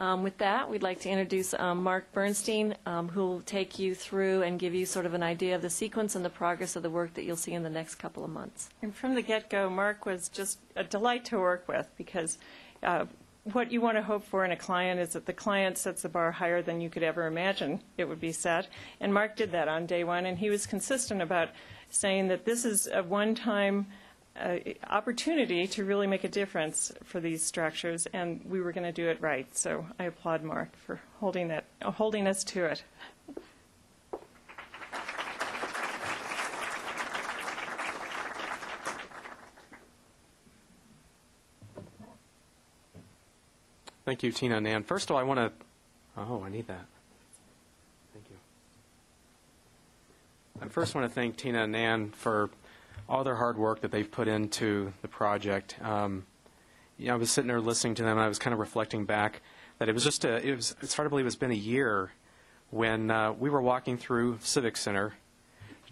Um, 0.00 0.24
With 0.24 0.38
that, 0.38 0.68
we'd 0.68 0.82
like 0.82 1.00
to 1.00 1.08
introduce 1.08 1.54
um, 1.54 1.82
Mark 1.82 2.12
Bernstein, 2.12 2.74
um, 2.84 3.08
who 3.08 3.20
will 3.26 3.40
take 3.42 3.78
you 3.78 3.94
through 3.94 4.42
and 4.42 4.58
give 4.58 4.74
you 4.74 4.86
sort 4.86 5.06
of 5.06 5.14
an 5.14 5.22
idea 5.22 5.54
of 5.54 5.62
the 5.62 5.70
sequence 5.70 6.16
and 6.16 6.24
the 6.24 6.30
progress 6.30 6.74
of 6.74 6.82
the 6.82 6.90
work 6.90 7.14
that 7.14 7.24
you'll 7.24 7.36
see 7.36 7.52
in 7.52 7.62
the 7.62 7.70
next 7.70 7.94
couple 7.94 8.24
of 8.24 8.30
months. 8.30 8.70
And 8.82 8.94
from 8.94 9.14
the 9.14 9.22
get-go, 9.22 9.70
Mark 9.70 10.04
was 10.04 10.28
just 10.28 10.58
a 10.74 10.82
delight 10.82 11.24
to 11.26 11.38
work 11.38 11.68
with 11.68 11.88
because 11.96 12.38
uh, 12.82 13.06
what 13.52 13.70
you 13.70 13.80
want 13.80 13.96
to 13.96 14.02
hope 14.02 14.24
for 14.24 14.44
in 14.44 14.50
a 14.50 14.56
client 14.56 14.98
is 14.98 15.10
that 15.10 15.26
the 15.26 15.32
client 15.32 15.78
sets 15.78 16.02
the 16.02 16.08
bar 16.08 16.32
higher 16.32 16.60
than 16.60 16.80
you 16.80 16.90
could 16.90 17.02
ever 17.02 17.26
imagine 17.26 17.80
it 17.96 18.08
would 18.08 18.20
be 18.20 18.32
set. 18.32 18.66
And 19.00 19.14
Mark 19.14 19.36
did 19.36 19.52
that 19.52 19.68
on 19.68 19.86
day 19.86 20.02
one, 20.02 20.26
and 20.26 20.38
he 20.38 20.50
was 20.50 20.66
consistent 20.66 21.22
about 21.22 21.50
saying 21.90 22.28
that 22.28 22.44
this 22.44 22.64
is 22.64 22.88
a 22.92 23.02
one-time 23.02 23.86
opportunity 24.90 25.66
to 25.68 25.84
really 25.84 26.06
make 26.06 26.24
a 26.24 26.28
difference 26.28 26.92
for 27.04 27.20
these 27.20 27.42
structures, 27.42 28.06
and 28.12 28.40
we 28.48 28.60
were 28.60 28.72
going 28.72 28.84
to 28.84 28.92
do 28.92 29.08
it 29.08 29.20
right. 29.20 29.46
So 29.56 29.86
I 29.98 30.04
applaud 30.04 30.42
Mark 30.42 30.76
for 30.76 31.00
holding 31.20 31.48
that, 31.48 31.64
uh, 31.82 31.90
holding 31.90 32.26
us 32.26 32.42
to 32.44 32.64
it. 32.64 32.82
Thank 44.04 44.22
you, 44.22 44.32
Tina 44.32 44.56
and 44.56 44.64
Nan. 44.64 44.82
First 44.82 45.08
of 45.08 45.16
all, 45.16 45.20
I 45.20 45.24
want 45.24 45.40
to, 45.40 45.50
oh, 46.18 46.42
I 46.44 46.50
need 46.50 46.66
that. 46.66 46.84
Thank 48.12 48.26
you. 48.28 48.36
I 50.60 50.68
first 50.68 50.94
want 50.94 51.08
to 51.08 51.14
thank 51.14 51.38
Tina 51.38 51.62
and 51.62 51.72
Nan 51.72 52.10
for 52.10 52.50
all 53.08 53.24
their 53.24 53.36
hard 53.36 53.58
work 53.58 53.80
that 53.80 53.90
they've 53.90 54.10
put 54.10 54.28
into 54.28 54.92
the 55.02 55.08
project. 55.08 55.76
Um, 55.82 56.26
you 56.96 57.08
know, 57.08 57.14
I 57.14 57.16
was 57.16 57.30
sitting 57.30 57.48
there 57.48 57.60
listening 57.60 57.94
to 57.96 58.02
them, 58.02 58.12
and 58.12 58.20
I 58.20 58.28
was 58.28 58.38
kind 58.38 58.54
of 58.54 58.60
reflecting 58.60 59.04
back 59.04 59.42
that 59.78 59.88
it 59.88 59.92
was 59.92 60.04
just 60.04 60.24
a, 60.24 60.36
it 60.46 60.54
was, 60.54 60.76
it's 60.80 60.94
hard 60.94 61.06
to 61.06 61.10
believe 61.10 61.26
it's 61.26 61.36
been 61.36 61.50
a 61.50 61.54
year 61.54 62.12
when 62.70 63.10
uh, 63.10 63.32
we 63.32 63.50
were 63.50 63.60
walking 63.60 63.98
through 63.98 64.38
Civic 64.40 64.76
Center, 64.76 65.14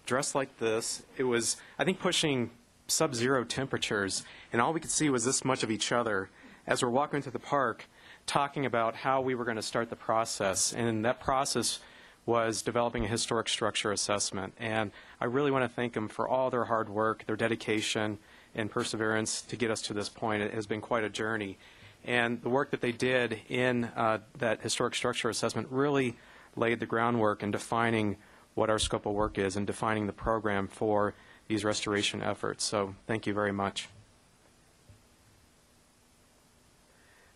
dressed 0.06 0.34
like 0.34 0.58
this. 0.58 1.02
It 1.16 1.24
was, 1.24 1.56
I 1.78 1.84
think, 1.84 2.00
pushing 2.00 2.50
sub-zero 2.88 3.44
temperatures, 3.44 4.24
and 4.52 4.60
all 4.60 4.72
we 4.72 4.80
could 4.80 4.90
see 4.90 5.10
was 5.10 5.24
this 5.24 5.44
much 5.44 5.62
of 5.62 5.70
each 5.70 5.92
other 5.92 6.30
as 6.66 6.82
we're 6.82 6.90
walking 6.90 7.20
through 7.22 7.32
the 7.32 7.38
park, 7.38 7.88
talking 8.26 8.64
about 8.66 8.94
how 8.94 9.20
we 9.20 9.34
were 9.34 9.44
going 9.44 9.56
to 9.56 9.62
start 9.62 9.90
the 9.90 9.96
process. 9.96 10.72
And 10.72 11.04
that 11.04 11.20
process 11.20 11.80
was 12.24 12.62
developing 12.62 13.04
a 13.04 13.08
historic 13.08 13.48
structure 13.48 13.92
assessment. 13.92 14.54
And 14.58 14.92
I 15.20 15.24
really 15.24 15.50
want 15.50 15.64
to 15.64 15.68
thank 15.68 15.92
them 15.92 16.08
for 16.08 16.28
all 16.28 16.50
their 16.50 16.64
hard 16.64 16.88
work, 16.88 17.26
their 17.26 17.36
dedication, 17.36 18.18
and 18.54 18.70
perseverance 18.70 19.42
to 19.42 19.56
get 19.56 19.70
us 19.70 19.82
to 19.82 19.94
this 19.94 20.08
point. 20.08 20.42
It 20.42 20.54
has 20.54 20.66
been 20.66 20.80
quite 20.80 21.04
a 21.04 21.08
journey. 21.08 21.58
And 22.04 22.42
the 22.42 22.48
work 22.48 22.70
that 22.70 22.80
they 22.80 22.92
did 22.92 23.40
in 23.48 23.84
uh, 23.84 24.18
that 24.38 24.60
historic 24.60 24.94
structure 24.94 25.28
assessment 25.28 25.68
really 25.70 26.16
laid 26.56 26.80
the 26.80 26.86
groundwork 26.86 27.42
in 27.42 27.50
defining 27.50 28.16
what 28.54 28.68
our 28.68 28.78
scope 28.78 29.06
of 29.06 29.12
work 29.12 29.38
is 29.38 29.56
and 29.56 29.66
defining 29.66 30.06
the 30.06 30.12
program 30.12 30.68
for 30.68 31.14
these 31.48 31.64
restoration 31.64 32.22
efforts. 32.22 32.64
So 32.64 32.94
thank 33.06 33.26
you 33.26 33.34
very 33.34 33.52
much. 33.52 33.88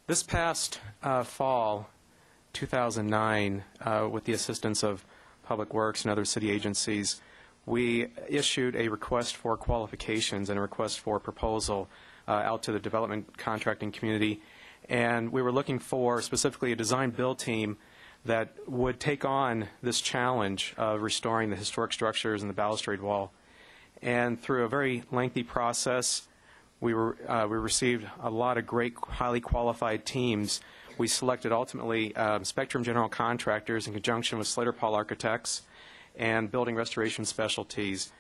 This 0.07 0.22
past 0.22 0.80
uh, 1.03 1.24
fall, 1.24 1.91
2009, 2.57 3.64
uh, 3.82 4.09
with 4.11 4.24
the 4.24 4.32
assistance 4.32 4.82
of 4.82 5.04
Public 5.42 5.74
Works 5.74 6.04
and 6.04 6.11
other 6.11 6.24
city 6.24 6.50
agencies, 6.50 7.20
we 7.66 8.07
issued 8.30 8.74
a 8.76 8.88
request 8.88 9.36
for 9.36 9.59
qualifications 9.59 10.48
and 10.48 10.59
a 10.59 10.62
request 10.62 11.00
for 11.00 11.20
proposal 11.20 11.86
uh, 12.26 12.30
out 12.30 12.62
to 12.62 12.72
the 12.72 12.78
development 12.78 13.36
contracting 13.36 13.92
community. 13.92 14.40
And 14.88 15.32
we 15.32 15.42
were 15.42 15.52
looking 15.52 15.78
for 15.78 16.22
specifically 16.22 16.72
a 16.72 16.76
design 16.76 17.11
build 17.11 17.38
team 17.38 17.76
that 18.24 18.57
would 18.66 19.00
take 19.00 19.26
on 19.26 19.68
this 19.82 20.00
challenge 20.00 20.72
of 20.78 21.02
restoring 21.02 21.50
the 21.50 21.57
historic 21.57 21.92
structures 21.92 22.40
and 22.40 22.48
the 22.48 22.54
balustrade 22.54 23.02
wall. 23.02 23.32
And 24.00 24.40
through 24.40 24.64
a 24.64 24.68
very 24.68 25.02
lengthy 25.12 25.42
process, 25.42 26.26
we, 26.80 26.94
were, 26.94 27.18
uh, 27.28 27.46
we 27.50 27.59
received 27.59 28.07
a 28.22 28.30
lot 28.30 28.57
of 28.57 28.66
great, 28.66 28.94
highly 28.96 29.40
qualified 29.40 30.07
teams. 30.07 30.62
We 30.99 31.09
selected 31.09 31.53
ultimately 31.53 32.16
um, 32.16 32.44
Spectrum 32.44 32.82
General 32.82 33.09
Contractors 33.09 33.86
in 33.86 33.92
conjunction 33.92 34.38
with 34.38 34.47
Slater 34.47 34.72
Paul 34.72 34.94
Architects 34.94 35.62
and 36.16 36.51
Building 36.51 36.74
Restoration 36.74 37.24
Specialties. 37.24 38.12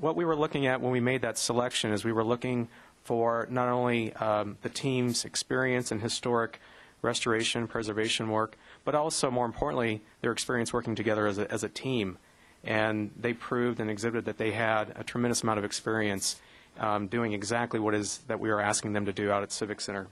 What 0.00 0.16
we 0.16 0.24
were 0.24 0.36
looking 0.36 0.66
at 0.66 0.80
when 0.80 0.92
we 0.92 1.00
made 1.00 1.20
that 1.22 1.36
selection 1.36 1.92
is 1.92 2.04
we 2.04 2.12
were 2.12 2.24
looking 2.24 2.68
for 3.04 3.46
not 3.50 3.68
only 3.68 4.14
um, 4.14 4.56
the 4.62 4.70
team's 4.70 5.24
experience 5.24 5.92
in 5.92 6.00
historic 6.00 6.60
restoration, 7.02 7.66
preservation 7.66 8.30
work, 8.30 8.56
but 8.84 8.94
also, 8.94 9.30
more 9.30 9.44
importantly, 9.44 10.00
their 10.22 10.32
experience 10.32 10.72
working 10.72 10.94
together 10.94 11.26
as 11.26 11.36
a, 11.38 11.50
as 11.52 11.62
a 11.62 11.68
team. 11.68 12.16
And 12.64 13.10
they 13.18 13.34
proved 13.34 13.80
and 13.80 13.90
exhibited 13.90 14.24
that 14.24 14.38
they 14.38 14.52
had 14.52 14.94
a 14.96 15.04
tremendous 15.04 15.42
amount 15.42 15.58
of 15.58 15.64
experience 15.64 16.40
um, 16.78 17.08
doing 17.08 17.32
exactly 17.32 17.78
what 17.78 17.94
is 17.94 18.18
that 18.28 18.40
we 18.40 18.50
are 18.50 18.60
asking 18.60 18.94
them 18.94 19.04
to 19.04 19.12
do 19.12 19.30
out 19.30 19.42
at 19.42 19.52
Civic 19.52 19.80
Center. 19.80 20.06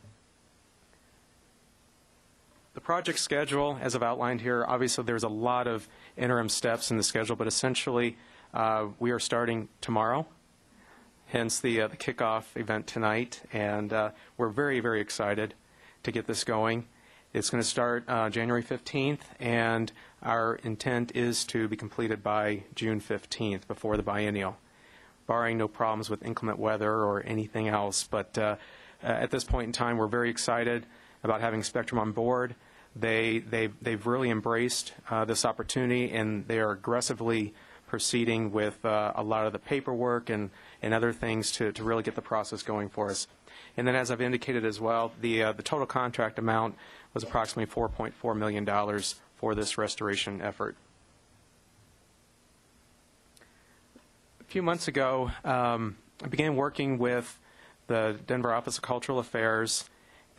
The 2.73 2.81
project 2.81 3.19
schedule, 3.19 3.79
as 3.81 3.97
I've 3.97 4.03
outlined 4.05 4.43
here, 4.43 4.65
obviously 4.67 5.03
there's 5.03 5.25
a 5.25 5.29
lot 5.29 5.67
of 5.67 5.89
interim 6.17 6.49
steps 6.49 6.93
in 6.93 6.97
the 6.97 7.03
schedule, 7.03 7.35
but 7.35 7.49
essentially 7.49 8.17
uh, 8.55 8.87
we 9.01 9.11
are 9.11 9.19
starting 9.19 9.69
tomorrow, 9.81 10.25
hence 11.27 11.59
the, 11.59 11.81
uh, 11.81 11.89
the 11.89 11.97
kickoff 11.97 12.45
event 12.55 12.87
tonight, 12.87 13.43
and 13.53 13.93
uh, 13.93 14.11
we're 14.37 14.51
very, 14.51 14.79
very 14.79 15.01
excited 15.01 15.55
to 16.05 16.13
get 16.13 16.29
this 16.29 16.45
going. 16.45 16.87
It's 17.33 17.51
going 17.51 17.61
to 17.61 17.69
start 17.69 18.05
uh, 18.07 18.31
January 18.31 18.63
15th, 18.63 19.23
and 19.41 19.91
our 20.23 20.55
intent 20.63 21.11
is 21.17 21.45
to 21.47 21.67
be 21.67 21.77
completed 21.77 22.23
by 22.23 22.63
June 22.77 23.01
15th, 23.01 23.67
before 23.67 23.97
the 23.97 24.05
biennial, 24.05 24.59
barring 25.27 25.59
no 25.59 25.67
problems 25.67 26.09
with 26.09 26.25
inclement 26.25 26.61
weather 26.61 26.93
or 26.93 27.25
anything 27.27 27.67
else. 27.67 28.05
But 28.05 28.39
uh, 28.39 28.57
at 29.03 29.33
this 29.33 29.43
point 29.43 29.67
in 29.67 29.73
time, 29.73 29.97
we're 29.97 30.07
very 30.07 30.31
excited 30.31 30.87
about 31.23 31.41
having 31.41 31.63
Spectrum 31.63 31.99
on 31.99 32.13
board. 32.13 32.55
They, 32.97 33.39
they've, 33.39 33.73
they've 33.81 34.05
really 34.07 34.31
embraced 34.31 34.93
uh, 35.11 35.25
this 35.25 35.45
opportunity, 35.45 36.11
and 36.11 36.47
they 36.49 36.59
are 36.59 36.73
aggressively 36.73 37.55
proceeding 37.87 38.53
with 38.53 38.85
uh, 38.85 39.13
a 39.17 39.23
lot 39.23 39.47
of 39.47 39.53
the 39.53 39.59
paperwork 39.59 40.31
and, 40.31 40.51
and 40.81 40.95
other 40.95 41.13
things 41.13 41.51
to, 41.53 41.73
to 41.73 41.83
really 41.83 42.03
get 42.03 42.15
the 42.15 42.23
process 42.23 42.63
going 42.63 42.89
for 42.89 43.11
us. 43.11 43.27
And 43.77 43.87
then, 43.87 43.95
as 43.95 44.11
I've 44.11 44.21
indicated 44.21 44.65
as 44.65 44.81
well, 44.81 45.13
the, 45.21 45.43
uh, 45.43 45.53
the 45.53 45.63
total 45.63 45.87
contract 45.87 46.39
amount 46.39 46.77
was 47.15 47.25
approximately 47.25 47.73
$4.4 47.73 48.37
million 48.37 49.03
for 49.37 49.55
this 49.55 49.77
restoration 49.77 50.41
effort. 50.41 50.77
A 54.41 54.45
few 54.45 54.63
months 54.63 54.89
ago, 54.89 55.31
um, 55.45 55.97
I 56.23 56.29
began 56.29 56.57
working 56.57 56.99
with 56.99 57.39
the 57.89 58.17
Denver 58.27 58.53
Office 58.53 58.77
of 58.77 58.83
Cultural 58.83 59.19
Affairs 59.19 59.90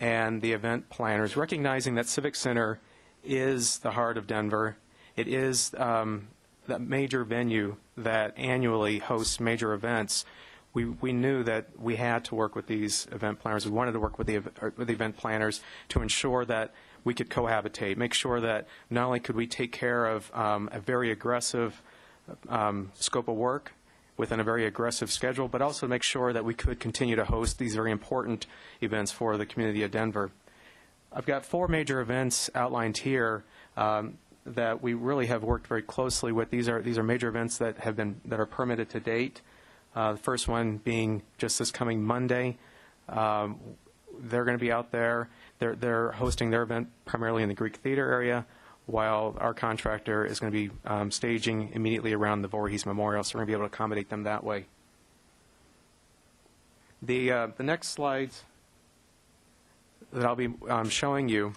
and 0.02 0.41
the 0.41 0.52
event 0.52 0.89
planners, 0.89 1.38
recognizing 1.38 1.93
that 1.95 2.08
Civic 2.08 2.36
Center 2.36 2.80
is 3.24 3.78
the 3.80 3.91
heart 3.91 4.18
of 4.18 4.26
Denver. 4.26 4.76
It 5.16 5.28
is 5.28 5.76
um, 5.78 6.28
the 6.66 6.80
major 6.80 7.24
venue 7.24 7.76
that 7.95 8.36
annually 8.36 8.97
hosts 8.97 9.39
major 9.39 9.74
events. 9.74 10.26
We, 10.74 10.86
we 10.86 11.14
knew 11.14 11.43
that 11.43 11.80
we 11.80 11.97
had 11.97 12.26
to 12.26 12.36
work 12.36 12.56
with 12.56 12.66
these 12.66 13.08
event 13.12 13.39
planners. 13.39 13.66
We 13.66 13.72
wanted 13.72 13.91
to 13.91 13.99
work 13.99 14.18
with 14.18 14.26
the, 14.26 14.39
with 14.76 14.88
the 14.88 14.93
event 14.93 15.18
planners 15.18 15.62
to 15.89 16.02
ensure 16.02 16.45
that 16.45 16.74
we 17.04 17.14
could 17.14 17.30
cohabitate, 17.30 17.95
make 17.95 18.16
sure 18.16 18.41
that 18.41 18.68
not 18.89 19.06
only 19.06 19.20
could 19.20 19.36
we 19.36 19.45
take 19.45 19.72
care 19.72 20.08
of 20.08 20.34
um, 20.34 20.68
a 20.72 20.80
very 20.80 21.12
aggressive 21.12 21.80
um, 22.49 22.91
scope 22.95 23.28
of 23.28 23.36
work 23.36 23.74
within 24.22 24.39
a 24.39 24.43
very 24.43 24.67
aggressive 24.67 25.11
schedule, 25.11 25.47
but 25.47 25.63
also 25.63 25.88
make 25.88 26.03
sure 26.03 26.32
that 26.32 26.45
we 26.45 26.53
could 26.53 26.80
continue 26.80 27.15
to 27.15 27.26
host 27.26 27.57
these 27.57 27.74
very 27.74 27.91
important 27.91 28.45
events 28.80 29.11
for 29.11 29.36
the 29.36 29.47
community 29.47 29.82
of 29.82 29.89
Denver. 29.89 30.30
I've 31.11 31.26
got 31.26 31.43
four 31.43 31.67
major 31.67 32.01
events 32.01 32.47
outlined 32.53 32.97
here 32.97 33.43
um, 33.76 34.19
that 34.45 34.80
we 34.80 34.93
really 34.93 35.26
have 35.26 35.41
worked 35.43 35.65
very 35.65 35.82
closely 35.82 36.32
with. 36.32 36.51
These 36.51 36.69
are 36.69 36.84
these 36.84 36.99
are 36.99 37.03
major 37.03 37.30
events 37.30 37.57
that 37.57 37.80
have 37.80 37.95
been 37.95 38.22
that 38.26 38.39
are 38.39 38.45
permitted 38.45 38.91
to 38.91 38.99
date. 38.99 39.41
Uh, 39.95 40.11
the 40.11 40.19
first 40.19 40.47
one 40.47 40.78
being 40.78 41.24
just 41.39 41.57
this 41.57 41.72
coming 41.72 42.03
Monday. 42.03 42.59
Um, 43.09 43.59
they're 44.19 44.45
going 44.45 44.57
to 44.57 44.63
be 44.63 44.72
out 44.72 44.91
there. 44.91 45.30
They're 45.57 45.76
they're 45.76 46.11
hosting 46.11 46.51
their 46.51 46.61
event 46.61 46.89
primarily 47.05 47.41
in 47.41 47.49
the 47.49 47.55
Greek 47.55 47.78
Theater 47.78 48.07
area, 48.11 48.45
while 48.92 49.36
our 49.39 49.54
contractor 49.54 50.26
is 50.26 50.39
going 50.39 50.52
to 50.52 50.68
be 50.68 50.74
um, 50.86 51.12
staging 51.12 51.72
immediately 51.74 52.14
around 52.14 52.42
the 52.42 52.48
Voorhees 52.48 52.86
Memorial. 52.86 53.24
So 53.24 53.38
we're 53.38 53.46
going 53.46 53.48
to 53.48 53.52
be 53.52 53.54
able 53.54 53.70
to 53.70 53.74
accommodate 53.74 54.10
them 54.10 54.24
that 54.24 54.44
way. 54.44 54.66
The 57.02 57.32
uh, 57.32 57.48
the 57.58 57.64
next 57.64 57.89
slides 57.89 58.44
that 60.12 60.26
I'll 60.26 60.36
be 60.36 60.50
um, 60.68 60.89
showing 60.89 61.30
you, 61.30 61.54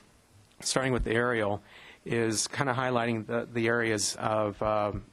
starting 0.61 0.93
with 0.93 1.05
the 1.05 1.11
aerial, 1.11 1.61
is 2.07 2.47
kind 2.47 2.71
of 2.71 2.77
highlighting 2.77 3.27
the, 3.27 3.49
the 3.53 3.67
areas 3.67 4.17
of 4.19 4.63
um, 4.63 5.05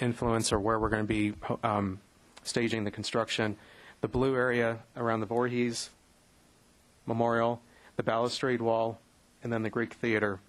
influence 0.00 0.52
or 0.52 0.58
where 0.58 0.78
we're 0.78 0.88
going 0.88 1.06
to 1.06 1.08
be 1.08 1.32
um, 1.62 2.00
staging 2.42 2.84
the 2.84 2.90
construction. 2.90 3.56
The 4.00 4.08
blue 4.08 4.34
area 4.34 4.80
around 4.96 5.20
the 5.20 5.26
Voorhees 5.26 5.90
Memorial, 7.06 7.62
the 7.96 8.02
balustrade 8.02 8.60
wall, 8.60 8.98
and 9.44 9.52
then 9.52 9.62
the 9.62 9.70
Greek 9.70 9.94
Theater. 9.94 10.40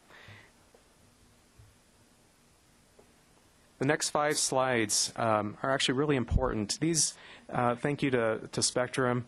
The 3.84 3.88
next 3.88 4.11
five 4.11 4.38
slides 4.38 5.11
um, 5.17 5.57
are 5.61 5.69
actually 5.69 5.95
really 5.95 6.15
important. 6.15 6.79
These, 6.79 7.15
uh, 7.51 7.75
thank 7.75 8.01
you 8.01 8.11
to, 8.11 8.39
to 8.53 8.63
Spectrum, 8.63 9.25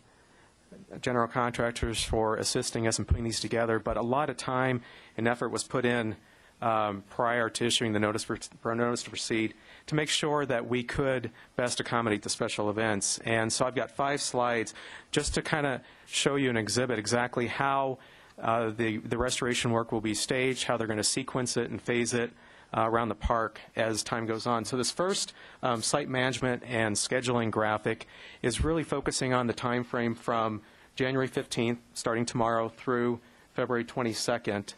general 1.01 1.27
contractors 1.27 2.01
for 2.01 2.37
assisting 2.37 2.87
us 2.87 2.97
in 2.97 3.03
putting 3.03 3.25
these 3.25 3.41
together, 3.41 3.79
but 3.79 3.97
a 3.97 4.01
lot 4.01 4.29
of 4.29 4.37
time 4.37 4.81
and 5.17 5.27
effort 5.27 5.49
was 5.49 5.65
put 5.65 5.83
in 5.83 6.15
um, 6.61 7.03
prior 7.09 7.49
to 7.49 7.65
issuing 7.65 7.91
the 7.91 7.99
notice 7.99 8.23
for, 8.23 8.37
notice 8.73 9.03
to 9.03 9.09
proceed 9.09 9.55
to 9.87 9.95
make 9.95 10.07
sure 10.07 10.45
that 10.45 10.69
we 10.69 10.83
could 10.83 11.31
best 11.57 11.81
accommodate 11.81 12.21
the 12.21 12.29
special 12.29 12.69
events. 12.69 13.19
And 13.25 13.51
so 13.51 13.65
I've 13.65 13.75
got 13.75 13.91
five 13.91 14.21
slides 14.21 14.73
just 15.11 15.33
to 15.33 15.41
kind 15.41 15.67
of 15.67 15.81
show 16.05 16.37
you 16.37 16.49
an 16.49 16.55
exhibit 16.55 16.97
exactly 16.97 17.47
how 17.47 17.97
uh, 18.41 18.69
the, 18.69 18.99
the 18.99 19.17
restoration 19.17 19.71
work 19.71 19.91
will 19.91 19.99
be 19.99 20.13
staged, 20.13 20.63
how 20.63 20.77
they're 20.77 20.87
going 20.87 20.95
to 20.95 21.03
sequence 21.03 21.57
it 21.57 21.69
and 21.69 21.81
phase 21.81 22.13
it 22.13 22.31
uh, 22.75 22.89
around 22.89 23.09
the 23.09 23.15
park 23.15 23.61
as 23.75 24.03
time 24.03 24.25
goes 24.25 24.45
on. 24.45 24.65
So 24.65 24.75
this 24.75 24.91
first 24.91 25.33
um, 25.63 25.81
site 25.81 26.09
management 26.09 26.63
and 26.67 26.95
scheduling 26.95 27.49
graphic 27.49 28.07
is 28.41 28.63
really 28.63 28.83
focusing 28.83 29.33
on 29.33 29.47
the 29.47 29.53
time 29.53 29.83
frame 29.83 30.13
from 30.13 30.61
January 30.95 31.29
15th, 31.29 31.77
starting 31.93 32.25
tomorrow, 32.25 32.69
through 32.69 33.19
February 33.53 33.85
22nd. 33.85 34.73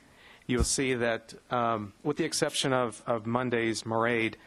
You'll 0.45 0.63
see 0.63 0.93
that, 0.93 1.33
um, 1.51 1.93
with 2.03 2.17
the 2.17 2.23
exception 2.23 2.71
of, 2.71 3.03
of 3.05 3.25
Monday's 3.25 3.85
Marade, 3.85 4.37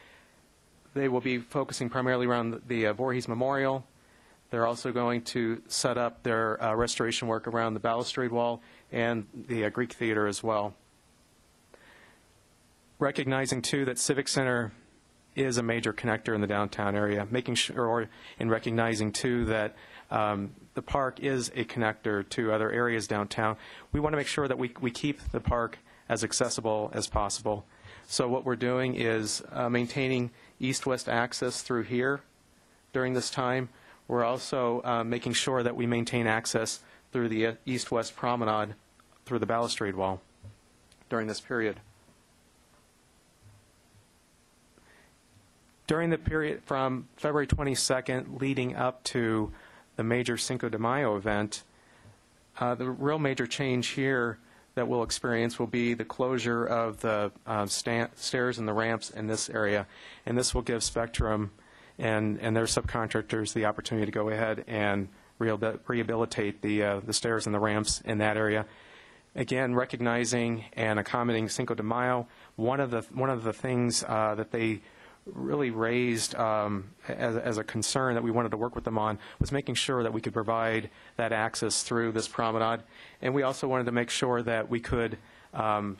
they 0.94 1.08
will 1.08 1.20
be 1.20 1.38
focusing 1.38 1.88
primarily 1.88 2.26
around 2.26 2.62
the 2.66 2.86
uh, 2.86 2.92
Voorhees 2.92 3.28
Memorial. 3.28 3.84
They're 4.50 4.66
also 4.66 4.90
going 4.90 5.22
to 5.22 5.62
set 5.68 5.96
up 5.96 6.22
their 6.22 6.60
uh, 6.62 6.74
restoration 6.74 7.28
work 7.28 7.46
around 7.46 7.74
the 7.74 7.80
balustrade 7.80 8.32
wall 8.32 8.62
and 8.90 9.26
the 9.46 9.66
uh, 9.66 9.68
Greek 9.68 9.92
Theater 9.92 10.26
as 10.26 10.42
well. 10.42 10.74
Recognizing, 13.00 13.62
too, 13.62 13.86
that 13.86 13.98
Civic 13.98 14.28
Center 14.28 14.72
is 15.34 15.56
a 15.56 15.62
major 15.62 15.90
connector 15.90 16.34
in 16.34 16.42
the 16.42 16.46
downtown 16.46 16.94
area, 16.94 17.26
making 17.30 17.54
sure, 17.54 17.86
or 17.86 18.10
in 18.38 18.50
recognizing, 18.50 19.10
too, 19.10 19.46
that 19.46 19.74
um, 20.10 20.52
the 20.74 20.82
park 20.82 21.18
is 21.18 21.48
a 21.56 21.64
connector 21.64 22.28
to 22.28 22.52
other 22.52 22.70
areas 22.70 23.08
downtown. 23.08 23.56
We 23.90 24.00
want 24.00 24.12
to 24.12 24.18
make 24.18 24.26
sure 24.26 24.46
that 24.46 24.58
we, 24.58 24.74
we 24.82 24.90
keep 24.90 25.22
the 25.32 25.40
park 25.40 25.78
as 26.10 26.22
accessible 26.22 26.90
as 26.92 27.06
possible. 27.06 27.64
So 28.06 28.28
what 28.28 28.44
we're 28.44 28.54
doing 28.54 28.96
is 28.96 29.42
uh, 29.50 29.70
maintaining 29.70 30.30
east-west 30.58 31.08
access 31.08 31.62
through 31.62 31.84
here 31.84 32.20
during 32.92 33.14
this 33.14 33.30
time. 33.30 33.70
We're 34.08 34.24
also 34.24 34.82
uh, 34.84 35.04
making 35.04 35.32
sure 35.32 35.62
that 35.62 35.74
we 35.74 35.86
maintain 35.86 36.26
access 36.26 36.80
through 37.12 37.30
the 37.30 37.46
uh, 37.46 37.52
east-west 37.64 38.14
promenade 38.14 38.74
through 39.24 39.38
the 39.38 39.46
balustrade 39.46 39.94
wall 39.94 40.20
during 41.08 41.28
this 41.28 41.40
period. 41.40 41.80
During 45.90 46.10
the 46.10 46.18
period 46.18 46.62
from 46.62 47.08
February 47.16 47.48
22nd 47.48 48.40
leading 48.40 48.76
up 48.76 49.02
to 49.06 49.50
the 49.96 50.04
major 50.04 50.36
Cinco 50.36 50.68
de 50.68 50.78
Mayo 50.78 51.16
event, 51.16 51.64
uh, 52.60 52.76
the 52.76 52.88
real 52.88 53.18
major 53.18 53.44
change 53.44 53.88
here 53.88 54.38
that 54.76 54.86
we'll 54.86 55.02
experience 55.02 55.58
will 55.58 55.66
be 55.66 55.94
the 55.94 56.04
closure 56.04 56.64
of 56.64 57.00
the 57.00 57.32
uh, 57.44 57.66
sta- 57.66 58.06
stairs 58.14 58.56
and 58.56 58.68
the 58.68 58.72
ramps 58.72 59.10
in 59.10 59.26
this 59.26 59.50
area. 59.50 59.88
And 60.26 60.38
this 60.38 60.54
will 60.54 60.62
give 60.62 60.84
Spectrum 60.84 61.50
and, 61.98 62.38
and 62.38 62.56
their 62.56 62.66
subcontractors 62.66 63.52
the 63.52 63.64
opportunity 63.64 64.06
to 64.06 64.12
go 64.12 64.28
ahead 64.28 64.62
and 64.68 65.08
rehabilitate 65.40 66.62
the, 66.62 66.84
uh, 66.84 67.00
the 67.00 67.12
stairs 67.12 67.46
and 67.46 67.54
the 67.54 67.58
ramps 67.58 68.00
in 68.02 68.18
that 68.18 68.36
area. 68.36 68.64
again, 69.34 69.74
recognizing 69.74 70.66
and 70.74 71.00
accommodating 71.00 71.48
Cinco 71.48 71.74
de 71.74 71.82
Mayo, 71.82 72.28
one 72.54 72.78
of 72.78 72.92
the, 72.92 73.00
one 73.12 73.28
of 73.28 73.42
the 73.42 73.52
things 73.52 74.04
uh, 74.06 74.36
that 74.36 74.52
they 74.52 74.82
really 75.26 75.70
raised 75.70 76.34
um, 76.34 76.90
as, 77.08 77.36
as 77.36 77.58
a 77.58 77.64
concern 77.64 78.14
that 78.14 78.22
we 78.22 78.30
wanted 78.30 78.50
to 78.50 78.56
work 78.56 78.74
with 78.74 78.84
them 78.84 78.98
on 78.98 79.18
was 79.38 79.52
making 79.52 79.74
sure 79.74 80.02
that 80.02 80.12
we 80.12 80.20
could 80.20 80.32
provide 80.32 80.90
that 81.16 81.32
access 81.32 81.82
through 81.82 82.12
this 82.12 82.26
promenade. 82.26 82.82
And 83.22 83.34
we 83.34 83.42
also 83.42 83.68
wanted 83.68 83.84
to 83.84 83.92
make 83.92 84.10
sure 84.10 84.42
that 84.42 84.68
we 84.68 84.80
could 84.80 85.18
um, 85.54 85.96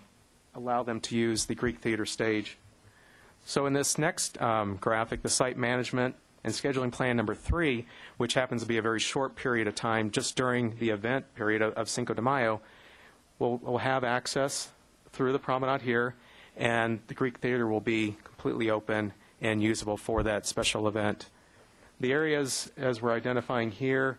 allow 0.54 0.82
them 0.82 1.00
to 1.00 1.16
use 1.16 1.44
the 1.44 1.54
Greek 1.54 1.78
Theater 1.78 2.06
stage. 2.06 2.58
So 3.44 3.66
in 3.66 3.72
this 3.72 3.98
next 3.98 4.40
um, 4.40 4.76
graphic, 4.76 5.22
the 5.22 5.28
site 5.28 5.56
management 5.56 6.14
and 6.44 6.52
scheduling 6.52 6.90
plan 6.90 7.16
number 7.16 7.34
three, 7.34 7.86
which 8.16 8.34
happens 8.34 8.62
to 8.62 8.68
be 8.68 8.78
a 8.78 8.82
very 8.82 9.00
short 9.00 9.36
period 9.36 9.66
of 9.66 9.74
time, 9.74 10.10
just 10.10 10.36
during 10.36 10.76
the 10.78 10.90
event 10.90 11.34
period 11.34 11.62
of, 11.62 11.74
of 11.74 11.88
Cinco 11.88 12.14
de 12.14 12.22
Mayo, 12.22 12.60
will 13.38 13.58
will 13.58 13.78
have 13.78 14.04
access 14.04 14.70
through 15.12 15.32
the 15.32 15.38
promenade 15.38 15.82
here, 15.82 16.14
and 16.56 17.00
the 17.08 17.14
Greek 17.14 17.38
Theater 17.38 17.66
will 17.66 17.80
be 17.80 18.16
completely 18.40 18.70
open 18.70 19.12
and 19.42 19.62
usable 19.62 19.98
for 19.98 20.22
that 20.22 20.46
special 20.46 20.88
event. 20.88 21.28
The 22.00 22.10
areas, 22.10 22.72
as 22.78 23.02
we're 23.02 23.12
identifying 23.12 23.70
here, 23.70 24.16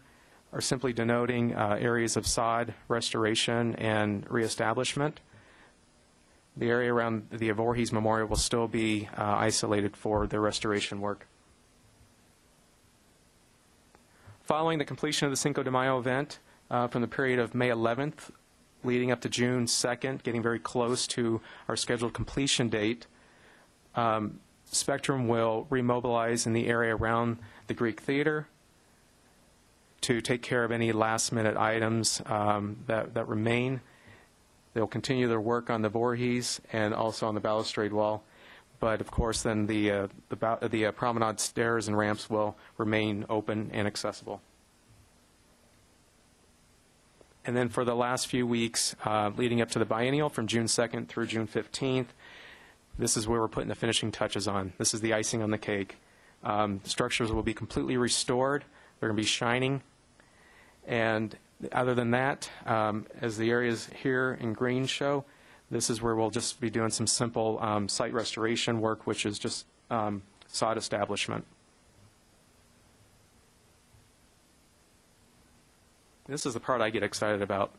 are 0.53 0.61
simply 0.61 0.93
denoting 0.93 1.55
uh, 1.55 1.78
areas 1.80 2.15
of 2.15 2.28
sod 2.28 2.76
restoration 2.88 3.74
and 3.78 4.30
reestablishment. 4.30 5.22
The 6.55 6.69
area 6.69 6.93
around 6.93 7.30
the 7.32 7.49
Voorhees 7.49 7.91
Memorial 7.91 8.28
will 8.28 8.36
still 8.36 8.67
be 8.67 9.09
uh, 9.17 9.24
isolated 9.24 9.97
for 9.97 10.28
the 10.28 10.39
restoration 10.39 11.01
work. 11.01 11.26
Following 14.43 14.78
the 14.78 14.86
completion 14.86 15.26
of 15.26 15.32
the 15.32 15.38
Cinco 15.38 15.63
de 15.63 15.72
Mayo 15.72 15.97
event, 15.97 16.38
uh, 16.69 16.88
from 16.88 17.01
the 17.01 17.07
period 17.07 17.39
of 17.39 17.55
May 17.55 17.69
11th 17.69 18.30
leading 18.84 19.11
up 19.11 19.22
to 19.22 19.30
June 19.30 19.65
2nd, 19.65 20.22
getting 20.22 20.43
very 20.43 20.59
close 20.59 21.07
to 21.07 21.41
our 21.67 21.76
scheduled 21.76 22.13
completion 22.13 22.69
date, 22.69 23.07
um, 23.96 24.39
Spectrum 24.66 25.28
will 25.28 25.68
remobilize 25.70 26.46
in 26.46 26.54
the 26.54 26.68
area 26.68 26.96
around 26.96 27.38
the 27.68 27.74
Greek 27.74 28.00
Theater 28.00 28.48
to 30.02 30.22
take 30.22 30.42
care 30.42 30.64
of 30.64 30.72
any 30.72 30.92
last-minute 30.92 31.58
items 31.58 32.22
um, 32.26 32.78
that, 32.88 33.14
that 33.14 33.28
remain. 33.28 33.82
They'll 34.74 34.88
continue 34.88 35.28
their 35.28 35.42
work 35.42 35.70
on 35.70 35.82
the 35.82 35.89
Voorhees 35.89 36.62
and 36.72 36.94
also 36.94 37.28
on 37.28 37.36
the 37.36 37.42
balustrade 37.42 37.94
wall. 37.94 38.24
But 38.80 39.00
of 39.00 39.12
course, 39.12 39.44
then 39.44 39.68
the, 39.68 39.92
uh, 39.92 40.08
the, 40.30 40.70
the 40.70 40.86
uh, 40.88 40.92
promenade 40.92 41.39
stairs 41.39 41.88
and 41.88 41.96
ramps 41.96 42.30
will 42.30 42.58
remain 42.78 43.26
open 43.30 43.70
and 43.74 43.86
accessible. 43.86 44.42
And 47.46 47.56
then 47.56 47.70
for 47.70 47.84
the 47.84 47.96
last 47.96 48.28
few 48.28 48.48
weeks 48.48 48.96
uh, 49.06 49.32
leading 49.36 49.62
up 49.62 49.70
to 49.72 49.80
the 49.80 49.86
biennial 49.86 50.30
from 50.30 50.48
June 50.48 50.66
2nd 50.66 51.08
through 51.08 51.28
June 51.28 51.48
15th, 51.48 52.08
this 52.98 53.18
is 53.18 53.28
where 53.28 53.39
we're 53.39 53.48
putting 53.48 53.70
the 53.70 53.76
finishing 53.76 54.12
touches 54.12 54.48
on. 54.48 54.74
This 54.78 54.94
is 54.94 55.02
the 55.02 55.14
icing 55.14 55.42
on 55.42 55.52
the 55.52 55.58
cake. 55.58 55.98
Um, 56.44 56.82
structures 56.84 57.32
will 57.32 57.44
be 57.44 57.54
completely 57.54 57.98
restored. 57.98 58.64
They're 59.00 59.10
going 59.10 59.18
to 59.18 59.22
be 59.22 59.28
shining. 59.28 59.82
And 60.88 61.36
other 61.72 61.94
than 61.94 62.12
that, 62.12 62.50
um, 62.66 63.06
as 63.20 63.38
the 63.38 63.50
areas 63.52 63.89
here 64.02 64.38
in 64.39 64.54
green 64.54 64.86
show, 64.86 65.26
this 65.70 65.89
is 65.89 66.02
where 66.02 66.16
we'll 66.16 66.32
just 66.32 66.60
be 66.60 66.70
doing 66.70 66.89
some 66.89 67.08
simple 67.08 67.58
um, 67.62 67.88
site 67.88 68.14
restoration 68.14 68.82
work, 68.82 69.08
which 69.08 69.26
is 69.26 69.39
just 69.39 69.66
um, 69.89 70.24
sod 70.48 70.78
establishment. 70.78 71.46
This 76.28 76.46
is 76.46 76.54
the 76.54 76.60
part 76.60 76.82
I 76.82 76.89
get 76.89 77.04
excited 77.04 77.42
about. 77.42 77.72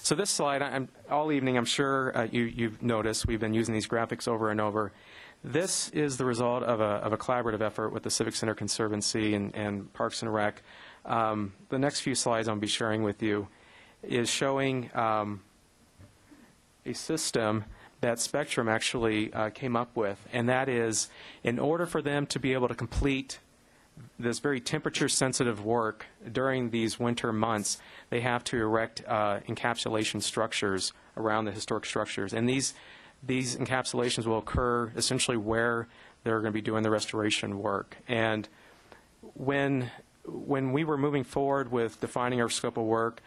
So 0.00 0.14
this 0.14 0.30
slide, 0.30 0.62
I'm, 0.62 0.88
all 1.10 1.32
evening, 1.32 1.58
I'm 1.58 1.64
sure 1.64 2.16
uh, 2.16 2.28
you, 2.30 2.44
you've 2.44 2.82
noticed, 2.82 3.26
we've 3.26 3.40
been 3.40 3.52
using 3.52 3.74
these 3.74 3.88
graphics 3.88 4.28
over 4.28 4.50
and 4.50 4.60
over. 4.60 4.92
This 5.42 5.88
is 5.90 6.16
the 6.16 6.24
result 6.24 6.62
of 6.62 6.80
a, 6.80 6.84
of 6.84 7.12
a 7.12 7.16
collaborative 7.16 7.60
effort 7.60 7.90
with 7.90 8.04
the 8.04 8.10
Civic 8.10 8.34
Center 8.34 8.54
Conservancy 8.54 9.34
and, 9.34 9.54
and 9.54 9.92
Parks 9.92 10.22
and 10.22 10.32
Rec. 10.32 10.62
Um, 11.04 11.52
the 11.68 11.78
next 11.78 12.00
few 12.00 12.14
slides 12.14 12.48
I'll 12.48 12.56
be 12.56 12.68
sharing 12.68 13.02
with 13.02 13.22
you 13.22 13.48
is 14.02 14.30
showing 14.30 14.90
um, 14.94 15.42
a 16.86 16.94
system 16.94 17.64
that 18.00 18.20
Spectrum 18.20 18.68
actually 18.68 19.32
uh, 19.32 19.50
came 19.50 19.74
up 19.74 19.96
with, 19.96 20.24
and 20.32 20.48
that 20.48 20.68
is 20.68 21.08
in 21.42 21.58
order 21.58 21.86
for 21.86 22.00
them 22.00 22.24
to 22.26 22.38
be 22.38 22.52
able 22.52 22.68
to 22.68 22.74
complete 22.74 23.40
this 24.18 24.40
very 24.40 24.60
temperature 24.60 25.08
sensitive 25.08 25.64
work 25.64 26.06
during 26.32 26.70
these 26.70 26.98
winter 26.98 27.32
months, 27.32 27.78
they 28.10 28.20
have 28.20 28.42
to 28.44 28.56
erect 28.56 29.02
uh, 29.06 29.40
encapsulation 29.48 30.20
structures 30.20 30.92
around 31.16 31.44
the 31.44 31.52
historic 31.52 31.86
structures. 31.86 32.32
And 32.32 32.48
these, 32.48 32.74
these 33.24 33.56
encapsulations 33.56 34.26
will 34.26 34.38
occur 34.38 34.92
essentially 34.96 35.36
where 35.36 35.88
they're 36.24 36.40
going 36.40 36.52
to 36.52 36.56
be 36.56 36.62
doing 36.62 36.82
the 36.82 36.90
restoration 36.90 37.58
work. 37.60 37.96
And 38.08 38.48
when, 39.34 39.90
when 40.24 40.72
we 40.72 40.84
were 40.84 40.98
moving 40.98 41.24
forward 41.24 41.70
with 41.70 42.00
defining 42.00 42.40
our 42.40 42.50
scope 42.50 42.76
of 42.76 42.84
work, 42.84 43.22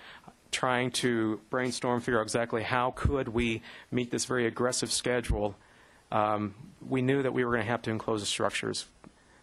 trying 0.52 0.92
to 0.92 1.40
brainstorm, 1.50 2.02
figure 2.02 2.20
out 2.20 2.24
exactly 2.24 2.64
how 2.64 2.92
could 2.92 3.30
we 3.30 3.62
meet 3.92 4.12
this 4.12 4.26
very 4.26 4.46
aggressive 4.46 4.92
schedule, 4.92 5.56
um, 6.12 6.54
we 6.86 7.02
knew 7.02 7.24
that 7.24 7.34
we 7.34 7.46
were 7.46 7.52
going 7.52 7.64
to 7.64 7.72
have 7.72 7.82
to 7.84 7.92
enclose 7.92 8.20
the 8.20 8.26
structures. 8.26 8.86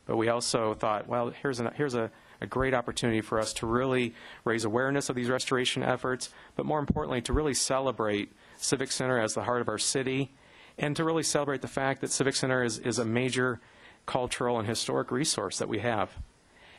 But 0.08 0.16
we 0.16 0.28
also 0.28 0.72
thought, 0.72 1.06
well, 1.06 1.30
here's, 1.42 1.60
an, 1.60 1.70
here's 1.76 1.94
a, 1.94 2.10
a 2.40 2.46
great 2.46 2.72
opportunity 2.72 3.20
for 3.20 3.38
us 3.38 3.52
to 3.52 3.66
really 3.66 4.14
raise 4.42 4.64
awareness 4.64 5.10
of 5.10 5.16
these 5.16 5.28
restoration 5.28 5.82
efforts, 5.82 6.30
but 6.56 6.64
more 6.64 6.78
importantly, 6.80 7.20
to 7.20 7.32
really 7.34 7.52
celebrate 7.52 8.32
Civic 8.56 8.90
Center 8.90 9.20
as 9.20 9.34
the 9.34 9.42
heart 9.42 9.60
of 9.60 9.68
our 9.68 9.78
city, 9.78 10.32
and 10.78 10.96
to 10.96 11.04
really 11.04 11.22
celebrate 11.22 11.60
the 11.60 11.68
fact 11.68 12.00
that 12.00 12.10
Civic 12.10 12.34
Center 12.34 12.64
is, 12.64 12.78
is 12.78 12.98
a 12.98 13.04
major 13.04 13.60
cultural 14.06 14.58
and 14.58 14.66
historic 14.66 15.10
resource 15.10 15.58
that 15.58 15.68
we 15.68 15.80
have. 15.80 16.10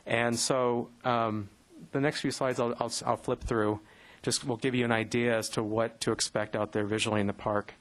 And 0.07 0.37
so 0.39 0.89
um, 1.05 1.49
the 1.91 2.01
next 2.01 2.21
few 2.21 2.31
slides 2.31 2.59
I'll, 2.59 2.73
I'll, 2.79 2.91
I'll 3.05 3.17
flip 3.17 3.43
through 3.43 3.79
just 4.23 4.45
will 4.45 4.57
give 4.57 4.73
you 4.73 4.83
an 4.83 4.91
idea 4.91 5.37
as 5.37 5.49
to 5.49 5.61
what 5.61 6.01
to 6.01 6.11
expect 6.11 6.55
out 6.55 6.71
there 6.71 6.83
visually 6.83 7.21
in 7.21 7.27
the 7.27 7.33
park. 7.33 7.75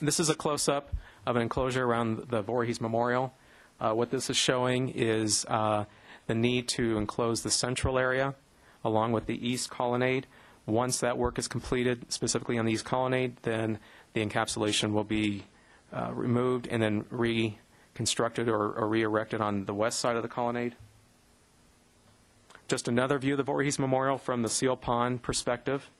This 0.00 0.18
is 0.18 0.28
a 0.28 0.34
close-up 0.34 0.90
of 1.26 1.36
an 1.36 1.42
enclosure 1.42 1.84
around 1.84 2.28
the 2.28 2.42
Voorhees 2.42 2.80
Memorial. 2.80 3.34
Uh, 3.80 3.92
what 3.92 4.10
this 4.10 4.30
is 4.30 4.36
showing 4.36 4.90
is 4.90 5.44
uh, 5.46 5.84
the 6.26 6.34
need 6.34 6.68
to 6.68 6.96
enclose 6.96 7.42
the 7.42 7.50
central 7.50 7.98
area 7.98 8.34
along 8.84 9.12
with 9.12 9.26
the 9.26 9.46
east 9.46 9.70
colonnade. 9.70 10.26
Once 10.66 10.98
that 11.00 11.18
work 11.18 11.38
is 11.38 11.48
completed, 11.48 12.04
specifically 12.08 12.58
on 12.58 12.64
the 12.64 12.72
east 12.72 12.84
colonnade, 12.84 13.36
then 13.42 13.78
the 14.12 14.24
encapsulation 14.24 14.92
will 14.92 15.04
be 15.04 15.44
uh, 15.92 16.10
removed 16.12 16.66
and 16.68 16.82
then 16.82 17.04
reconstructed 17.10 18.48
or, 18.48 18.72
or 18.72 18.88
re-erected 18.88 19.40
on 19.40 19.64
the 19.64 19.74
west 19.74 19.98
side 19.98 20.16
of 20.16 20.22
the 20.22 20.28
colonnade. 20.28 20.74
Just 22.68 22.88
another 22.88 23.18
view 23.18 23.34
of 23.34 23.38
the 23.38 23.42
Voorhees 23.42 23.78
Memorial 23.78 24.16
from 24.16 24.42
the 24.42 24.48
Seal 24.48 24.76
Pond 24.76 25.22
perspective. 25.22 25.90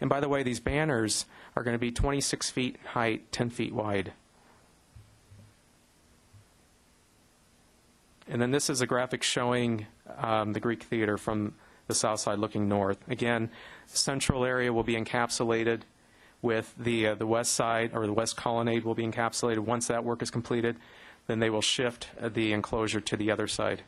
And 0.00 0.08
by 0.08 0.20
the 0.20 0.28
way, 0.28 0.42
these 0.42 0.60
banners 0.60 1.26
are 1.56 1.62
going 1.62 1.74
to 1.74 1.78
be 1.78 1.92
26 1.92 2.50
feet 2.50 2.76
in 2.80 2.86
height, 2.88 3.32
10 3.32 3.50
feet 3.50 3.74
wide. 3.74 4.12
And 8.28 8.40
then 8.40 8.52
this 8.52 8.70
is 8.70 8.80
a 8.80 8.86
graphic 8.86 9.22
showing 9.22 9.86
um, 10.18 10.52
the 10.52 10.60
Greek 10.60 10.84
Theater 10.84 11.18
from 11.18 11.54
the 11.88 11.94
south 11.94 12.20
side 12.20 12.38
looking 12.38 12.68
north. 12.68 12.98
Again, 13.08 13.50
the 13.90 13.98
central 13.98 14.44
area 14.44 14.72
will 14.72 14.84
be 14.84 14.94
encapsulated 14.94 15.82
with 16.40 16.72
the, 16.78 17.08
uh, 17.08 17.14
the 17.16 17.26
west 17.26 17.52
side, 17.52 17.90
or 17.92 18.06
the 18.06 18.12
west 18.12 18.36
colonnade 18.36 18.84
will 18.84 18.94
be 18.94 19.04
encapsulated. 19.04 19.58
Once 19.58 19.88
that 19.88 20.04
work 20.04 20.22
is 20.22 20.30
completed, 20.30 20.76
then 21.26 21.40
they 21.40 21.50
will 21.50 21.60
shift 21.60 22.08
uh, 22.20 22.28
the 22.28 22.52
enclosure 22.52 23.00
to 23.00 23.16
the 23.16 23.30
other 23.30 23.46
side. 23.46 23.82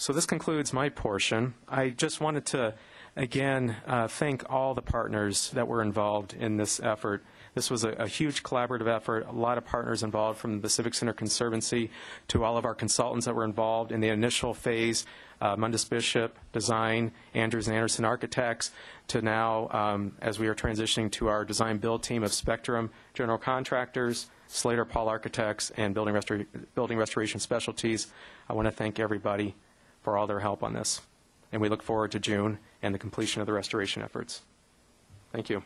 So 0.00 0.12
this 0.12 0.26
concludes 0.26 0.72
my 0.72 0.90
portion. 0.90 1.54
I 1.68 1.88
just 1.88 2.20
wanted 2.20 2.46
to, 2.46 2.74
again, 3.16 3.74
uh, 3.84 4.06
thank 4.06 4.48
all 4.48 4.72
the 4.72 4.80
partners 4.80 5.50
that 5.50 5.66
were 5.66 5.82
involved 5.82 6.34
in 6.34 6.56
this 6.56 6.78
effort. 6.78 7.24
This 7.56 7.68
was 7.68 7.82
a, 7.82 7.88
a, 7.94 8.06
huge 8.06 8.44
collaborative 8.44 8.86
effort, 8.86 9.26
a 9.26 9.32
lot 9.32 9.58
of 9.58 9.64
partners 9.64 10.04
involved 10.04 10.38
from 10.38 10.60
the 10.60 10.68
Civic 10.68 10.94
Center 10.94 11.12
Conservancy 11.12 11.90
to 12.28 12.44
all 12.44 12.56
of 12.56 12.64
our 12.64 12.76
consultants 12.76 13.26
that 13.26 13.34
were 13.34 13.42
involved 13.44 13.90
in 13.90 14.00
the 14.00 14.06
initial 14.06 14.54
phase, 14.54 15.04
uh, 15.40 15.56
Mundus 15.56 15.84
Bishop, 15.84 16.38
Design, 16.52 17.10
Andrews 17.34 17.66
and 17.66 17.74
Anderson 17.74 18.04
Architects, 18.04 18.70
to 19.08 19.20
now, 19.20 19.68
um, 19.70 20.12
as 20.22 20.38
we 20.38 20.46
are 20.46 20.54
transitioning 20.54 21.10
to 21.10 21.26
our 21.26 21.44
design 21.44 21.78
build 21.78 22.04
team 22.04 22.22
of 22.22 22.32
Spectrum 22.32 22.88
General 23.14 23.36
Contractors, 23.38 24.30
Slater 24.46 24.84
Paul 24.84 25.08
Architects, 25.08 25.72
and 25.76 25.92
Building, 25.92 26.14
Restor- 26.14 26.46
Building 26.76 26.98
Restoration 26.98 27.40
Specialties. 27.40 28.06
I 28.48 28.52
want 28.52 28.66
to 28.66 28.72
thank 28.72 29.00
everybody 29.00 29.56
for 30.08 30.16
all 30.16 30.26
their 30.26 30.40
help 30.40 30.62
on 30.62 30.72
this. 30.72 31.02
and 31.52 31.60
we 31.60 31.68
look 31.68 31.82
forward 31.82 32.10
to 32.10 32.18
June 32.18 32.58
and 32.82 32.94
the 32.94 32.98
completion 32.98 33.42
of 33.42 33.46
the 33.46 33.52
restoration 33.52 34.02
efforts. 34.02 34.40
Thank 35.32 35.50
you. 35.50 35.62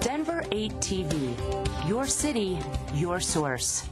Denver 0.00 0.44
8 0.52 0.72
TV. 0.80 1.88
Your 1.88 2.06
city, 2.06 2.58
your 2.94 3.20
source. 3.20 3.88